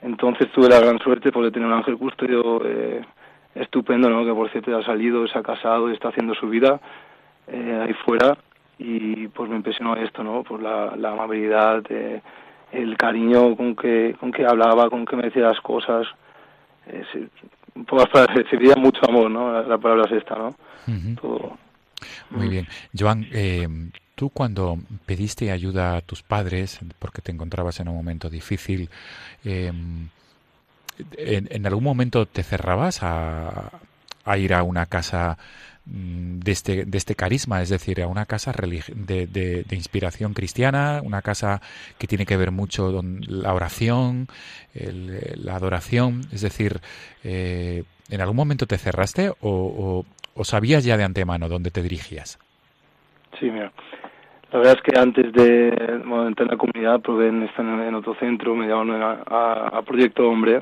Entonces 0.01 0.51
tuve 0.51 0.69
la 0.69 0.79
gran 0.79 0.99
suerte 0.99 1.31
pues, 1.31 1.45
de 1.45 1.51
tener 1.51 1.67
un 1.67 1.73
ángel 1.73 1.97
custodio 1.97 2.61
eh, 2.65 3.01
estupendo, 3.55 4.09
¿no? 4.09 4.25
que 4.25 4.33
por 4.33 4.49
cierto 4.51 4.71
ya 4.71 4.79
ha 4.79 4.85
salido, 4.85 5.27
se 5.27 5.37
ha 5.37 5.43
casado 5.43 5.89
y 5.89 5.93
está 5.93 6.09
haciendo 6.09 6.33
su 6.33 6.49
vida 6.49 6.81
eh, 7.47 7.83
ahí 7.85 7.93
fuera 8.05 8.37
y 8.77 9.27
pues 9.27 9.49
me 9.49 9.55
impresionó 9.55 9.95
esto, 9.95 10.23
¿no? 10.23 10.43
Por 10.43 10.61
la, 10.61 10.95
la 10.95 11.11
amabilidad, 11.11 11.83
eh, 11.89 12.21
el 12.71 12.97
cariño 12.97 13.55
con 13.55 13.75
que, 13.75 14.15
con 14.19 14.31
que 14.31 14.45
hablaba, 14.45 14.89
con 14.89 15.05
que 15.05 15.15
me 15.15 15.23
decía 15.23 15.43
las 15.43 15.61
cosas. 15.61 16.07
Eh, 16.87 17.27
poco 17.87 18.05
recibía 18.33 18.75
mucho 18.75 19.01
amor, 19.07 19.29
¿no? 19.29 19.61
La, 19.63 19.77
palabra 19.77 20.05
es 20.05 20.17
esta, 20.17 20.35
¿no? 20.35 20.55
Muy 22.29 22.49
bien. 22.49 22.67
Joan, 22.97 23.27
eh, 23.31 23.67
tú 24.15 24.29
cuando 24.29 24.77
pediste 25.05 25.51
ayuda 25.51 25.97
a 25.97 26.01
tus 26.01 26.23
padres, 26.23 26.79
porque 26.99 27.21
te 27.21 27.31
encontrabas 27.31 27.79
en 27.79 27.87
un 27.87 27.95
momento 27.95 28.29
difícil, 28.29 28.89
eh, 29.45 29.71
en, 31.17 31.47
¿en, 31.49 31.65
algún 31.65 31.83
momento 31.83 32.25
te 32.25 32.43
cerrabas 32.43 33.01
a, 33.03 33.71
a 34.25 34.37
ir 34.37 34.53
a 34.53 34.63
una 34.63 34.85
casa 34.85 35.37
de 35.85 36.51
este, 36.51 36.85
de 36.85 36.97
este 36.97 37.15
carisma, 37.15 37.61
es 37.61 37.69
decir, 37.69 38.01
a 38.01 38.07
una 38.07 38.25
casa 38.25 38.53
de, 38.53 39.27
de, 39.27 39.75
inspiración 39.75 40.33
cristiana, 40.33 41.01
una 41.03 41.21
casa 41.21 41.61
que 41.97 42.07
tiene 42.07 42.25
que 42.25 42.37
ver 42.37 42.51
mucho 42.51 42.93
con 42.93 43.19
la 43.27 43.53
oración, 43.53 44.27
la 44.73 45.55
adoración, 45.55 46.21
es 46.31 46.41
decir, 46.41 46.79
eh, 47.23 47.83
¿en 48.09 48.21
algún 48.21 48.37
momento 48.37 48.65
te 48.65 48.77
cerraste 48.77 49.31
o, 49.41 50.05
o, 50.35 50.43
sabías 50.45 50.85
ya 50.85 50.95
de 50.95 51.03
antemano 51.03 51.49
dónde 51.49 51.69
te 51.69 51.81
dirigías? 51.81 52.39
Sí, 53.39 53.51
mira. 53.51 53.71
La 54.51 54.59
verdad 54.59 54.77
es 54.77 54.81
que 54.83 54.99
antes 54.99 55.33
de 55.33 55.69
entrar 55.69 56.47
en 56.47 56.47
la 56.47 56.57
comunidad 56.57 57.01
probé 57.01 57.27
en, 57.27 57.49
en 57.57 57.95
otro 57.95 58.13
centro, 58.15 58.55
me 58.55 58.67
llevaron 58.67 58.91
a, 59.01 59.77
a, 59.77 59.81
Proyecto 59.81 60.29
Hombre. 60.29 60.61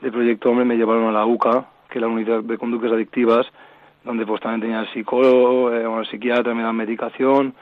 De 0.00 0.10
Proyecto 0.10 0.50
Hombre 0.50 0.64
me 0.64 0.76
llevaron 0.76 1.04
a 1.04 1.12
la 1.12 1.26
UCA, 1.26 1.66
que 1.90 1.98
es 1.98 2.02
la 2.02 2.08
Unidad 2.08 2.42
de 2.42 2.56
Conductas 2.56 2.92
Adictivas, 2.92 3.46
donde 4.06 4.24
pues 4.24 4.40
también 4.40 4.60
tenía 4.60 4.80
el 4.80 4.92
psicólogo, 4.92 5.72
eh, 5.72 5.84
el 5.84 6.06
psiquiatra, 6.06 6.54
me 6.54 6.62
dan 6.62 6.76
medicación 6.76 7.54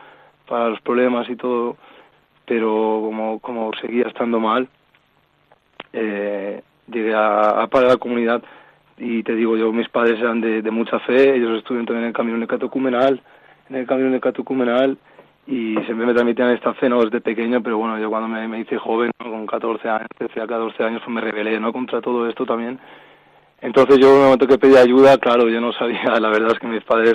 para 0.47 0.68
los 0.68 0.80
problemas 0.82 1.28
y 1.30 1.36
todo, 1.36 1.76
pero 2.45 3.01
como, 3.03 3.40
como 3.40 3.72
seguía 3.80 4.07
estando 4.07 4.38
mal, 4.38 4.68
eh, 5.95 6.62
llegué 6.86 7.14
a, 7.14 7.62
a 7.62 7.80
la 7.80 7.97
comunidad 7.97 8.42
y 8.99 9.22
te 9.22 9.34
digo 9.34 9.57
yo, 9.57 9.72
mis 9.72 9.88
padres 9.88 10.20
eran 10.20 10.42
de, 10.42 10.61
de 10.61 10.70
mucha 10.70 11.01
fe, 11.01 11.34
ellos 11.34 11.59
estuvieron 11.59 11.86
también 11.86 12.05
en 12.05 12.09
el 12.09 12.14
camino 12.14 12.36
necatecumenal, 12.36 13.22
en 13.70 13.76
el 13.76 13.86
camino 13.86 14.11
necatecumenal 14.11 14.99
y 15.47 15.74
siempre 15.86 16.07
me 16.07 16.12
transmitían 16.12 16.51
esta 16.51 16.74
fe, 16.74 16.90
¿no? 16.90 17.03
Desde 17.03 17.22
pequeño, 17.22 17.62
pero 17.62 17.78
bueno, 17.78 17.99
yo 17.99 18.11
cuando 18.11 18.28
me, 18.28 18.47
me 18.49 18.61
hice 18.61 18.76
joven, 18.76 19.11
con 19.18 19.47
14 19.47 19.88
años, 19.88 20.09
13 20.18 20.42
a 20.42 20.47
14 20.47 20.84
años, 20.84 21.03
pues 21.03 21.14
me 21.14 21.20
rebelé, 21.22 21.59
¿no? 21.59 21.72
Contra 21.72 22.03
todo 22.03 22.28
esto 22.28 22.45
también 22.45 22.78
entonces 23.64 23.98
yo 23.98 24.08
en 24.08 24.16
el 24.16 24.24
momento 24.24 24.46
que 24.46 24.58
pedí 24.58 24.76
ayuda, 24.76 25.16
claro, 25.16 25.48
yo 25.48 25.58
no 25.58 25.72
sabía, 25.72 26.04
la 26.20 26.28
verdad 26.28 26.50
es 26.52 26.58
que 26.58 26.66
mis 26.66 26.84
padres 26.84 27.14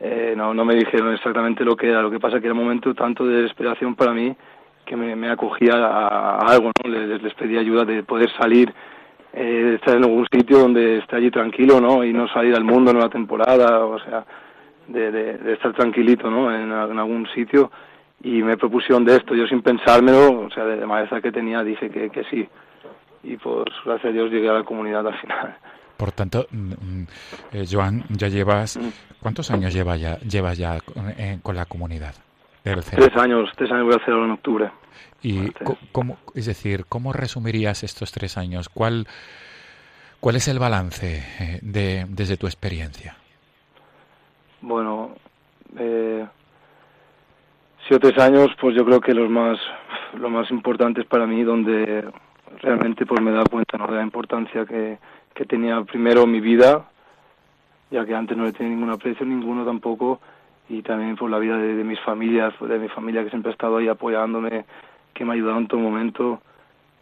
eh, 0.00 0.34
no, 0.36 0.52
no 0.52 0.64
me 0.64 0.74
dijeron 0.74 1.14
exactamente 1.14 1.64
lo 1.64 1.76
que 1.76 1.88
era, 1.88 2.02
lo 2.02 2.10
que 2.10 2.18
pasa 2.18 2.40
que 2.40 2.46
era 2.46 2.54
un 2.54 2.64
momento 2.64 2.92
tanto 2.94 3.24
de 3.24 3.42
desesperación 3.42 3.94
para 3.94 4.12
mí 4.12 4.34
que 4.84 4.96
me, 4.96 5.30
acogía 5.30 5.74
a, 5.74 6.38
algo, 6.50 6.72
¿no? 6.82 6.90
Les, 6.90 7.22
les, 7.22 7.34
pedí 7.34 7.58
ayuda 7.58 7.84
de 7.84 8.02
poder 8.02 8.28
salir, 8.40 8.72
eh, 9.34 9.74
estar 9.76 9.96
en 9.96 10.02
algún 10.04 10.26
sitio 10.32 10.58
donde 10.58 10.98
esté 10.98 11.14
allí 11.14 11.30
tranquilo, 11.30 11.80
¿no? 11.80 12.02
Y 12.02 12.12
no 12.12 12.26
salir 12.28 12.56
al 12.56 12.64
mundo 12.64 12.90
en 12.90 12.96
una 12.96 13.10
temporada, 13.10 13.84
o 13.84 14.00
sea, 14.00 14.24
de, 14.88 15.12
de, 15.12 15.52
estar 15.52 15.74
tranquilito, 15.74 16.28
¿no? 16.30 16.52
En, 16.52 16.72
algún 16.72 17.28
sitio 17.34 17.70
y 18.24 18.42
me 18.42 18.56
propusieron 18.56 19.04
de 19.04 19.16
esto, 19.16 19.34
yo 19.34 19.46
sin 19.46 19.62
pensármelo, 19.62 20.40
o 20.46 20.50
sea, 20.50 20.64
de, 20.64 20.78
de 20.78 20.86
maleza 20.86 21.20
que 21.20 21.30
tenía, 21.30 21.62
dije 21.62 21.88
que, 21.90 22.10
que 22.10 22.24
sí 22.24 22.48
y 23.22 23.36
pues 23.36 23.66
gracias 23.84 24.10
a 24.10 24.12
Dios 24.12 24.30
llegué 24.30 24.48
a 24.48 24.54
la 24.54 24.64
comunidad 24.64 25.06
al 25.06 25.18
final. 25.20 25.56
Por 25.96 26.12
tanto, 26.12 26.46
mm, 26.50 26.72
mm, 26.72 27.06
eh, 27.52 27.64
Joan, 27.70 28.04
ya 28.10 28.28
llevas, 28.28 28.76
mm. 28.76 29.20
¿cuántos 29.20 29.50
años 29.50 29.74
lleva 29.74 29.96
ya, 29.96 30.18
llevas 30.20 30.56
ya 30.56 30.78
eh, 31.16 31.38
con 31.42 31.56
la 31.56 31.64
comunidad? 31.64 32.14
Tres 32.62 33.16
años, 33.16 33.50
tres 33.56 33.70
años 33.70 33.84
voy 33.84 33.94
a 33.94 33.96
hacerlo 33.96 34.24
en 34.24 34.30
octubre. 34.32 34.70
Y 35.22 35.50
cómo, 35.92 36.18
es 36.34 36.46
decir, 36.46 36.84
¿cómo 36.88 37.12
resumirías 37.12 37.82
estos 37.82 38.12
tres 38.12 38.36
años? 38.36 38.68
¿Cuál, 38.68 39.06
¿Cuál 40.20 40.36
es 40.36 40.48
el 40.48 40.58
balance 40.58 41.24
eh, 41.40 41.58
de, 41.62 42.06
desde 42.08 42.36
tu 42.36 42.46
experiencia? 42.46 43.16
Bueno, 44.60 45.16
eh, 45.78 46.26
siete 47.86 48.12
años, 48.20 48.48
pues 48.60 48.76
yo 48.76 48.84
creo 48.84 49.00
que 49.00 49.14
los 49.14 49.30
más, 49.30 49.58
lo 50.14 50.28
más 50.30 50.50
importantes 50.50 51.06
para 51.06 51.26
mí, 51.26 51.42
donde 51.42 52.04
realmente 52.60 53.06
pues 53.06 53.20
me 53.20 53.32
da 53.32 53.44
cuenta 53.44 53.78
¿no? 53.78 53.86
de 53.86 53.96
la 53.96 54.02
importancia 54.02 54.64
que, 54.64 54.98
que 55.34 55.44
tenía 55.44 55.82
primero 55.82 56.26
mi 56.26 56.40
vida, 56.40 56.88
ya 57.90 58.04
que 58.04 58.14
antes 58.14 58.36
no 58.36 58.44
le 58.44 58.52
tenía 58.52 58.74
ningún 58.74 58.90
aprecio, 58.90 59.24
ninguno 59.24 59.64
tampoco, 59.64 60.20
y 60.68 60.82
también 60.82 61.16
por 61.16 61.30
la 61.30 61.38
vida 61.38 61.56
de, 61.56 61.84
mis 61.84 62.00
familias, 62.00 62.52
de 62.60 62.78
mi 62.78 62.88
familia 62.88 63.24
que 63.24 63.30
siempre 63.30 63.50
ha 63.50 63.54
estado 63.54 63.78
ahí 63.78 63.88
apoyándome, 63.88 64.64
que 65.14 65.24
me 65.24 65.30
ha 65.30 65.34
ayudado 65.34 65.58
en 65.58 65.68
todo 65.68 65.80
momento, 65.80 66.40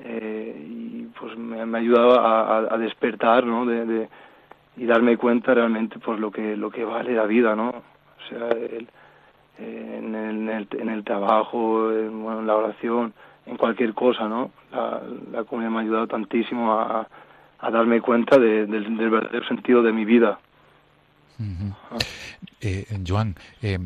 eh, 0.01 0.67
y 0.69 1.03
pues 1.19 1.37
me, 1.37 1.61
ha 1.61 1.81
ayudado 1.81 2.21
a, 2.21 2.79
despertar, 2.79 3.45
¿no? 3.45 3.67
De, 3.67 4.09
y 4.77 4.85
darme 4.85 5.17
cuenta 5.17 5.55
realmente 5.55 5.99
pues 5.99 6.21
lo 6.21 6.31
que 6.31 6.55
lo 6.55 6.71
que 6.71 6.85
vale 6.85 7.15
la 7.15 7.25
vida, 7.25 7.57
¿no? 7.57 7.71
O 7.71 8.29
sea, 8.29 8.49
el, 8.51 8.89
en, 9.59 10.15
el, 10.15 10.69
en 10.79 10.89
el 10.89 11.05
trabajo, 11.05 11.91
en, 11.91 12.23
bueno, 12.23 12.41
en 12.41 12.47
la 12.47 12.57
oración, 12.57 13.15
en 13.47 13.57
cualquier 13.57 13.95
cosa, 13.95 14.29
¿no? 14.29 14.51
La, 14.73 15.01
la 15.33 15.45
comunidad 15.45 15.71
me 15.71 15.79
ha 15.79 15.83
ayudado 15.83 16.07
tantísimo 16.07 16.73
a, 16.73 17.09
a 17.59 17.71
darme 17.71 18.01
cuenta 18.01 18.39
del, 18.39 18.67
verdadero 18.67 19.47
sentido 19.47 19.83
de 19.83 19.93
mi 19.93 20.05
vida. 20.05 20.39
eh, 22.61 22.87
Joan, 23.07 23.37
eh, 23.63 23.79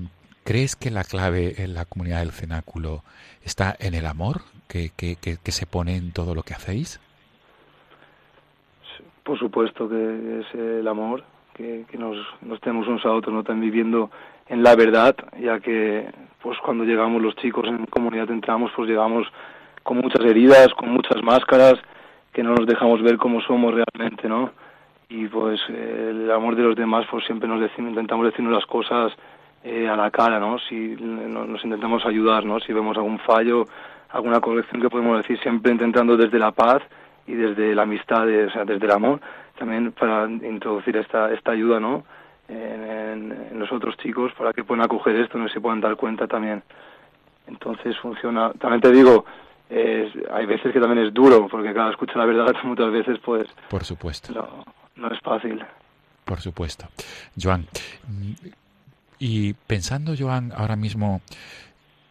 ¿crees 0.45 0.77
que 0.77 0.91
la 0.91 1.05
clave 1.05 1.63
en 1.63 1.75
la 1.75 1.85
comunidad 1.85 2.21
del 2.21 2.33
cenáculo 2.33 3.03
está 3.43 3.77
en 3.79 3.95
el 3.95 4.07
amor 4.07 4.43
que, 4.69 4.91
que, 4.97 5.17
que, 5.17 5.53
se 5.53 5.67
pone 5.67 5.97
en 5.97 6.13
todo 6.13 6.35
lo 6.35 6.43
que 6.43 6.55
hacéis? 6.55 7.01
Por 9.25 9.39
supuesto 9.39 9.89
que 9.89 10.41
es 10.41 10.55
el 10.55 10.89
amor, 10.89 11.25
que, 11.55 11.84
que 11.90 11.98
nos, 11.98 12.16
nos 12.42 12.61
tenemos 12.61 12.86
unos 12.86 13.05
a 13.05 13.12
otros, 13.12 13.32
no 13.32 13.40
están 13.40 13.61
viviendo 13.61 14.11
en 14.48 14.62
la 14.62 14.74
verdad, 14.74 15.14
ya 15.40 15.61
que 15.61 16.11
pues 16.42 16.59
cuando 16.59 16.84
llegamos 16.84 17.22
los 17.22 17.36
chicos 17.36 17.66
en 17.68 17.86
comunidad 17.86 18.30
entramos, 18.30 18.72
pues 18.74 18.88
llegamos 18.88 19.26
con 19.82 19.98
muchas 19.98 20.24
heridas, 20.24 20.68
con 20.74 20.90
muchas 20.90 21.22
máscaras, 21.22 21.74
que 22.32 22.42
no 22.42 22.55
nos 22.55 22.66
dejamos 22.66 23.03
ver 23.03 23.16
como 23.16 23.40
somos 23.42 23.74
realmente, 23.74 24.28
¿no? 24.28 24.51
Y 25.09 25.26
pues 25.26 25.61
el 25.68 26.30
amor 26.30 26.57
de 26.57 26.62
los 26.62 26.76
demás, 26.76 27.07
pues 27.11 27.24
siempre 27.26 27.48
nos 27.48 27.61
decimos, 27.61 27.90
intentamos 27.90 28.26
decirnos 28.26 28.53
las 28.53 28.66
cosas 28.66 29.12
eh, 29.64 29.88
a 29.88 29.96
la 29.96 30.11
cara, 30.11 30.38
¿no? 30.38 30.59
Si 30.59 30.96
nos 30.96 31.64
intentamos 31.64 32.07
ayudar, 32.07 32.44
¿no? 32.44 32.61
Si 32.61 32.72
vemos 32.72 32.96
algún 32.96 33.18
fallo, 33.18 33.66
alguna 34.11 34.40
corrección 34.40 34.80
que 34.80 34.88
podemos 34.88 35.18
decir, 35.18 35.38
siempre 35.40 35.72
intentando 35.72 36.16
desde 36.16 36.38
la 36.38 36.53
paz 36.53 36.82
y 37.27 37.35
desde 37.35 37.75
la 37.75 37.83
amistad, 37.83 38.27
o 38.27 38.51
sea, 38.51 38.64
desde 38.64 38.85
el 38.85 38.91
amor, 38.91 39.21
también 39.59 39.93
para 39.93 40.29
introducir 40.29 40.97
esta, 40.97 41.33
esta 41.33 41.53
ayuda, 41.53 41.81
¿no? 41.81 42.05
en, 42.51 43.59
los 43.59 43.71
otros 43.73 43.97
chicos 43.99 44.33
para 44.37 44.53
que 44.53 44.64
puedan 44.64 44.85
acoger 44.85 45.16
esto 45.16 45.39
no 45.39 45.49
se 45.49 45.61
puedan 45.61 45.81
dar 45.81 45.97
cuenta 45.97 46.27
también. 46.27 46.62
Entonces 47.47 47.97
funciona. 47.99 48.53
También 48.53 48.81
te 48.81 48.91
digo, 48.91 49.25
hay 49.71 50.47
veces 50.47 50.73
que 50.73 50.81
también 50.81 51.07
es 51.07 51.14
duro, 51.14 51.49
porque 51.49 51.73
cada 51.73 51.91
escucha 51.91 52.14
la 52.16 52.27
verdad 52.27 52.55
muchas 52.64 52.91
veces, 52.93 53.18
pues. 53.25 53.47
Por 53.68 53.85
supuesto. 53.85 54.33
No, 54.33 54.64
no 54.97 55.14
es 55.14 55.21
fácil. 55.21 55.64
Por 56.25 56.41
supuesto. 56.41 56.87
Joan, 57.41 57.66
y 59.18 59.53
pensando, 59.53 60.14
Joan, 60.18 60.53
ahora 60.57 60.77
mismo 60.77 61.21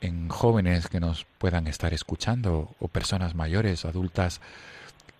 en 0.02 0.30
jóvenes 0.30 0.88
que 0.88 1.00
nos 1.00 1.26
puedan 1.38 1.68
estar 1.68 1.94
escuchando, 1.94 2.70
o 2.80 2.88
personas 2.88 3.36
mayores, 3.36 3.86
adultas, 3.86 4.42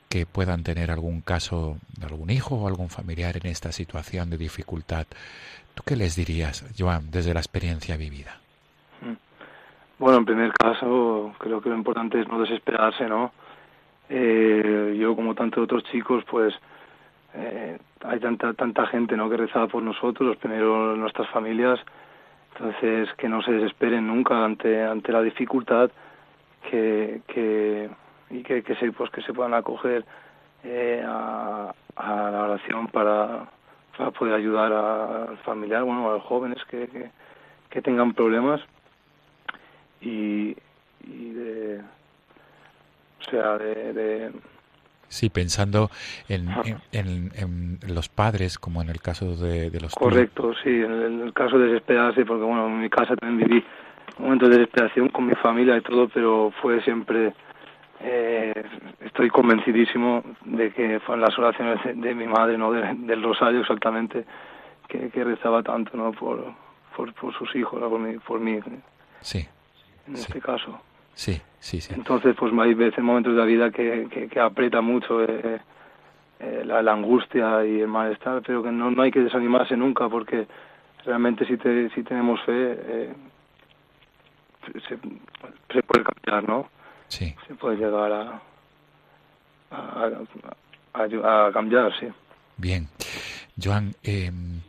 que 0.10 0.26
puedan 0.26 0.64
tener 0.64 0.90
algún 0.90 1.22
caso 1.22 1.78
de 1.98 2.08
algún 2.08 2.32
hijo 2.32 2.56
o 2.56 2.68
algún 2.68 2.90
familiar 2.90 3.38
en 3.38 3.46
esta 3.46 3.72
situación 3.72 4.32
de 4.32 4.38
dificultad, 4.38 5.06
¿tú 5.76 5.84
qué 5.86 5.96
les 5.96 6.16
dirías, 6.16 6.66
Joan, 6.78 7.12
desde 7.12 7.34
la 7.34 7.40
experiencia 7.40 7.96
vivida? 7.96 8.40
Mm. 9.02 9.14
Bueno, 10.00 10.18
en 10.18 10.26
primer 10.26 10.52
caso, 10.54 11.34
creo 11.38 11.62
que 11.62 11.70
lo 11.70 11.76
importante 11.76 12.20
es 12.20 12.28
no 12.28 12.42
desesperarse, 12.42 13.08
¿no? 13.08 13.32
Eh, 14.10 14.98
yo, 15.00 15.16
como 15.16 15.36
tantos 15.36 15.64
otros 15.64 15.84
chicos, 15.92 16.24
pues 16.28 16.56
eh, 17.36 17.78
hay 18.04 18.20
tanta 18.20 18.54
tanta 18.54 18.88
gente, 18.88 19.16
¿no? 19.16 19.30
Que 19.30 19.38
rezaba 19.38 19.68
por 19.68 19.84
nosotros, 19.84 20.30
los 20.30 20.38
primeros 20.38 20.98
nuestras 20.98 21.30
familias, 21.30 21.80
entonces 22.54 23.14
que 23.16 23.30
no 23.30 23.44
se 23.44 23.52
desesperen 23.52 24.08
nunca 24.08 24.44
ante 24.44 24.84
ante 24.84 25.12
la 25.12 25.22
dificultad, 25.22 25.92
que 26.72 27.22
y 28.30 28.44
que, 28.44 28.64
que 28.64 28.76
se 28.76 28.92
pues 28.92 29.10
que 29.12 29.22
se 29.22 29.34
puedan 29.34 29.54
acoger 29.54 30.06
eh, 30.64 31.04
a, 31.06 31.74
a, 31.96 32.32
la 32.32 32.44
oración 32.44 32.88
para, 32.88 33.50
para 33.98 34.12
poder 34.12 34.34
ayudar 34.36 34.72
al 34.72 35.38
familiar 35.40 35.84
bueno 35.84 36.10
a 36.10 36.14
los 36.14 36.24
jóvenes 36.24 36.58
que, 36.70 36.88
que, 36.88 37.10
que 37.70 37.82
tengan 37.82 38.14
problemas. 38.14 38.62
Y, 40.02 40.56
y 41.06 41.32
de 41.32 41.82
o 43.20 43.24
sea 43.30 43.58
de, 43.58 43.94
de 43.94 44.32
Sí, 45.10 45.30
pensando 45.30 45.90
en, 46.28 46.50
en, 46.92 47.32
en, 47.36 47.80
los 47.96 48.10
padres, 48.10 48.60
como 48.60 48.84
en 48.84 48.90
el 48.90 49.02
caso 49.02 49.36
de, 49.36 49.72
de 49.72 49.82
los 49.82 49.96
Correcto, 49.96 50.54
sí, 50.64 50.70
en 50.70 51.22
el, 51.24 51.34
caso 51.34 51.58
de 51.58 51.70
desesperarse, 51.70 52.26
porque 52.26 52.44
bueno, 52.44 52.68
en 52.68 52.82
mi 52.82 52.90
casa 52.92 53.16
también 53.16 53.50
viví 53.50 53.66
momentos 54.20 54.50
de 54.50 54.58
desesperación 54.58 55.10
con 55.10 55.26
mi 55.26 55.34
familia 55.34 55.78
y 55.78 55.82
todo, 55.82 56.08
pero 56.10 56.54
fue 56.62 56.80
siempre 56.84 57.34
eh, 58.02 58.54
estoy 59.02 59.30
convencidísimo 59.30 60.24
de 60.46 60.72
que 60.72 61.00
fueron 61.02 61.22
las 61.22 61.38
oraciones 61.38 61.80
de, 61.84 62.16
mi 62.16 62.28
madre, 62.28 62.58
no 62.58 62.72
del 62.72 63.24
rosario 63.24 63.62
exactamente, 63.62 64.26
que, 64.88 65.24
rezaba 65.24 65.62
tanto 65.64 65.98
no 65.98 66.12
por, 66.14 66.54
por, 66.96 67.34
sus 67.34 67.56
hijos, 67.56 67.80
por 67.80 68.00
mí, 68.00 68.18
por 68.20 68.40
mí 68.40 68.60
sí, 69.22 69.46
en 70.08 70.16
este 70.16 70.40
caso. 70.40 70.80
Sí, 71.14 71.42
sí, 71.60 71.82
sí. 71.82 71.94
Entonces, 71.94 72.36
pues 72.38 72.54
hay 72.58 72.74
veces, 72.74 73.04
momentos 73.04 73.34
de 73.34 73.40
la 73.40 73.46
vida 73.46 73.72
que, 73.72 74.08
que, 74.32 74.40
aprieta 74.40 74.80
mucho 74.80 75.22
eh, 75.24 75.60
eh, 76.40 76.64
la, 76.66 76.92
angustia 76.94 77.66
y 77.66 77.82
el 77.82 77.88
malestar, 77.90 78.42
pero 78.46 78.64
que 78.64 78.72
no, 78.72 78.90
no 78.90 79.02
hay 79.02 79.12
que 79.12 79.20
desanimarse 79.20 79.76
nunca 79.76 80.08
porque 80.08 80.48
realmente 81.06 81.46
si, 81.46 81.58
te, 81.58 81.90
si 81.90 82.04
tenemos 82.04 82.40
fe 82.44 82.54
eh, 82.54 83.14
se, 84.88 84.98
se 85.74 85.84
puede 85.84 86.06
cambiar, 86.06 86.48
¿no? 86.48 86.79
Sí. 87.10 87.36
se 87.48 87.56
puede 87.56 87.78
llegar 87.78 88.12
a, 88.12 88.42
a, 90.94 91.52
cambiar, 91.52 91.92
sí. 92.00 92.08
Bien. 92.58 92.88
Joan, 93.62 93.94
em, 94.04 94.62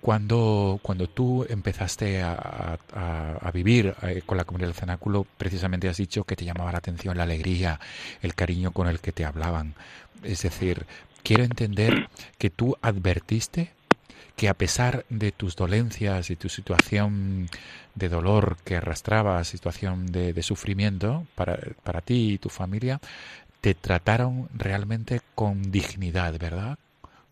cuando, 0.00 0.78
cuando 0.82 1.06
tú 1.08 1.44
empezaste 1.48 2.22
a, 2.22 2.78
a, 2.94 3.50
vivir 3.52 3.94
eh, 4.02 4.22
con 4.24 4.38
la 4.38 4.44
comunidad 4.44 4.68
del 4.68 4.76
cenáculo, 4.76 5.26
precisamente 5.36 5.88
has 5.88 5.96
dicho 5.98 6.24
que 6.24 6.36
te 6.36 6.44
llamaba 6.44 6.72
la 6.72 6.78
atención 6.78 7.16
la 7.16 7.24
alegría, 7.24 7.78
el 8.22 8.34
cariño 8.34 8.70
con 8.70 8.88
el 8.88 9.00
que 9.00 9.12
te 9.12 9.24
hablaban. 9.24 9.74
Es 10.22 10.42
decir, 10.42 10.86
quiero 11.22 11.44
entender 11.44 12.08
que 12.38 12.50
tú 12.50 12.76
advertiste 12.80 13.75
que 14.36 14.48
a 14.48 14.54
pesar 14.54 15.06
de 15.08 15.32
tus 15.32 15.56
dolencias 15.56 16.30
y 16.30 16.36
tu 16.36 16.48
situación 16.48 17.48
de 17.94 18.08
dolor 18.08 18.58
que 18.64 18.76
arrastraba, 18.76 19.42
situación 19.44 20.06
de, 20.06 20.42
sufrimiento 20.42 21.26
para, 21.34 21.58
para 21.82 22.02
ti 22.02 22.34
y 22.34 22.38
tu 22.38 22.50
familia, 22.50 23.00
te 23.62 23.74
trataron 23.74 24.48
realmente 24.54 25.22
con 25.34 25.72
dignidad, 25.72 26.38
¿verdad? 26.38 26.78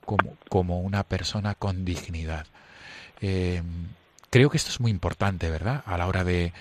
Como, 0.05 0.36
como 0.48 0.80
una 0.80 1.02
persona 1.05 1.55
con 1.55 1.84
dignidad. 1.84 2.46
Eh, 3.20 3.62
creo 4.30 4.50
que 4.50 4.57
esto 4.57 4.70
es 4.70 4.80
muy 4.80 4.90
importante, 4.90 5.50
¿verdad? 5.50 5.82
A 5.86 5.98
la 5.98 6.07
hora 6.07 6.24
de, 6.24 6.52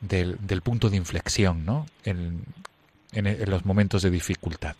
del, 0.00 0.36
del 0.40 0.60
punto 0.60 0.90
de 0.90 0.96
inflexión, 0.96 1.64
¿no? 1.64 1.86
En, 2.04 2.44
en, 3.12 3.50
los 3.50 3.64
momentos 3.64 4.02
de 4.02 4.10
dificultad. 4.10 4.76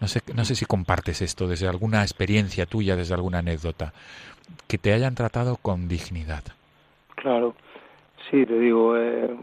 No 0.00 0.06
sé, 0.06 0.20
no 0.34 0.44
sé 0.44 0.54
si 0.54 0.64
compartes 0.64 1.22
esto 1.22 1.48
desde 1.48 1.68
alguna 1.68 2.02
experiencia 2.02 2.66
tuya, 2.66 2.94
desde 2.94 3.14
alguna 3.14 3.38
anécdota 3.38 3.92
que 4.66 4.78
te 4.78 4.92
hayan 4.92 5.14
tratado 5.14 5.56
con 5.56 5.88
dignidad. 5.88 6.44
Claro, 7.16 7.54
sí, 8.30 8.46
te 8.46 8.58
digo, 8.58 8.96
eh, 8.96 9.34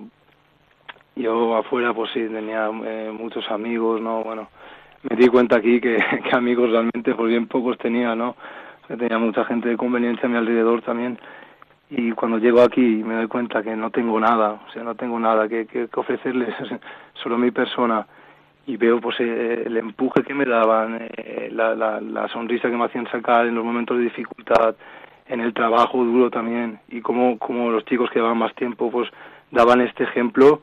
yo 1.16 1.56
afuera 1.56 1.94
pues 1.94 2.12
sí 2.14 2.22
tenía 2.22 2.70
eh, 2.86 3.12
muchos 3.12 3.50
amigos, 3.50 4.02
¿no? 4.02 4.24
Bueno, 4.24 4.50
me 5.04 5.16
di 5.16 5.28
cuenta 5.28 5.58
aquí 5.58 5.82
que, 5.82 5.98
que 6.30 6.36
amigos 6.36 6.72
realmente 6.72 7.14
pues 7.14 7.30
bien 7.30 7.48
pocos 7.48 7.78
tenía, 7.78 8.16
¿no? 8.16 8.36
tenía 8.88 9.18
mucha 9.18 9.44
gente 9.46 9.70
de 9.70 9.78
conveniencia 9.78 10.28
a 10.28 10.30
mi 10.30 10.38
alrededor 10.38 10.84
también 10.84 11.18
y 11.90 12.12
cuando 12.12 12.38
llego 12.38 12.62
aquí 12.62 13.04
me 13.04 13.16
doy 13.16 13.28
cuenta 13.28 13.64
que 13.64 13.76
no 13.76 13.90
tengo 13.90 14.20
nada, 14.20 14.62
o 14.68 14.72
sea, 14.72 14.84
no 14.84 14.94
tengo 14.94 15.20
nada 15.20 15.48
que, 15.48 15.66
que, 15.66 15.88
que 15.88 16.00
ofrecerles, 16.00 16.54
solo 17.24 17.38
mi 17.38 17.52
persona 17.52 18.06
y 18.68 18.78
veo 18.78 19.00
pues 19.00 19.20
eh, 19.20 19.64
el 19.66 19.78
empuje 19.78 20.24
que 20.24 20.34
me 20.34 20.46
daban, 20.46 21.08
eh, 21.18 21.50
la, 21.52 21.76
la, 21.76 22.02
la, 22.02 22.28
sonrisa 22.30 22.70
que 22.70 22.78
me 22.78 22.86
hacían 22.86 23.10
sacar 23.12 23.46
en 23.46 23.56
los 23.56 23.64
momentos 23.64 23.98
de 23.98 24.04
dificultad, 24.04 24.76
en 25.28 25.42
el 25.42 25.54
trabajo 25.54 26.04
duro 26.04 26.30
también 26.30 26.80
y 26.88 27.02
como, 27.02 27.38
como 27.40 27.70
los 27.70 27.86
chicos 27.86 28.10
que 28.10 28.20
llevaban 28.20 28.38
más 28.38 28.54
tiempo 28.56 28.92
pues 28.92 29.10
daban 29.52 29.82
este 29.82 30.04
ejemplo 30.04 30.62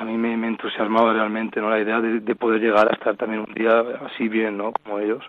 a 0.00 0.04
mí 0.04 0.16
me, 0.16 0.32
entusiasmaba 0.46 1.12
realmente, 1.12 1.60
¿no? 1.60 1.68
La 1.68 1.78
idea 1.78 2.00
de, 2.00 2.34
poder 2.34 2.62
llegar 2.62 2.88
a 2.88 2.94
estar 2.94 3.16
también 3.16 3.44
un 3.46 3.52
día 3.52 3.84
así 4.06 4.28
bien, 4.28 4.56
¿no? 4.56 4.72
Como 4.72 4.98
ellos. 4.98 5.22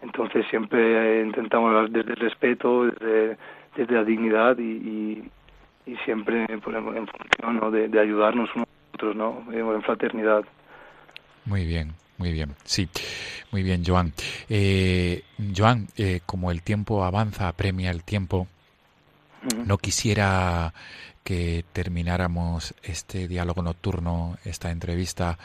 Entonces 0.00 0.46
siempre 0.48 1.20
intentamos 1.20 1.92
desde 1.92 2.12
el 2.12 2.16
respeto, 2.16 2.86
desde, 2.86 3.36
desde 3.76 3.94
la 3.94 4.02
dignidad 4.02 4.56
y, 4.58 5.22
y, 5.84 5.96
siempre 6.06 6.46
pues, 6.64 6.76
en 6.76 7.06
función 7.06 7.72
de, 7.90 8.00
ayudarnos 8.00 8.48
unos 8.54 8.68
a 8.68 8.94
otros, 8.94 9.16
¿no? 9.16 9.44
En 9.52 9.82
fraternidad. 9.82 10.44
Muy 11.50 11.66
bien. 11.66 11.94
Muy 12.16 12.32
bien, 12.32 12.54
sí, 12.64 12.86
muy 13.50 13.62
bien, 13.62 13.82
Joan. 13.82 14.12
Eh, 14.50 15.24
Joan, 15.56 15.88
eh, 15.96 16.20
como 16.26 16.50
el 16.50 16.60
tiempo 16.60 17.02
avanza, 17.02 17.48
apremia 17.48 17.90
el 17.90 18.04
tiempo, 18.04 18.46
no 19.64 19.78
quisiera 19.78 20.74
que 21.24 21.64
termináramos 21.72 22.74
este 22.82 23.26
diálogo 23.26 23.62
nocturno, 23.62 24.36
esta 24.44 24.70
entrevista, 24.70 25.38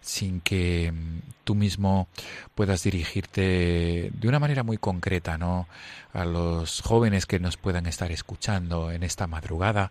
sin 0.00 0.40
que 0.40 0.92
mm, 0.92 1.18
tú 1.42 1.56
mismo 1.56 2.06
puedas 2.54 2.84
dirigirte 2.84 4.12
de 4.14 4.28
una 4.28 4.38
manera 4.38 4.62
muy 4.62 4.78
concreta, 4.78 5.36
¿no? 5.36 5.66
A 6.12 6.24
los 6.24 6.80
jóvenes 6.80 7.26
que 7.26 7.40
nos 7.40 7.56
puedan 7.56 7.86
estar 7.86 8.12
escuchando 8.12 8.92
en 8.92 9.02
esta 9.02 9.26
madrugada 9.26 9.90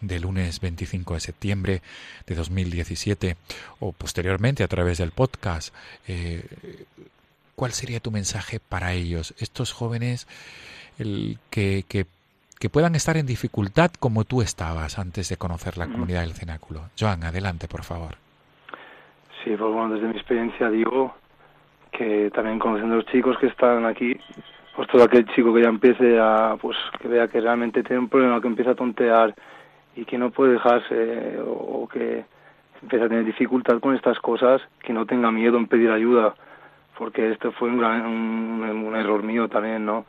de 0.00 0.20
lunes 0.20 0.60
25 0.60 1.14
de 1.14 1.20
septiembre 1.20 1.82
de 2.26 2.34
2017 2.34 3.36
o 3.80 3.92
posteriormente 3.92 4.62
a 4.62 4.68
través 4.68 4.98
del 4.98 5.10
podcast. 5.10 5.74
Eh, 6.08 6.44
¿Cuál 7.54 7.72
sería 7.72 8.00
tu 8.00 8.10
mensaje 8.10 8.60
para 8.60 8.92
ellos, 8.94 9.34
estos 9.38 9.72
jóvenes 9.72 10.26
el 10.98 11.38
que, 11.50 11.84
que 11.88 12.06
que 12.60 12.68
puedan 12.68 12.94
estar 12.94 13.16
en 13.16 13.24
dificultad 13.24 13.90
como 13.98 14.24
tú 14.24 14.42
estabas 14.42 14.98
antes 14.98 15.30
de 15.30 15.38
conocer 15.38 15.78
la 15.78 15.86
comunidad 15.86 16.20
del 16.20 16.34
cenáculo. 16.34 16.82
Joan, 16.98 17.24
adelante, 17.24 17.66
por 17.68 17.84
favor. 17.84 18.16
Sí, 19.42 19.56
pues 19.56 19.72
bueno, 19.72 19.94
desde 19.94 20.06
mi 20.06 20.14
experiencia 20.14 20.68
digo 20.68 21.14
que 21.90 22.30
también 22.34 22.58
conociendo 22.58 22.94
a 22.94 22.98
los 22.98 23.06
chicos 23.06 23.38
que 23.38 23.46
están 23.46 23.86
aquí, 23.86 24.14
pues 24.76 24.88
todo 24.88 25.02
aquel 25.02 25.24
chico 25.34 25.54
que 25.54 25.62
ya 25.62 25.70
empiece 25.70 26.18
a, 26.20 26.56
pues 26.60 26.76
que 27.00 27.08
vea 27.08 27.28
que 27.28 27.40
realmente 27.40 27.82
tiene 27.82 28.00
un 28.00 28.10
problema, 28.10 28.42
que 28.42 28.48
empieza 28.48 28.72
a 28.72 28.74
tontear 28.74 29.34
y 29.96 30.04
que 30.04 30.18
no 30.18 30.30
puede 30.30 30.52
dejarse 30.54 31.38
o, 31.44 31.88
que 31.88 32.24
empieza 32.82 33.04
a 33.04 33.08
tener 33.08 33.24
dificultad 33.24 33.80
con 33.80 33.94
estas 33.94 34.18
cosas, 34.20 34.62
que 34.82 34.92
no 34.92 35.06
tenga 35.06 35.30
miedo 35.30 35.58
en 35.58 35.66
pedir 35.66 35.90
ayuda, 35.90 36.34
porque 36.96 37.30
esto 37.30 37.52
fue 37.52 37.68
un, 37.68 37.78
gran, 37.78 38.06
un 38.06 38.96
error 38.96 39.22
mío 39.22 39.48
también, 39.48 39.84
¿no? 39.84 40.06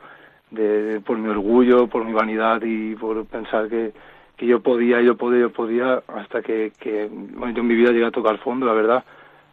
de, 0.52 1.00
por 1.00 1.18
mi 1.18 1.28
orgullo, 1.28 1.88
por 1.88 2.04
mi 2.04 2.12
vanidad 2.12 2.62
y 2.62 2.94
por 2.94 3.26
pensar 3.26 3.68
que, 3.68 3.92
que 4.36 4.46
yo 4.46 4.60
podía, 4.60 5.00
yo 5.00 5.16
podía, 5.16 5.40
yo 5.40 5.52
podía, 5.52 6.02
hasta 6.08 6.42
que, 6.42 6.72
que 6.78 7.08
bueno, 7.10 7.54
yo 7.54 7.62
en 7.62 7.68
mi 7.68 7.74
vida 7.74 7.90
llegué 7.90 8.04
a 8.04 8.10
tocar 8.10 8.38
fondo, 8.38 8.66
la 8.66 8.74
verdad, 8.74 9.04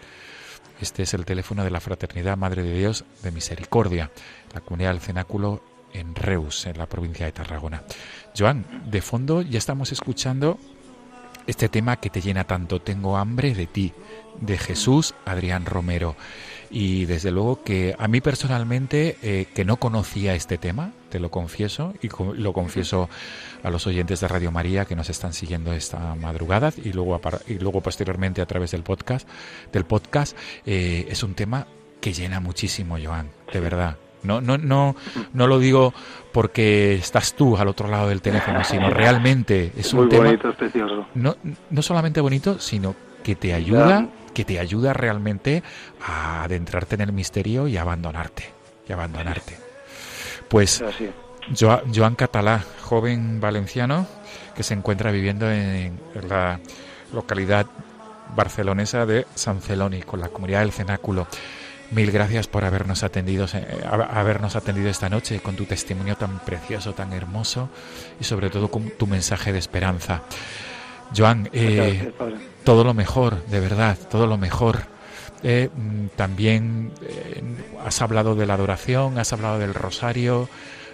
Este 0.79 1.03
es 1.03 1.13
el 1.13 1.25
teléfono 1.25 1.63
de 1.63 1.71
la 1.71 1.79
Fraternidad 1.79 2.35
Madre 2.37 2.63
de 2.63 2.77
Dios 2.77 3.05
de 3.23 3.31
Misericordia, 3.31 4.11
la 4.53 4.61
comunidad 4.61 4.91
del 4.91 5.01
Cenáculo 5.01 5.63
en 5.93 6.15
Reus, 6.15 6.65
en 6.65 6.77
la 6.77 6.87
provincia 6.87 7.25
de 7.25 7.31
Tarragona. 7.31 7.83
Joan, 8.37 8.65
de 8.89 9.01
fondo 9.01 9.41
ya 9.41 9.57
estamos 9.57 9.91
escuchando 9.91 10.57
este 11.47 11.69
tema 11.69 11.95
que 11.95 12.09
te 12.09 12.21
llena 12.21 12.43
tanto, 12.43 12.81
Tengo 12.81 13.17
hambre 13.17 13.55
de 13.55 13.65
ti, 13.65 13.93
de 14.39 14.57
Jesús 14.57 15.15
Adrián 15.25 15.65
Romero. 15.65 16.15
Y 16.69 17.05
desde 17.05 17.31
luego 17.31 17.63
que 17.63 17.95
a 17.97 18.09
mí 18.09 18.19
personalmente, 18.19 19.17
eh, 19.21 19.47
que 19.55 19.63
no 19.63 19.77
conocía 19.77 20.35
este 20.35 20.57
tema, 20.57 20.91
te 21.09 21.19
lo 21.19 21.31
confieso, 21.31 21.93
y 22.01 22.09
lo 22.35 22.51
confieso 22.51 23.09
a 23.63 23.69
los 23.69 23.87
oyentes 23.87 24.19
de 24.19 24.27
Radio 24.27 24.51
María 24.51 24.83
que 24.83 24.95
nos 24.95 25.09
están 25.09 25.31
siguiendo 25.31 25.71
esta 25.71 26.15
madrugada 26.15 26.73
y 26.75 26.91
luego, 26.91 27.19
y 27.47 27.53
luego 27.53 27.79
posteriormente 27.79 28.41
a 28.41 28.45
través 28.45 28.71
del 28.71 28.83
podcast, 28.83 29.27
del 29.71 29.85
podcast 29.85 30.37
eh, 30.65 31.07
es 31.09 31.23
un 31.23 31.35
tema 31.35 31.67
que 32.01 32.11
llena 32.11 32.41
muchísimo, 32.41 32.97
Joan, 33.01 33.31
de 33.53 33.59
verdad. 33.61 33.97
No, 34.27 34.41
no, 34.41 34.57
no, 34.57 34.95
no 35.33 35.47
lo 35.47 35.57
digo 35.59 35.93
porque 36.31 36.95
estás 36.95 37.33
tú 37.33 37.57
al 37.57 37.67
otro 37.67 37.87
lado 37.87 38.09
del 38.09 38.21
teléfono, 38.21 38.63
sino 38.63 38.89
realmente 38.89 39.71
es 39.75 39.93
un 39.93 40.09
tema 40.09 40.25
bonito, 40.25 40.53
precioso. 40.53 41.07
No, 41.15 41.35
no 41.69 41.81
solamente 41.81 42.21
bonito, 42.21 42.59
sino 42.59 42.95
que 43.23 43.35
te 43.35 43.53
ayuda 43.53 44.07
que 44.33 44.45
te 44.45 44.59
ayuda 44.59 44.93
realmente 44.93 45.63
a 45.99 46.43
adentrarte 46.43 46.93
en 46.93 47.01
el 47.01 47.11
misterio 47.11 47.67
y 47.67 47.75
abandonarte, 47.75 48.43
y 48.87 48.93
abandonarte. 48.93 49.57
Pues 50.47 50.83
Joan 51.55 52.13
Catalá, 52.13 52.63
joven 52.83 53.39
valenciano 53.41 54.05
que 54.55 54.61
se 54.61 54.75
encuentra 54.75 55.09
viviendo 55.09 55.49
en 55.49 55.99
la 56.29 56.59
localidad 57.13 57.65
barcelonesa 58.35 59.07
de 59.07 59.25
San 59.33 59.61
Celoni 59.61 60.01
con 60.01 60.19
la 60.19 60.29
comunidad 60.29 60.59
del 60.61 60.71
Cenáculo. 60.71 61.27
Mil 61.91 62.11
gracias 62.11 62.47
por 62.47 62.65
habernos 62.65 63.03
atendido, 63.03 63.45
eh, 63.53 63.83
habernos 63.89 64.55
atendido 64.55 64.89
esta 64.89 65.09
noche 65.09 65.39
con 65.39 65.55
tu 65.55 65.65
testimonio 65.65 66.15
tan 66.17 66.39
precioso, 66.39 66.93
tan 66.93 67.13
hermoso 67.13 67.69
y 68.19 68.25
sobre 68.25 68.49
todo 68.49 68.69
con 68.69 68.89
tu 68.91 69.07
mensaje 69.07 69.53
de 69.53 69.59
esperanza. 69.59 70.23
Joan, 71.15 71.49
eh, 71.53 72.11
todo 72.63 72.83
lo 72.83 72.93
mejor, 72.93 73.45
de 73.45 73.59
verdad, 73.59 73.97
todo 74.09 74.27
lo 74.27 74.37
mejor. 74.37 74.79
Eh, 75.43 75.69
mm, 75.73 76.07
también 76.15 76.91
eh, 77.01 77.43
has 77.85 78.01
hablado 78.01 78.35
de 78.35 78.45
la 78.45 78.55
adoración, 78.55 79.19
has 79.19 79.33
hablado 79.33 79.59
del 79.59 79.73
rosario, 79.73 80.49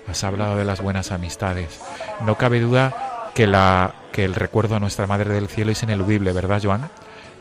has 0.07 0.23
hablado 0.23 0.57
de 0.57 0.65
las 0.65 0.81
buenas 0.81 1.11
amistades. 1.11 1.79
No 2.21 2.37
cabe 2.37 2.59
duda 2.59 3.31
que, 3.33 3.47
la, 3.47 3.95
que 4.11 4.25
el 4.25 4.35
recuerdo 4.35 4.75
a 4.75 4.79
nuestra 4.79 5.07
Madre 5.07 5.33
del 5.33 5.47
Cielo 5.47 5.71
es 5.71 5.81
ineludible, 5.81 6.33
¿verdad, 6.33 6.61
Joan? 6.63 6.89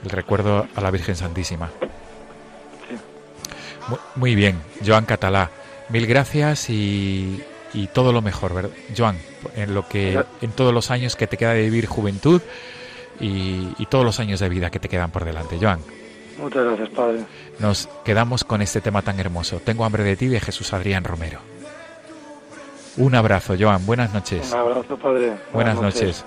El 0.05 0.11
recuerdo 0.11 0.67
a 0.75 0.81
la 0.81 0.91
Virgen 0.91 1.17
Santísima. 1.17 1.71
Muy, 4.17 4.35
bien, 4.35 4.61
Joan 4.85 5.05
Catalá. 5.05 5.51
Mil 5.89 6.07
gracias 6.07 6.71
y, 6.71 7.43
y 7.75 7.87
todo 7.89 8.13
lo 8.13 8.23
mejor, 8.23 8.55
¿verdad? 8.55 8.71
Joan, 8.97 9.19
en 9.57 9.75
lo 9.75 9.89
que 9.89 10.23
en 10.41 10.51
todos 10.53 10.73
los 10.73 10.91
años 10.91 11.17
que 11.17 11.27
te 11.27 11.37
queda 11.37 11.53
de 11.55 11.63
vivir 11.63 11.87
juventud 11.87 12.41
y, 13.21 13.87
todos 13.87 14.05
los 14.05 14.21
años 14.21 14.41
de 14.41 14.49
vida 14.49 14.71
que 14.71 14.79
te 14.79 14.89
quedan 14.89 15.11
por 15.11 15.25
delante. 15.25 15.59
Joan. 15.61 15.81
Muchas 16.39 16.65
gracias, 16.65 16.89
Padre. 16.91 17.25
Nos 17.59 17.89
quedamos 18.05 18.43
con 18.45 18.63
este 18.63 18.81
tema 18.81 19.03
tan 19.03 19.21
hermoso. 19.21 19.61
Tengo 19.61 19.85
hambre 19.85 20.03
de 20.03 20.17
ti 20.17 20.29
de 20.29 20.41
Jesús 20.41 20.73
Adrián 20.73 21.05
Romero. 21.05 21.41
Un 22.97 23.15
abrazo, 23.15 23.55
Joan. 23.59 23.85
Buenas 23.87 24.13
noches. 24.13 24.51
Un 24.53 24.59
abrazo, 24.59 24.97
Padre. 24.97 25.35
Buenas, 25.53 25.81
noches. 25.81 26.25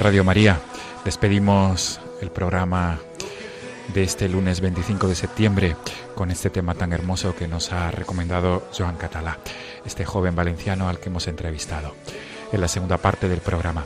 Radio 0.00 0.24
María, 0.24 0.58
despedimos 1.04 2.00
el 2.22 2.30
programa 2.30 2.98
de 3.92 4.02
este 4.02 4.30
lunes 4.30 4.62
25 4.62 5.06
de 5.06 5.14
septiembre 5.14 5.76
con 6.14 6.30
este 6.30 6.48
tema 6.48 6.74
tan 6.74 6.94
hermoso 6.94 7.36
que 7.36 7.46
nos 7.46 7.70
ha 7.70 7.90
recomendado 7.90 8.66
Joan 8.76 8.96
Catalá, 8.96 9.36
este 9.84 10.06
joven 10.06 10.34
valenciano 10.34 10.88
al 10.88 11.00
que 11.00 11.10
hemos 11.10 11.28
entrevistado 11.28 11.94
en 12.50 12.62
la 12.62 12.68
segunda 12.68 12.96
parte 12.96 13.28
del 13.28 13.40
programa. 13.40 13.84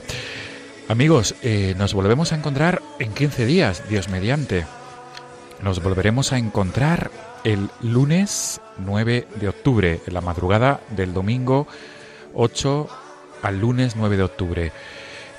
Amigos, 0.87 1.35
eh, 1.43 1.75
nos 1.79 1.95
volvemos 1.95 2.33
a 2.33 2.37
encontrar 2.37 2.81
en 3.01 3.12
15 3.12 3.45
días, 3.45 3.83
Dios 3.89 4.09
mediante. 4.09 4.67
Nos 5.62 5.83
volveremos 5.83 6.33
a 6.33 6.39
encontrar 6.39 7.11
el 7.43 7.71
lunes 7.81 8.61
9 8.79 9.27
de 9.35 9.49
octubre, 9.49 10.01
en 10.07 10.15
la 10.15 10.21
madrugada 10.21 10.81
del 10.91 11.12
domingo 11.12 11.67
8 12.35 12.89
al 13.43 13.59
lunes 13.59 13.97
9 13.97 14.17
de 14.17 14.23
octubre. 14.23 14.73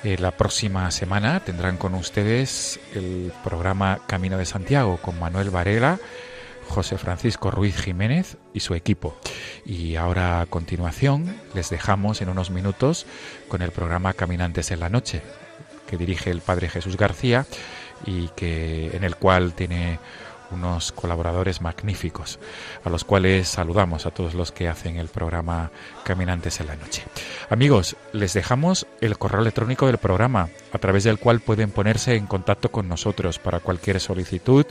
Eh, 0.06 0.16
la 0.20 0.30
próxima 0.30 0.88
semana 0.92 1.40
tendrán 1.40 1.78
con 1.78 1.92
ustedes 1.96 2.78
el 2.94 3.32
programa 3.42 3.98
Camino 4.06 4.38
de 4.38 4.46
Santiago 4.46 4.98
con 4.98 5.18
Manuel 5.18 5.50
Varela, 5.50 5.98
José 6.68 6.96
Francisco 6.96 7.50
Ruiz 7.50 7.76
Jiménez 7.76 8.36
y 8.54 8.60
su 8.60 8.76
equipo. 8.76 9.16
Y 9.64 9.96
ahora 9.96 10.40
a 10.40 10.46
continuación 10.46 11.34
les 11.54 11.70
dejamos 11.70 12.22
en 12.22 12.28
unos 12.28 12.52
minutos 12.52 13.04
con 13.48 13.62
el 13.62 13.72
programa 13.72 14.12
Caminantes 14.12 14.70
en 14.70 14.78
la 14.78 14.90
Noche, 14.90 15.22
que 15.88 15.96
dirige 15.96 16.30
el 16.30 16.40
Padre 16.40 16.68
Jesús 16.68 16.96
García 16.96 17.44
y 18.06 18.28
que 18.36 18.96
en 18.96 19.02
el 19.02 19.16
cual 19.16 19.54
tiene 19.54 19.98
unos 20.50 20.92
colaboradores 20.92 21.60
magníficos, 21.60 22.38
a 22.84 22.90
los 22.90 23.04
cuales 23.04 23.48
saludamos 23.48 24.06
a 24.06 24.10
todos 24.10 24.34
los 24.34 24.52
que 24.52 24.68
hacen 24.68 24.96
el 24.96 25.08
programa 25.08 25.70
Caminantes 26.04 26.60
en 26.60 26.66
la 26.68 26.76
Noche. 26.76 27.02
Amigos, 27.50 27.96
les 28.12 28.34
dejamos 28.34 28.86
el 29.00 29.18
correo 29.18 29.40
electrónico 29.40 29.86
del 29.86 29.98
programa, 29.98 30.48
a 30.72 30.78
través 30.78 31.04
del 31.04 31.18
cual 31.18 31.40
pueden 31.40 31.70
ponerse 31.70 32.14
en 32.14 32.26
contacto 32.26 32.70
con 32.70 32.88
nosotros 32.88 33.38
para 33.38 33.60
cualquier 33.60 34.00
solicitud, 34.00 34.66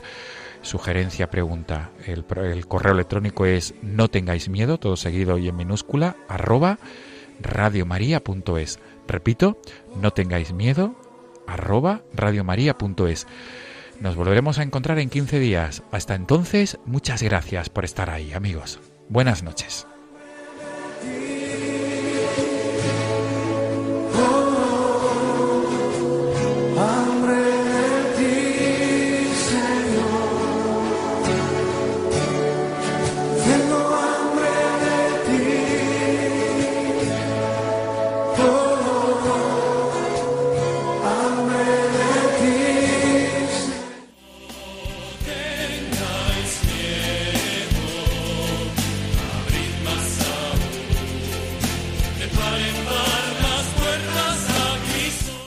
sugerencia, 0.62 1.30
pregunta. 1.30 1.90
El, 2.06 2.24
correo 2.66 2.92
electrónico 2.92 3.46
es 3.46 3.74
no 3.82 4.08
tengáis 4.08 4.48
miedo, 4.48 4.78
todo 4.78 4.96
seguido 4.96 5.38
y 5.38 5.48
en 5.48 5.56
minúscula, 5.56 6.16
arroba 6.28 6.78
radiomaria.es. 7.40 8.78
Repito, 9.06 9.58
no 10.00 10.12
tengáis 10.12 10.52
miedo, 10.52 10.94
arroba 11.46 12.02
radiomaria.es. 12.12 13.26
Nos 14.00 14.16
volveremos 14.16 14.58
a 14.58 14.62
encontrar 14.62 14.98
en 14.98 15.08
15 15.08 15.38
días. 15.38 15.82
Hasta 15.90 16.14
entonces, 16.14 16.78
muchas 16.84 17.22
gracias 17.22 17.68
por 17.68 17.84
estar 17.84 18.10
ahí, 18.10 18.32
amigos. 18.32 18.80
Buenas 19.08 19.42
noches. 19.42 19.86